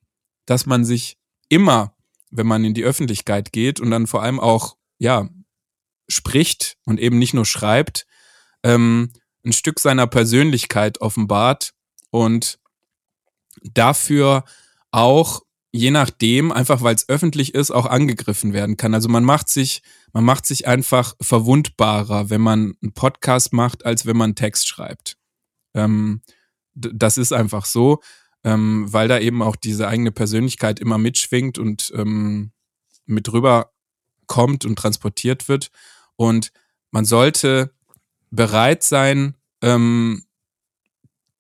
dass 0.47 0.67
man 0.67 0.85
sich 0.85 1.19
immer, 1.49 1.97
wenn 2.31 2.47
man 2.47 2.65
in 2.65 2.75
die 2.75 2.85
Öffentlichkeit 2.85 3.53
geht 3.53 3.81
und 3.81 3.91
dann 3.91 4.07
vor 4.07 4.23
allem 4.23 4.41
auch, 4.41 4.77
ja, 4.99 5.29
spricht 6.09 6.77
und 6.85 7.01
eben 7.01 7.19
nicht 7.19 7.35
nur 7.35 7.45
schreibt, 7.45 8.07
ähm, 8.63 9.13
ein 9.45 9.53
Stück 9.53 9.81
seiner 9.81 10.07
Persönlichkeit 10.07 11.01
offenbart 11.01 11.73
und 12.11 12.59
dafür 13.63 14.45
auch 14.91 15.43
je 15.77 15.91
nachdem, 15.91 16.53
einfach 16.53 16.83
weil 16.83 16.95
es 16.95 17.09
öffentlich 17.09 17.55
ist, 17.55 17.71
auch 17.71 17.87
angegriffen 17.87 18.53
werden 18.53 18.77
kann. 18.77 18.95
Also 18.95 19.09
man 19.09 19.25
macht 19.25 19.49
sich, 19.49 19.83
man 20.13 20.25
macht 20.25 20.47
sich 20.47 20.67
einfach 20.67 21.15
verwundbarer, 21.21 22.31
wenn 22.31 22.41
man 22.41 22.75
einen 22.83 22.93
Podcast 22.93 23.53
macht, 23.53 23.85
als 23.85 24.07
wenn 24.07 24.17
man 24.17 24.35
Text 24.35 24.67
schreibt. 24.69 25.17
Ähm, 25.75 26.23
das 26.75 27.17
ist 27.19 27.33
einfach 27.33 27.65
so, 27.65 28.01
ähm, 28.45 28.87
weil 28.93 29.09
da 29.09 29.19
eben 29.19 29.43
auch 29.43 29.57
diese 29.57 29.89
eigene 29.89 30.13
Persönlichkeit 30.13 30.79
immer 30.79 30.99
mitschwingt 30.99 31.59
und 31.59 31.93
ähm, 31.95 32.53
mit 33.07 33.33
rüber 33.33 33.73
kommt 34.27 34.65
und 34.65 34.77
transportiert 34.77 35.49
wird. 35.49 35.71
Und 36.17 36.53
man 36.91 37.05
sollte 37.05 37.73
bereit 38.31 38.83
sein, 38.83 39.37
ähm, 39.63 40.26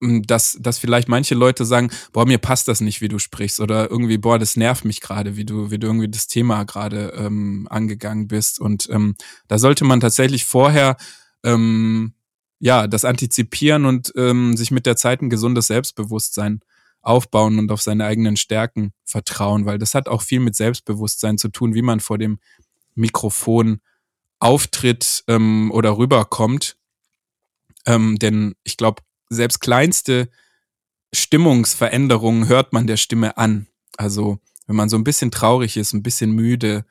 dass, 0.00 0.58
dass 0.60 0.78
vielleicht 0.78 1.08
manche 1.08 1.34
Leute 1.34 1.64
sagen, 1.64 1.90
boah, 2.12 2.26
mir 2.26 2.38
passt 2.38 2.68
das 2.68 2.80
nicht, 2.80 3.00
wie 3.00 3.08
du 3.08 3.18
sprichst, 3.18 3.60
oder 3.60 3.90
irgendwie, 3.90 4.18
boah, 4.18 4.38
das 4.38 4.56
nervt 4.56 4.84
mich 4.84 5.00
gerade, 5.00 5.36
wie 5.36 5.44
du, 5.44 5.70
wie 5.70 5.78
du 5.78 5.86
irgendwie 5.86 6.08
das 6.08 6.26
Thema 6.26 6.64
gerade 6.64 7.14
ähm, 7.16 7.66
angegangen 7.70 8.28
bist. 8.28 8.60
Und 8.60 8.88
ähm, 8.90 9.16
da 9.48 9.58
sollte 9.58 9.84
man 9.84 10.00
tatsächlich 10.00 10.44
vorher 10.44 10.96
ähm, 11.44 12.12
ja 12.58 12.86
das 12.86 13.04
antizipieren 13.04 13.86
und 13.86 14.12
ähm, 14.16 14.56
sich 14.56 14.70
mit 14.70 14.86
der 14.86 14.96
Zeit 14.96 15.22
ein 15.22 15.30
gesundes 15.30 15.68
Selbstbewusstsein 15.68 16.60
aufbauen 17.00 17.58
und 17.58 17.70
auf 17.70 17.80
seine 17.80 18.04
eigenen 18.04 18.36
Stärken 18.36 18.92
vertrauen, 19.04 19.64
weil 19.64 19.78
das 19.78 19.94
hat 19.94 20.08
auch 20.08 20.22
viel 20.22 20.40
mit 20.40 20.56
Selbstbewusstsein 20.56 21.38
zu 21.38 21.48
tun, 21.48 21.74
wie 21.74 21.82
man 21.82 22.00
vor 22.00 22.18
dem 22.18 22.38
Mikrofon 22.94 23.80
auftritt 24.40 25.24
ähm, 25.28 25.70
oder 25.72 25.96
rüberkommt. 25.96 26.76
Ähm, 27.86 28.18
denn 28.18 28.54
ich 28.64 28.76
glaube, 28.76 29.02
selbst 29.28 29.60
kleinste 29.60 30.28
Stimmungsveränderungen 31.12 32.48
hört 32.48 32.72
man 32.72 32.86
der 32.86 32.96
Stimme 32.96 33.36
an. 33.36 33.66
Also 33.96 34.38
wenn 34.66 34.76
man 34.76 34.88
so 34.88 34.96
ein 34.96 35.04
bisschen 35.04 35.30
traurig 35.30 35.76
ist, 35.76 35.92
ein 35.92 36.02
bisschen 36.02 36.32
müde, 36.32 36.84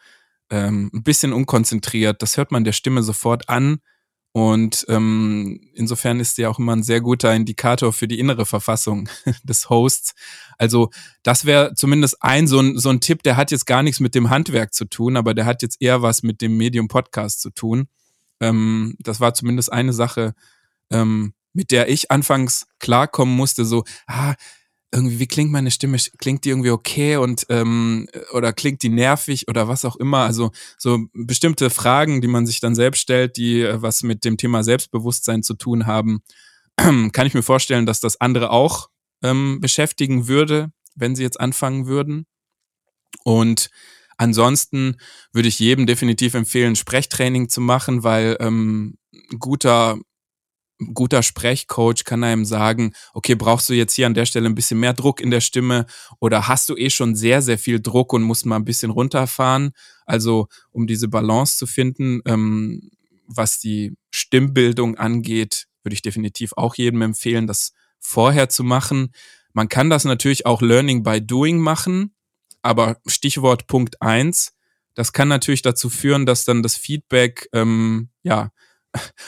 ähm, 0.49 0.89
ein 0.93 1.03
bisschen 1.03 1.33
unkonzentriert, 1.33 2.21
das 2.21 2.37
hört 2.37 2.51
man 2.51 2.63
der 2.63 2.71
Stimme 2.71 3.03
sofort 3.03 3.49
an. 3.49 3.79
Und 4.31 4.85
ähm, 4.89 5.61
insofern 5.75 6.19
ist 6.19 6.35
sie 6.35 6.45
auch 6.45 6.59
immer 6.59 6.75
ein 6.75 6.83
sehr 6.83 6.99
guter 6.99 7.33
Indikator 7.33 7.93
für 7.93 8.07
die 8.07 8.19
innere 8.19 8.45
Verfassung 8.45 9.07
des 9.43 9.69
Hosts. 9.69 10.13
Also 10.57 10.89
das 11.23 11.45
wäre 11.45 11.73
zumindest 11.73 12.21
ein 12.21 12.45
so, 12.45 12.59
ein 12.59 12.77
so 12.77 12.89
ein 12.89 12.99
Tipp, 12.99 13.23
der 13.23 13.37
hat 13.37 13.51
jetzt 13.51 13.65
gar 13.65 13.81
nichts 13.81 14.01
mit 14.01 14.13
dem 14.13 14.29
Handwerk 14.29 14.73
zu 14.73 14.85
tun, 14.85 15.15
aber 15.15 15.33
der 15.33 15.45
hat 15.45 15.61
jetzt 15.61 15.81
eher 15.81 16.01
was 16.01 16.21
mit 16.21 16.41
dem 16.41 16.57
Medium 16.57 16.89
Podcast 16.89 17.39
zu 17.39 17.49
tun. 17.49 17.87
Ähm, 18.41 18.95
das 18.99 19.21
war 19.21 19.33
zumindest 19.33 19.71
eine 19.71 19.93
Sache, 19.93 20.33
ähm, 20.91 21.33
mit 21.55 21.71
der 21.71 21.89
ich 21.89 22.11
anfangs 22.11 22.67
klarkommen 22.79 23.35
musste, 23.35 23.65
so, 23.65 23.83
ah, 24.05 24.35
irgendwie, 24.93 25.19
wie 25.19 25.27
klingt 25.27 25.51
meine 25.51 25.71
Stimme? 25.71 25.97
Klingt 26.19 26.45
die 26.45 26.49
irgendwie 26.49 26.69
okay 26.69 27.17
und 27.17 27.45
ähm, 27.49 28.07
oder 28.31 28.53
klingt 28.53 28.81
die 28.81 28.89
nervig 28.89 29.47
oder 29.47 29.67
was 29.67 29.83
auch 29.83 29.95
immer? 29.97 30.19
Also 30.19 30.51
so 30.77 31.05
bestimmte 31.13 31.69
Fragen, 31.69 32.21
die 32.21 32.27
man 32.27 32.45
sich 32.45 32.59
dann 32.59 32.75
selbst 32.75 33.01
stellt, 33.01 33.35
die 33.35 33.61
äh, 33.61 33.81
was 33.81 34.03
mit 34.03 34.23
dem 34.23 34.37
Thema 34.37 34.63
Selbstbewusstsein 34.63 35.43
zu 35.43 35.55
tun 35.55 35.85
haben, 35.85 36.21
kann 36.77 37.27
ich 37.27 37.33
mir 37.33 37.43
vorstellen, 37.43 37.85
dass 37.85 37.99
das 37.99 38.21
andere 38.21 38.51
auch 38.51 38.89
ähm, 39.21 39.59
beschäftigen 39.59 40.27
würde, 40.27 40.71
wenn 40.95 41.15
sie 41.15 41.23
jetzt 41.23 41.39
anfangen 41.39 41.87
würden. 41.87 42.25
Und 43.23 43.69
ansonsten 44.17 44.97
würde 45.33 45.49
ich 45.49 45.59
jedem 45.59 45.85
definitiv 45.87 46.35
empfehlen, 46.35 46.75
Sprechtraining 46.75 47.49
zu 47.49 47.59
machen, 47.59 48.03
weil 48.03 48.37
ähm, 48.39 48.97
guter 49.39 49.97
guter 50.93 51.23
Sprechcoach 51.23 52.03
kann 52.03 52.23
einem 52.23 52.45
sagen, 52.45 52.93
okay, 53.13 53.35
brauchst 53.35 53.69
du 53.69 53.73
jetzt 53.73 53.93
hier 53.93 54.07
an 54.07 54.13
der 54.13 54.25
Stelle 54.25 54.47
ein 54.47 54.55
bisschen 54.55 54.79
mehr 54.79 54.93
Druck 54.93 55.21
in 55.21 55.31
der 55.31 55.41
Stimme 55.41 55.85
oder 56.19 56.47
hast 56.47 56.69
du 56.69 56.75
eh 56.75 56.89
schon 56.89 57.15
sehr, 57.15 57.41
sehr 57.41 57.57
viel 57.57 57.81
Druck 57.81 58.13
und 58.13 58.23
musst 58.23 58.45
mal 58.45 58.57
ein 58.57 58.65
bisschen 58.65 58.91
runterfahren? 58.91 59.71
Also, 60.05 60.47
um 60.71 60.87
diese 60.87 61.07
Balance 61.07 61.57
zu 61.57 61.65
finden, 61.65 62.21
ähm, 62.25 62.89
was 63.27 63.59
die 63.59 63.95
Stimmbildung 64.11 64.97
angeht, 64.97 65.67
würde 65.83 65.93
ich 65.93 66.01
definitiv 66.01 66.53
auch 66.57 66.75
jedem 66.75 67.01
empfehlen, 67.01 67.47
das 67.47 67.73
vorher 67.99 68.49
zu 68.49 68.63
machen. 68.63 69.13
Man 69.53 69.69
kann 69.69 69.89
das 69.89 70.03
natürlich 70.03 70.45
auch 70.45 70.61
Learning 70.61 71.03
by 71.03 71.25
Doing 71.25 71.59
machen, 71.59 72.13
aber 72.61 72.97
Stichwort 73.07 73.67
Punkt 73.67 74.01
eins, 74.01 74.53
das 74.93 75.11
kann 75.11 75.27
natürlich 75.27 75.61
dazu 75.61 75.89
führen, 75.89 76.25
dass 76.25 76.45
dann 76.45 76.63
das 76.63 76.75
Feedback 76.75 77.49
ähm, 77.53 78.09
ja 78.23 78.51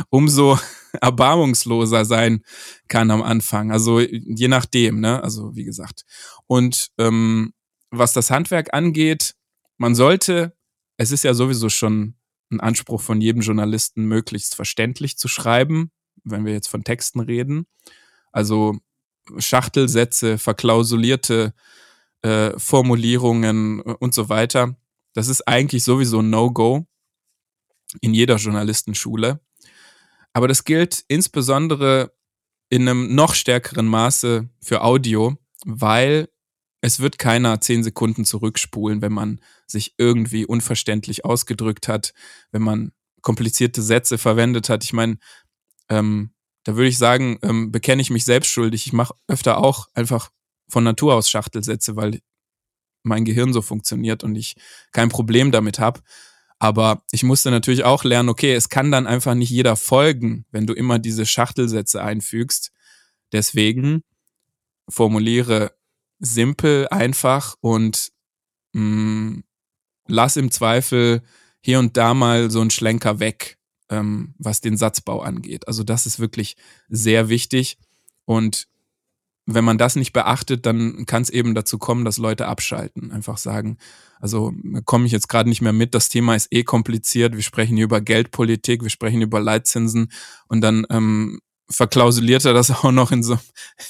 umso 0.09 0.57
erbarmungsloser 1.01 2.05
sein 2.05 2.43
kann 2.87 3.11
am 3.11 3.21
Anfang. 3.21 3.71
Also 3.71 3.99
je 3.99 4.47
nachdem, 4.47 4.99
ne? 4.99 5.23
Also 5.23 5.55
wie 5.55 5.63
gesagt. 5.63 6.03
Und 6.47 6.89
ähm, 6.97 7.53
was 7.91 8.13
das 8.13 8.31
Handwerk 8.31 8.73
angeht, 8.73 9.35
man 9.77 9.95
sollte, 9.95 10.53
es 10.97 11.11
ist 11.11 11.23
ja 11.23 11.33
sowieso 11.33 11.69
schon 11.69 12.15
ein 12.49 12.59
Anspruch 12.59 13.01
von 13.01 13.21
jedem 13.21 13.41
Journalisten, 13.41 14.05
möglichst 14.05 14.55
verständlich 14.55 15.17
zu 15.17 15.27
schreiben, 15.27 15.91
wenn 16.23 16.45
wir 16.45 16.53
jetzt 16.53 16.67
von 16.67 16.83
Texten 16.83 17.19
reden. 17.19 17.67
Also 18.31 18.77
Schachtelsätze, 19.37 20.37
verklausulierte 20.37 21.53
äh, 22.21 22.57
Formulierungen 22.57 23.81
und 23.81 24.13
so 24.13 24.29
weiter. 24.29 24.75
Das 25.13 25.27
ist 25.27 25.47
eigentlich 25.47 25.83
sowieso 25.83 26.19
ein 26.19 26.29
No-Go 26.29 26.85
in 28.01 28.13
jeder 28.13 28.35
Journalistenschule. 28.37 29.39
Aber 30.37 30.47
das 30.47 30.65
gilt 30.65 31.03
insbesondere 31.07 32.13
in 32.69 32.87
einem 32.87 33.15
noch 33.15 33.33
stärkeren 33.33 33.87
Maße 33.87 34.47
für 34.61 34.83
Audio, 34.83 35.35
weil 35.65 36.29
es 36.79 36.99
wird 36.99 37.17
keiner 37.17 37.59
zehn 37.59 37.83
Sekunden 37.83 38.23
zurückspulen, 38.23 39.01
wenn 39.01 39.13
man 39.13 39.41
sich 39.65 39.95
irgendwie 39.97 40.45
unverständlich 40.45 41.25
ausgedrückt 41.25 41.87
hat, 41.87 42.13
wenn 42.51 42.61
man 42.61 42.91
komplizierte 43.23 43.81
Sätze 43.81 44.19
verwendet 44.19 44.69
hat. 44.69 44.83
Ich 44.83 44.93
meine, 44.93 45.17
ähm, 45.89 46.35
da 46.65 46.75
würde 46.75 46.89
ich 46.89 46.99
sagen, 46.99 47.39
ähm, 47.41 47.71
bekenne 47.71 48.03
ich 48.03 48.11
mich 48.11 48.23
selbst 48.23 48.51
schuldig. 48.51 48.85
Ich 48.85 48.93
mache 48.93 49.15
öfter 49.27 49.57
auch 49.57 49.87
einfach 49.95 50.29
von 50.69 50.83
Natur 50.83 51.15
aus 51.15 51.31
Schachtelsätze, 51.31 51.95
weil 51.95 52.19
mein 53.01 53.25
Gehirn 53.25 53.53
so 53.53 53.63
funktioniert 53.63 54.23
und 54.23 54.35
ich 54.35 54.55
kein 54.91 55.09
Problem 55.09 55.51
damit 55.51 55.79
habe. 55.79 56.01
Aber 56.59 57.03
ich 57.11 57.23
musste 57.23 57.51
natürlich 57.51 57.83
auch 57.83 58.03
lernen, 58.03 58.29
okay, 58.29 58.53
es 58.53 58.69
kann 58.69 58.91
dann 58.91 59.05
einfach 59.05 59.35
nicht 59.35 59.51
jeder 59.51 59.75
folgen, 59.75 60.45
wenn 60.51 60.65
du 60.65 60.73
immer 60.73 60.97
diese 60.97 61.25
Schachtelsätze 61.25 62.01
einfügst. 62.01 62.71
Deswegen 63.31 64.03
formuliere 64.89 65.73
simpel, 66.19 66.87
einfach 66.89 67.55
und 67.61 68.11
mh, 68.73 68.81
mm, 68.81 69.43
lass 70.07 70.37
im 70.37 70.51
Zweifel 70.51 71.21
hier 71.61 71.79
und 71.79 71.97
da 71.97 72.13
mal 72.13 72.49
so 72.49 72.61
einen 72.61 72.71
Schlenker 72.71 73.19
weg, 73.19 73.57
ähm, 73.89 74.33
was 74.37 74.61
den 74.61 74.77
Satzbau 74.77 75.21
angeht. 75.21 75.67
Also 75.67 75.83
das 75.83 76.05
ist 76.05 76.19
wirklich 76.19 76.55
sehr 76.87 77.29
wichtig. 77.29 77.77
Und 78.25 78.67
wenn 79.47 79.63
man 79.63 79.77
das 79.77 79.95
nicht 79.95 80.11
beachtet, 80.11 80.65
dann 80.65 81.05
kann 81.05 81.23
es 81.23 81.29
eben 81.29 81.55
dazu 81.55 81.77
kommen, 81.77 82.03
dass 82.03 82.17
Leute 82.17 82.47
abschalten. 82.47 83.11
Einfach 83.11 83.37
sagen, 83.37 83.77
also 84.19 84.53
komme 84.83 85.05
ich 85.05 85.13
jetzt 85.13 85.29
gerade 85.29 85.47
nicht 85.47 85.61
mehr 85.61 85.73
mit, 85.73 85.95
das 85.95 86.09
Thema 86.09 86.35
ist 86.35 86.49
eh 86.51 86.63
kompliziert, 86.63 87.33
wir 87.33 87.41
sprechen 87.41 87.77
hier 87.77 87.85
über 87.85 88.01
Geldpolitik, 88.01 88.83
wir 88.83 88.89
sprechen 88.89 89.21
über 89.21 89.39
Leitzinsen 89.39 90.11
und 90.49 90.59
dann 90.61 90.85
ähm, 90.89 91.39
verklausuliert 91.69 92.43
er 92.43 92.53
das 92.53 92.71
auch 92.83 92.91
noch 92.91 93.11
in 93.11 93.23
so, 93.23 93.39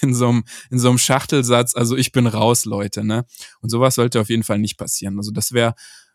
in 0.02 0.14
so, 0.14 0.30
einem, 0.30 0.44
in 0.70 0.78
so 0.78 0.90
einem 0.90 1.00
Schachtelsatz, 1.00 1.76
also 1.76 1.98
ich 1.98 2.12
bin 2.12 2.28
raus, 2.28 2.66
Leute. 2.66 3.04
Ne? 3.04 3.26
Und 3.60 3.70
sowas 3.70 3.96
sollte 3.96 4.22
auf 4.22 4.30
jeden 4.30 4.44
Fall 4.44 4.60
nicht 4.60 4.78
passieren. 4.78 5.18
Also 5.18 5.32
das 5.32 5.54
wäre 5.54 5.74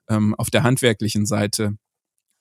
ähm, 0.08 0.36
auf 0.36 0.50
der 0.50 0.62
handwerklichen 0.62 1.26
Seite 1.26 1.76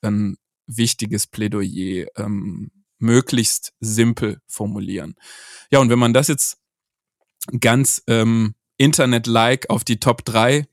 ein 0.02 0.36
wichtiges 0.68 1.26
Plädoyer, 1.26 2.06
ähm, 2.16 2.70
möglichst 2.98 3.72
simpel 3.80 4.40
formulieren. 4.46 5.16
Ja, 5.72 5.80
und 5.80 5.90
wenn 5.90 5.98
man 5.98 6.14
das 6.14 6.28
jetzt 6.28 6.61
ganz 7.60 8.02
ähm, 8.06 8.54
Internet-like 8.76 9.70
auf 9.70 9.84
die 9.84 10.00
Top 10.00 10.24
3 10.24 10.66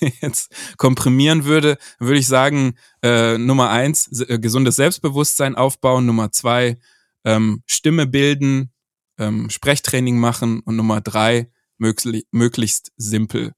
jetzt 0.20 0.52
komprimieren 0.76 1.44
würde, 1.44 1.78
würde 1.98 2.18
ich 2.18 2.26
sagen, 2.26 2.74
äh, 3.02 3.38
Nummer 3.38 3.70
eins, 3.70 4.20
äh, 4.20 4.38
gesundes 4.38 4.76
Selbstbewusstsein 4.76 5.54
aufbauen, 5.54 6.06
Nummer 6.06 6.32
zwei, 6.32 6.76
ähm, 7.24 7.62
Stimme 7.66 8.06
bilden, 8.06 8.72
ähm, 9.18 9.50
Sprechtraining 9.50 10.18
machen. 10.18 10.60
Und 10.60 10.76
Nummer 10.76 11.00
drei, 11.00 11.50
möglich, 11.78 12.26
möglichst 12.30 12.92
simpel 12.96 13.52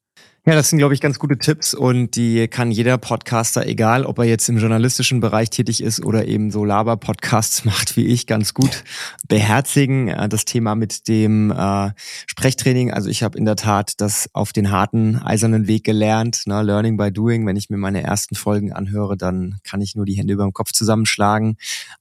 ja, 0.48 0.54
das 0.54 0.70
sind, 0.70 0.78
glaube 0.78 0.94
ich, 0.94 1.02
ganz 1.02 1.18
gute 1.18 1.36
Tipps 1.36 1.74
und 1.74 2.16
die 2.16 2.48
kann 2.48 2.70
jeder 2.70 2.96
Podcaster, 2.96 3.66
egal 3.66 4.06
ob 4.06 4.18
er 4.18 4.24
jetzt 4.24 4.48
im 4.48 4.56
journalistischen 4.56 5.20
Bereich 5.20 5.50
tätig 5.50 5.82
ist 5.82 6.02
oder 6.02 6.24
eben 6.24 6.50
so 6.50 6.64
Laber-Podcasts 6.64 7.64
macht 7.66 7.98
wie 7.98 8.06
ich, 8.06 8.26
ganz 8.26 8.54
gut 8.54 8.82
beherzigen. 9.28 10.08
Äh, 10.08 10.26
das 10.30 10.46
Thema 10.46 10.74
mit 10.74 11.06
dem 11.06 11.50
äh, 11.50 11.90
Sprechtraining, 12.26 12.90
also 12.90 13.10
ich 13.10 13.22
habe 13.22 13.36
in 13.36 13.44
der 13.44 13.56
Tat 13.56 14.00
das 14.00 14.30
auf 14.32 14.54
den 14.54 14.70
harten, 14.70 15.16
eisernen 15.16 15.66
Weg 15.66 15.84
gelernt, 15.84 16.44
ne? 16.46 16.62
Learning 16.62 16.96
by 16.96 17.12
Doing. 17.12 17.46
Wenn 17.46 17.56
ich 17.56 17.68
mir 17.68 17.76
meine 17.76 18.02
ersten 18.02 18.34
Folgen 18.34 18.72
anhöre, 18.72 19.18
dann 19.18 19.58
kann 19.64 19.82
ich 19.82 19.96
nur 19.96 20.06
die 20.06 20.14
Hände 20.14 20.32
über 20.32 20.44
dem 20.44 20.54
Kopf 20.54 20.72
zusammenschlagen. 20.72 21.58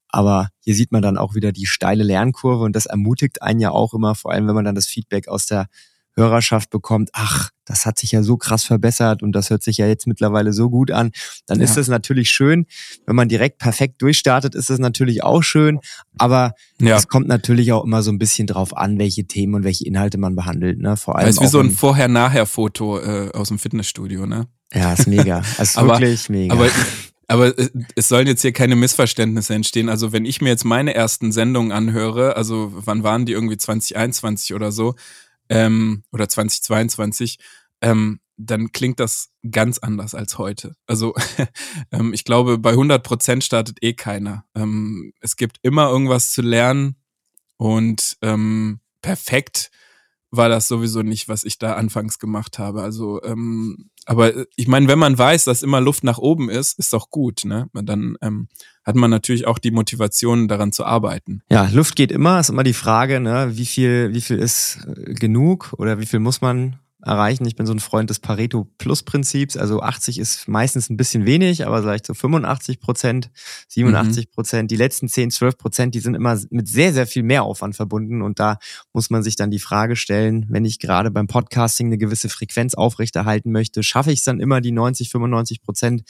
Aber 0.08 0.52
hier 0.62 0.74
sieht 0.74 0.94
man 0.94 1.02
dann 1.02 1.18
auch 1.18 1.36
wieder 1.36 1.52
die 1.52 1.66
steile 1.66 2.06
Lernkurve 2.06 2.64
und 2.64 2.78
das 2.78 2.86
ermutigt 2.86 3.42
einen 3.42 3.60
ja 3.60 3.72
auch 3.72 3.94
immer, 3.94 4.16
vor 4.16 4.32
allem 4.32 4.48
wenn 4.48 4.56
man 4.56 4.64
dann 4.64 4.76
das 4.76 4.86
Feedback 4.86 5.28
aus 5.28 5.48
der 5.48 5.68
Hörerschaft 6.18 6.70
bekommt, 6.70 7.10
ach, 7.14 7.52
das 7.66 7.86
hat 7.86 8.00
sich 8.00 8.12
ja 8.12 8.24
so 8.24 8.38
krass 8.38 8.64
verbessert 8.64 9.22
und 9.22 9.34
das 9.34 9.50
hört 9.50 9.62
sich 9.62 9.78
ja 9.78 9.88
jetzt 9.88 10.08
mittlerweile 10.08 10.52
so 10.52 10.70
gut 10.70 10.92
an, 10.92 11.12
dann 11.46 11.60
ja. 11.60 11.66
ist 11.66 11.78
das 11.78 11.88
natürlich 11.88 12.30
schön. 12.32 12.66
Wenn 13.06 13.16
man 13.16 13.30
direkt 13.30 13.60
perfekt 13.60 14.02
durchstartet, 14.02 14.56
ist 14.56 14.70
das 14.70 14.80
natürlich 14.80 15.24
auch 15.24 15.44
schön. 15.44 15.80
Aber 16.18 16.54
ja. 16.82 16.98
es 16.98 17.08
kommt 17.08 17.28
natürlich 17.28 17.72
auch 17.74 17.84
immer 17.84 18.02
so 18.02 18.12
ein 18.12 18.18
bisschen 18.18 18.48
drauf 18.48 18.76
an, 18.76 18.98
welche 18.98 19.26
Themen 19.26 19.56
und 19.56 19.64
welche 19.64 19.86
Inhalte 19.86 20.18
man 20.18 20.36
behandelt. 20.36 20.80
Ne? 20.80 20.98
Vor 20.98 21.18
allem. 21.18 21.28
Das 21.28 21.36
ist 21.36 21.42
wie 21.42 21.48
so 21.48 21.60
ein 21.60 21.72
Vorher-Nachher-Foto 21.72 23.00
äh, 23.00 23.32
aus 23.34 23.50
dem 23.50 23.60
Fitnessstudio, 23.60 24.26
ne? 24.26 24.48
Ja, 24.74 24.94
ist 24.94 25.08
mega. 25.08 25.44
Ist 25.62 25.78
aber, 25.78 25.94
wirklich 25.94 26.28
mega. 26.30 26.54
Aber 26.54 26.68
aber 27.30 27.54
es 27.96 28.08
sollen 28.08 28.28
jetzt 28.28 28.42
hier 28.42 28.54
keine 28.54 28.78
Missverständnisse 28.78 29.54
entstehen. 29.54 29.90
Also 29.90 30.14
wenn 30.14 30.24
ich 30.24 30.40
mir 30.40 30.50
jetzt 30.50 30.64
meine 30.64 30.94
ersten 30.94 31.34
Sendungen 31.34 31.74
anhöre, 31.74 32.38
also 32.38 32.72
wann 32.74 33.04
waren 33.04 33.26
die 33.26 33.34
irgendwie 33.34 33.58
2021 33.58 34.54
oder 34.54 34.72
so, 34.72 34.96
ähm, 35.50 36.04
oder 36.12 36.28
2022, 36.30 37.38
ähm, 37.82 38.20
dann 38.38 38.72
klingt 38.72 39.00
das 39.00 39.32
ganz 39.50 39.80
anders 39.80 40.14
als 40.14 40.38
heute. 40.38 40.76
Also 40.86 41.16
ähm, 41.92 42.14
ich 42.14 42.24
glaube, 42.24 42.58
bei 42.58 42.72
100 42.72 43.04
Prozent 43.04 43.44
startet 43.44 43.80
eh 43.82 43.94
keiner. 43.94 44.46
Ähm, 44.56 45.14
es 45.22 45.36
gibt 45.36 45.58
immer 45.64 45.90
irgendwas 45.90 46.32
zu 46.32 46.42
lernen 46.42 46.96
und 47.58 48.18
ähm, 48.22 48.80
perfekt 49.02 49.72
war 50.32 50.50
das 50.50 50.68
sowieso 50.68 51.02
nicht, 51.02 51.30
was 51.30 51.44
ich 51.44 51.58
da 51.58 51.74
anfangs 51.74 52.20
gemacht 52.20 52.60
habe. 52.60 52.82
Also, 52.82 53.22
ähm, 53.24 53.90
aber 54.06 54.36
äh, 54.36 54.46
ich 54.56 54.68
meine, 54.68 54.88
wenn 54.88 55.00
man 55.00 55.18
weiß, 55.18 55.46
dass 55.46 55.64
immer 55.64 55.82
Luft 55.82 56.04
nach 56.04 56.18
oben 56.18 56.50
ist, 56.50 56.78
ist 56.80 56.94
doch 56.94 57.10
gut, 57.10 57.46
ne? 57.46 57.70
Dann 57.74 58.18
ähm, 58.22 58.48
hat 58.84 58.96
man 58.96 59.10
natürlich 59.10 59.48
auch 59.48 59.60
die 59.60 59.72
Motivation, 59.72 60.48
daran 60.48 60.72
zu 60.72 60.86
arbeiten. 60.86 61.42
Ja, 61.50 61.70
Luft 61.72 61.96
geht 61.96 62.12
immer, 62.12 62.40
ist 62.40 62.50
immer 62.50 62.64
die 62.64 62.74
Frage, 62.74 63.20
ne? 63.20 63.52
Wie 63.54 63.66
viel, 63.66 64.14
wie 64.14 64.22
viel 64.22 64.38
ist 64.38 64.80
äh, 64.88 65.14
genug 65.14 65.74
oder 65.78 66.00
wie 66.00 66.06
viel 66.06 66.20
muss 66.20 66.42
man 66.42 66.78
erreichen. 67.08 67.46
Ich 67.46 67.56
bin 67.56 67.66
so 67.66 67.74
ein 67.74 67.80
Freund 67.80 68.10
des 68.10 68.20
Pareto 68.20 68.68
Plus 68.78 69.04
Prinzips. 69.04 69.58
Also 69.58 69.82
80 69.82 70.20
ist 70.20 70.48
meistens 70.48 70.90
ein 70.90 70.98
bisschen 70.98 71.26
wenig, 71.26 71.66
aber 71.66 71.82
vielleicht 71.82 72.06
so 72.06 72.14
85 72.14 72.80
Prozent, 72.80 73.32
87 73.70 74.32
Prozent. 74.32 74.64
Mhm. 74.64 74.68
Die 74.68 74.76
letzten 74.76 75.08
10, 75.08 75.32
12 75.32 75.58
Prozent, 75.58 75.96
die 75.96 76.00
sind 76.00 76.16
immer 76.16 76.38
mit 76.50 76.68
sehr, 76.68 76.94
sehr 76.94 77.08
viel 77.08 77.24
Mehraufwand 77.24 77.76
verbunden. 77.76 78.22
Und 78.22 78.40
da 78.40 78.60
muss 78.94 79.10
man 79.10 79.24
sich 79.24 79.36
dann 79.36 79.52
die 79.52 79.60
Frage 79.60 79.96
stellen, 79.96 80.46
wenn 80.50 80.66
ich 80.66 80.80
gerade 80.80 81.10
beim 81.10 81.28
Podcasting 81.28 81.88
eine 81.88 81.98
gewisse 81.98 82.30
Frequenz 82.30 82.74
aufrechterhalten 82.76 83.52
möchte, 83.52 83.84
schaffe 83.84 84.12
ich 84.12 84.20
es 84.20 84.26
dann 84.26 84.40
immer 84.40 84.62
die 84.62 84.72
90, 84.72 85.10
95 85.10 85.62
Prozent 85.62 86.04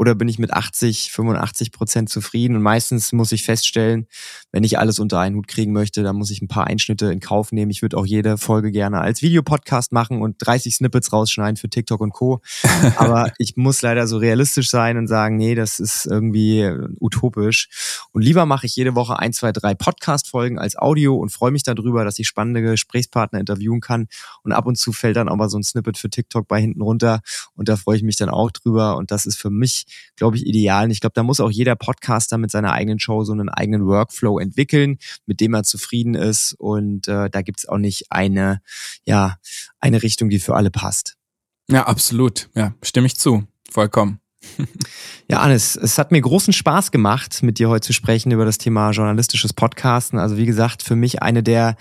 oder 0.00 0.14
bin 0.14 0.28
ich 0.28 0.38
mit 0.38 0.50
80, 0.50 1.12
85 1.12 1.72
Prozent 1.72 2.08
zufrieden? 2.08 2.56
Und 2.56 2.62
meistens 2.62 3.12
muss 3.12 3.32
ich 3.32 3.42
feststellen, 3.42 4.06
wenn 4.50 4.64
ich 4.64 4.78
alles 4.78 4.98
unter 4.98 5.20
einen 5.20 5.36
Hut 5.36 5.46
kriegen 5.46 5.74
möchte, 5.74 6.02
dann 6.02 6.16
muss 6.16 6.30
ich 6.30 6.40
ein 6.40 6.48
paar 6.48 6.66
Einschnitte 6.66 7.12
in 7.12 7.20
Kauf 7.20 7.52
nehmen. 7.52 7.70
Ich 7.70 7.82
würde 7.82 7.98
auch 7.98 8.06
jede 8.06 8.38
Folge 8.38 8.72
gerne 8.72 9.02
als 9.02 9.20
Videopodcast 9.20 9.92
machen 9.92 10.22
und 10.22 10.36
30 10.38 10.76
Snippets 10.76 11.12
rausschneiden 11.12 11.58
für 11.58 11.68
TikTok 11.68 12.00
und 12.00 12.14
Co. 12.14 12.40
Aber 12.96 13.30
ich 13.36 13.58
muss 13.58 13.82
leider 13.82 14.06
so 14.06 14.16
realistisch 14.16 14.70
sein 14.70 14.96
und 14.96 15.06
sagen, 15.06 15.36
nee, 15.36 15.54
das 15.54 15.78
ist 15.78 16.06
irgendwie 16.06 16.66
utopisch. 16.98 18.08
Und 18.12 18.22
lieber 18.22 18.46
mache 18.46 18.64
ich 18.64 18.76
jede 18.76 18.94
Woche 18.94 19.18
ein, 19.18 19.34
zwei, 19.34 19.52
drei 19.52 19.74
Podcast-Folgen 19.74 20.58
als 20.58 20.78
Audio 20.78 21.14
und 21.14 21.28
freue 21.28 21.50
mich 21.50 21.62
darüber, 21.62 22.06
dass 22.06 22.18
ich 22.18 22.26
spannende 22.26 22.62
Gesprächspartner 22.62 23.38
interviewen 23.38 23.82
kann. 23.82 24.08
Und 24.44 24.52
ab 24.52 24.64
und 24.64 24.76
zu 24.76 24.94
fällt 24.94 25.16
dann 25.16 25.28
auch 25.28 25.36
mal 25.36 25.50
so 25.50 25.58
ein 25.58 25.62
Snippet 25.62 25.98
für 25.98 26.08
TikTok 26.08 26.48
bei 26.48 26.58
hinten 26.58 26.80
runter. 26.80 27.20
Und 27.54 27.68
da 27.68 27.76
freue 27.76 27.98
ich 27.98 28.02
mich 28.02 28.16
dann 28.16 28.30
auch 28.30 28.50
drüber. 28.50 28.96
Und 28.96 29.10
das 29.10 29.26
ist 29.26 29.36
für 29.36 29.50
mich, 29.50 29.84
glaube 30.16 30.36
ich, 30.36 30.46
ideal. 30.46 30.84
Und 30.84 30.90
ich 30.90 31.00
glaube, 31.00 31.14
da 31.14 31.22
muss 31.22 31.40
auch 31.40 31.50
jeder 31.50 31.76
Podcaster 31.76 32.38
mit 32.38 32.50
seiner 32.50 32.72
eigenen 32.72 32.98
Show 32.98 33.24
so 33.24 33.32
einen 33.32 33.48
eigenen 33.48 33.86
Workflow 33.86 34.38
entwickeln, 34.38 34.98
mit 35.26 35.40
dem 35.40 35.54
er 35.54 35.62
zufrieden 35.62 36.14
ist. 36.14 36.54
Und 36.58 37.08
äh, 37.08 37.30
da 37.30 37.42
gibt's 37.42 37.68
auch 37.68 37.78
nicht 37.78 38.10
eine, 38.10 38.60
ja, 39.04 39.36
eine 39.80 40.02
Richtung, 40.02 40.28
die 40.28 40.38
für 40.38 40.54
alle 40.54 40.70
passt. 40.70 41.16
Ja, 41.70 41.86
absolut. 41.86 42.48
Ja, 42.54 42.74
stimme 42.82 43.06
ich 43.06 43.16
zu. 43.16 43.44
Vollkommen. 43.70 44.20
Ja, 45.28 45.42
Anis, 45.42 45.76
es 45.76 45.96
hat 45.96 46.10
mir 46.10 46.20
großen 46.20 46.52
Spaß 46.52 46.90
gemacht, 46.90 47.44
mit 47.44 47.60
dir 47.60 47.68
heute 47.68 47.86
zu 47.86 47.92
sprechen 47.92 48.32
über 48.32 48.44
das 48.44 48.58
Thema 48.58 48.90
journalistisches 48.90 49.52
Podcasten. 49.52 50.18
Also 50.18 50.36
wie 50.36 50.46
gesagt, 50.46 50.82
für 50.82 50.96
mich 50.96 51.22
eine 51.22 51.44
der 51.44 51.76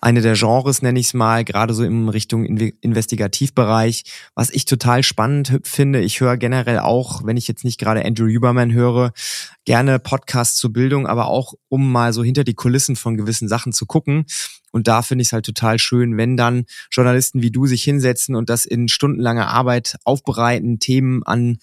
eine 0.00 0.20
der 0.20 0.34
Genres, 0.34 0.82
nenne 0.82 0.98
ich 0.98 1.06
es 1.06 1.14
mal, 1.14 1.44
gerade 1.44 1.74
so 1.74 1.82
in 1.82 2.08
Richtung 2.08 2.44
Investigativbereich, 2.44 4.04
was 4.34 4.50
ich 4.50 4.64
total 4.64 5.02
spannend 5.02 5.60
finde. 5.64 6.00
Ich 6.00 6.20
höre 6.20 6.36
generell 6.36 6.78
auch, 6.78 7.24
wenn 7.24 7.36
ich 7.36 7.48
jetzt 7.48 7.64
nicht 7.64 7.78
gerade 7.78 8.04
Andrew 8.04 8.28
Huberman 8.28 8.72
höre, 8.72 9.12
gerne 9.64 9.98
Podcasts 9.98 10.56
zur 10.56 10.72
Bildung, 10.72 11.06
aber 11.06 11.28
auch 11.28 11.54
um 11.68 11.90
mal 11.90 12.12
so 12.12 12.22
hinter 12.22 12.44
die 12.44 12.54
Kulissen 12.54 12.96
von 12.96 13.16
gewissen 13.16 13.48
Sachen 13.48 13.72
zu 13.72 13.86
gucken. 13.86 14.26
Und 14.76 14.88
da 14.88 15.00
finde 15.00 15.22
ich 15.22 15.28
es 15.28 15.32
halt 15.32 15.46
total 15.46 15.78
schön, 15.78 16.18
wenn 16.18 16.36
dann 16.36 16.66
Journalisten 16.90 17.40
wie 17.40 17.50
du 17.50 17.66
sich 17.66 17.82
hinsetzen 17.82 18.34
und 18.34 18.50
das 18.50 18.66
in 18.66 18.88
stundenlanger 18.88 19.48
Arbeit 19.48 19.96
aufbereiten, 20.04 20.78
Themen 20.78 21.22
an, 21.22 21.56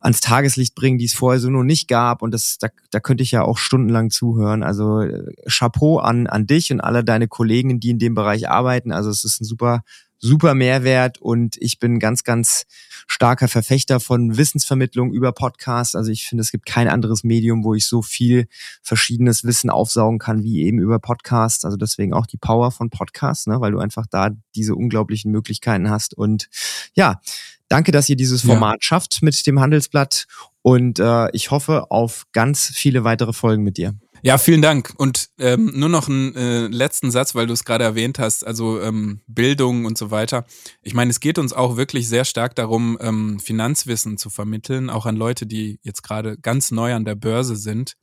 ans 0.00 0.20
Tageslicht 0.20 0.74
bringen, 0.74 0.98
die 0.98 1.06
es 1.06 1.14
vorher 1.14 1.40
so 1.40 1.48
noch 1.48 1.62
nicht 1.62 1.88
gab. 1.88 2.20
Und 2.20 2.32
das, 2.32 2.58
da, 2.58 2.68
da 2.90 3.00
könnte 3.00 3.22
ich 3.22 3.30
ja 3.30 3.42
auch 3.42 3.56
stundenlang 3.56 4.10
zuhören. 4.10 4.62
Also 4.62 5.00
äh, 5.00 5.32
Chapeau 5.48 5.98
an, 5.98 6.26
an 6.26 6.46
dich 6.46 6.70
und 6.70 6.80
alle 6.80 7.02
deine 7.04 7.26
Kollegen, 7.26 7.77
die 7.80 7.90
in 7.90 7.98
dem 7.98 8.14
Bereich 8.14 8.48
arbeiten. 8.48 8.92
Also 8.92 9.10
es 9.10 9.24
ist 9.24 9.40
ein 9.40 9.44
super, 9.44 9.82
super 10.18 10.54
Mehrwert 10.54 11.18
und 11.18 11.56
ich 11.58 11.78
bin 11.78 11.98
ganz, 11.98 12.24
ganz 12.24 12.66
starker 13.06 13.48
Verfechter 13.48 14.00
von 14.00 14.36
Wissensvermittlung 14.36 15.12
über 15.12 15.32
Podcasts. 15.32 15.94
Also 15.94 16.10
ich 16.10 16.26
finde, 16.26 16.42
es 16.42 16.50
gibt 16.50 16.66
kein 16.66 16.88
anderes 16.88 17.24
Medium, 17.24 17.64
wo 17.64 17.74
ich 17.74 17.86
so 17.86 18.02
viel 18.02 18.48
verschiedenes 18.82 19.44
Wissen 19.44 19.70
aufsaugen 19.70 20.18
kann 20.18 20.42
wie 20.42 20.62
eben 20.62 20.78
über 20.78 20.98
Podcasts. 20.98 21.64
Also 21.64 21.76
deswegen 21.76 22.12
auch 22.12 22.26
die 22.26 22.36
Power 22.36 22.70
von 22.70 22.90
Podcasts, 22.90 23.46
ne? 23.46 23.60
weil 23.60 23.72
du 23.72 23.78
einfach 23.78 24.06
da 24.10 24.30
diese 24.54 24.74
unglaublichen 24.74 25.30
Möglichkeiten 25.30 25.88
hast. 25.88 26.14
Und 26.14 26.48
ja, 26.94 27.20
danke, 27.68 27.92
dass 27.92 28.08
ihr 28.08 28.16
dieses 28.16 28.42
Format 28.42 28.82
ja. 28.82 28.86
schafft 28.86 29.22
mit 29.22 29.46
dem 29.46 29.60
Handelsblatt. 29.60 30.26
Und 30.62 30.98
äh, 30.98 31.30
ich 31.32 31.50
hoffe 31.50 31.90
auf 31.90 32.26
ganz 32.32 32.66
viele 32.66 33.04
weitere 33.04 33.32
Folgen 33.32 33.62
mit 33.62 33.78
dir. 33.78 33.94
Ja, 34.22 34.36
vielen 34.36 34.62
Dank. 34.62 34.92
Und 34.96 35.28
ähm, 35.38 35.72
nur 35.74 35.88
noch 35.88 36.08
einen 36.08 36.34
äh, 36.34 36.66
letzten 36.66 37.10
Satz, 37.10 37.34
weil 37.34 37.46
du 37.46 37.52
es 37.52 37.64
gerade 37.64 37.84
erwähnt 37.84 38.18
hast, 38.18 38.44
also 38.44 38.80
ähm, 38.80 39.20
Bildung 39.28 39.84
und 39.84 39.96
so 39.96 40.10
weiter. 40.10 40.44
Ich 40.82 40.94
meine, 40.94 41.10
es 41.10 41.20
geht 41.20 41.38
uns 41.38 41.52
auch 41.52 41.76
wirklich 41.76 42.08
sehr 42.08 42.24
stark 42.24 42.56
darum, 42.56 42.98
ähm, 43.00 43.38
Finanzwissen 43.38 44.18
zu 44.18 44.28
vermitteln, 44.28 44.90
auch 44.90 45.06
an 45.06 45.16
Leute, 45.16 45.46
die 45.46 45.78
jetzt 45.82 46.02
gerade 46.02 46.36
ganz 46.38 46.72
neu 46.72 46.94
an 46.94 47.04
der 47.04 47.14
Börse 47.14 47.54
sind 47.54 47.94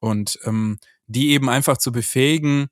und 0.00 0.38
ähm, 0.44 0.78
die 1.06 1.30
eben 1.30 1.50
einfach 1.50 1.76
zu 1.76 1.92
befähigen, 1.92 2.68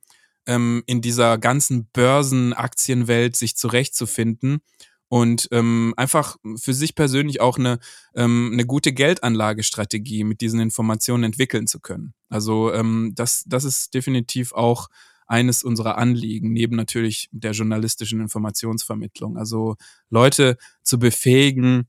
ähm, 0.46 0.82
in 0.86 1.02
dieser 1.02 1.36
ganzen 1.36 1.88
Börsenaktienwelt 1.92 3.36
sich 3.36 3.56
zurechtzufinden 3.56 4.60
und 5.08 5.48
ähm, 5.52 5.92
einfach 5.96 6.36
für 6.56 6.72
sich 6.72 6.94
persönlich 6.94 7.40
auch 7.40 7.58
eine, 7.58 7.78
ähm, 8.14 8.50
eine 8.52 8.64
gute 8.64 8.92
Geldanlagestrategie 8.92 10.24
mit 10.24 10.40
diesen 10.40 10.60
Informationen 10.60 11.24
entwickeln 11.24 11.66
zu 11.66 11.80
können. 11.80 12.14
Also 12.28 12.72
ähm, 12.72 13.12
das, 13.14 13.44
das 13.46 13.64
ist 13.64 13.94
definitiv 13.94 14.52
auch 14.52 14.88
eines 15.26 15.64
unserer 15.64 15.98
Anliegen, 15.98 16.52
neben 16.52 16.76
natürlich 16.76 17.28
der 17.32 17.52
journalistischen 17.52 18.20
Informationsvermittlung. 18.20 19.36
Also 19.36 19.76
Leute 20.08 20.56
zu 20.82 20.98
befähigen, 20.98 21.88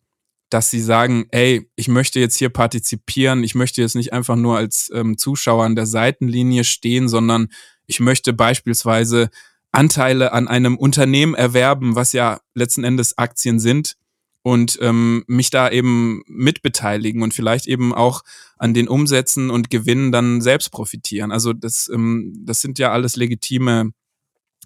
dass 0.49 0.71
sie 0.71 0.81
sagen, 0.81 1.25
ey, 1.31 1.69
ich 1.75 1.87
möchte 1.87 2.19
jetzt 2.19 2.37
hier 2.37 2.49
partizipieren, 2.49 3.43
ich 3.43 3.53
möchte 3.53 3.81
jetzt 3.81 3.95
nicht 3.95 4.13
einfach 4.13 4.35
nur 4.35 4.57
als 4.57 4.89
ähm, 4.93 5.17
Zuschauer 5.17 5.65
an 5.65 5.75
der 5.75 5.85
Seitenlinie 5.85 6.63
stehen, 6.63 7.09
sondern 7.09 7.49
ich 7.85 7.99
möchte 7.99 8.33
beispielsweise 8.33 9.29
Anteile 9.71 10.31
an 10.31 10.47
einem 10.47 10.77
Unternehmen 10.77 11.35
erwerben, 11.35 11.95
was 11.95 12.13
ja 12.13 12.39
letzten 12.55 12.83
Endes 12.83 13.17
Aktien 13.17 13.59
sind 13.59 13.97
und 14.47 14.79
ähm, 14.81 15.25
mich 15.27 15.49
da 15.49 15.69
eben 15.69 16.23
mitbeteiligen 16.25 17.21
und 17.21 17.33
vielleicht 17.33 17.67
eben 17.67 17.93
auch 17.93 18.23
an 18.57 18.73
den 18.73 18.87
Umsätzen 18.87 19.49
und 19.49 19.69
Gewinnen 19.69 20.13
dann 20.13 20.39
selbst 20.39 20.71
profitieren. 20.71 21.33
Also 21.33 21.51
das, 21.51 21.89
ähm, 21.93 22.33
das 22.45 22.61
sind 22.61 22.79
ja 22.79 22.93
alles 22.93 23.17
legitime 23.17 23.91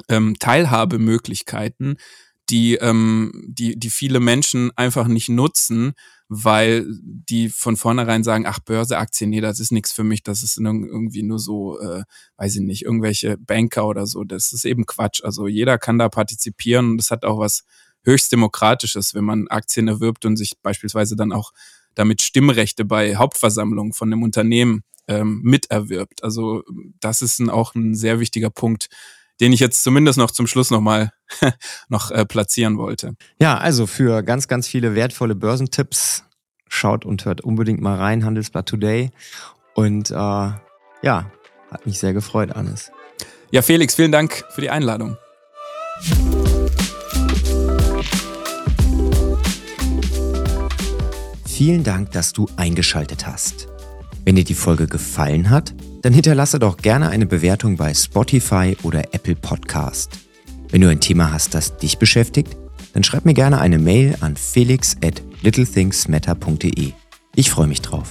ähm, 0.08 0.36
Teilhabemöglichkeiten, 0.38 1.96
die, 2.52 2.76
ähm, 2.76 3.32
die, 3.48 3.76
die 3.76 3.90
viele 3.90 4.20
Menschen 4.20 4.70
einfach 4.76 5.08
nicht 5.08 5.30
nutzen, 5.30 5.94
weil 6.30 6.86
die 7.02 7.50
von 7.50 7.76
vornherein 7.76 8.24
sagen, 8.24 8.46
ach, 8.46 8.60
Börseaktien, 8.60 9.32
nee, 9.32 9.42
das 9.42 9.60
ist 9.60 9.72
nichts 9.72 9.94
für 9.94 10.04
mich, 10.04 10.22
das 10.22 10.44
ist 10.44 10.60
irgendwie 10.60 11.24
nur 11.24 11.40
so, 11.40 11.80
äh, 11.80 12.04
weiß 12.38 12.58
ich 12.58 12.62
nicht, 12.62 12.86
irgendwelche 12.86 13.36
Banker 13.40 13.88
oder 13.88 14.06
so. 14.06 14.26
Das 14.26 14.54
ist 14.54 14.64
eben 14.64 14.86
Quatsch. 14.86 15.24
Also 15.24 15.48
jeder 15.48 15.80
kann 15.80 15.98
da 15.98 16.08
partizipieren 16.08 16.92
und 16.92 16.98
das 16.98 17.10
hat 17.10 17.26
auch 17.26 17.40
was 17.40 17.64
höchst 18.04 18.32
Demokratisches, 18.32 19.14
wenn 19.14 19.24
man 19.24 19.48
Aktien 19.48 19.88
erwirbt 19.88 20.26
und 20.26 20.38
sich 20.38 20.54
beispielsweise 20.62 21.16
dann 21.16 21.32
auch 21.32 21.52
damit 21.96 22.22
Stimmrechte 22.22 22.86
bei 22.86 23.16
Hauptversammlungen 23.16 23.94
von 23.94 24.12
einem 24.12 24.24
Unternehmen 24.24 24.84
ähm, 25.08 25.42
miterwirbt. 25.44 26.24
Also 26.24 26.64
das 27.00 27.22
ist 27.22 27.40
ein, 27.40 27.50
auch 27.50 27.76
ein 27.76 27.96
sehr 27.96 28.20
wichtiger 28.20 28.50
Punkt, 28.50 28.90
den 29.40 29.54
ich 29.54 29.60
jetzt 29.60 29.84
zumindest 29.84 30.18
noch 30.18 30.32
zum 30.32 30.48
Schluss 30.48 30.72
nochmal 30.72 31.12
noch 31.90 32.12
äh, 32.12 32.26
platzieren 32.26 32.78
wollte. 32.78 33.16
Ja, 33.40 33.58
also 33.58 33.88
für 33.88 34.24
ganz, 34.24 34.48
ganz 34.48 34.68
viele 34.68 34.96
wertvolle 34.96 35.36
Börsentipps 35.36 36.24
schaut 36.68 37.06
und 37.06 37.26
hört 37.26 37.42
unbedingt 37.42 37.82
mal 37.82 37.98
rein, 37.98 38.24
Handelsblatt 38.24 38.70
Today. 38.70 39.12
Und 39.74 40.12
äh, 40.12 40.14
ja, 40.14 41.32
hat 41.72 41.86
mich 41.86 42.00
sehr 42.00 42.14
gefreut, 42.14 42.52
Anis. 42.52 42.92
Ja, 43.52 43.62
Felix, 43.62 43.96
vielen 43.96 44.12
Dank 44.12 44.46
für 44.52 44.62
die 44.62 44.70
Einladung. 44.70 45.18
Vielen 51.64 51.84
Dank, 51.84 52.10
dass 52.10 52.34
du 52.34 52.48
eingeschaltet 52.56 53.28
hast. 53.28 53.68
Wenn 54.26 54.36
dir 54.36 54.44
die 54.44 54.56
Folge 54.56 54.88
gefallen 54.88 55.52
hat, 55.52 55.76
dann 56.02 56.12
hinterlasse 56.12 56.58
doch 56.58 56.76
gerne 56.76 57.10
eine 57.10 57.28
Bewertung 57.28 57.78
bei 57.78 57.94
Spotify 57.94 58.76
oder 58.82 59.14
Apple 59.14 59.36
Podcast. 59.36 60.18
Wenn 60.70 60.82
du 60.82 60.90
ein 60.90 61.02
Thema 61.02 61.32
hast, 61.32 61.54
das 61.54 61.78
dich 61.78 62.00
beschäftigt, 62.00 62.58
dann 62.94 63.04
schreib 63.04 63.26
mir 63.26 63.36
gerne 63.36 63.62
eine 63.62 63.78
Mail 63.78 64.16
an 64.22 64.38
felix 64.38 64.98
at 65.06 65.22
littlethingsmatter.de. 65.44 66.94
Ich 67.36 67.52
freue 67.52 67.68
mich 67.68 67.84
drauf. 67.84 68.10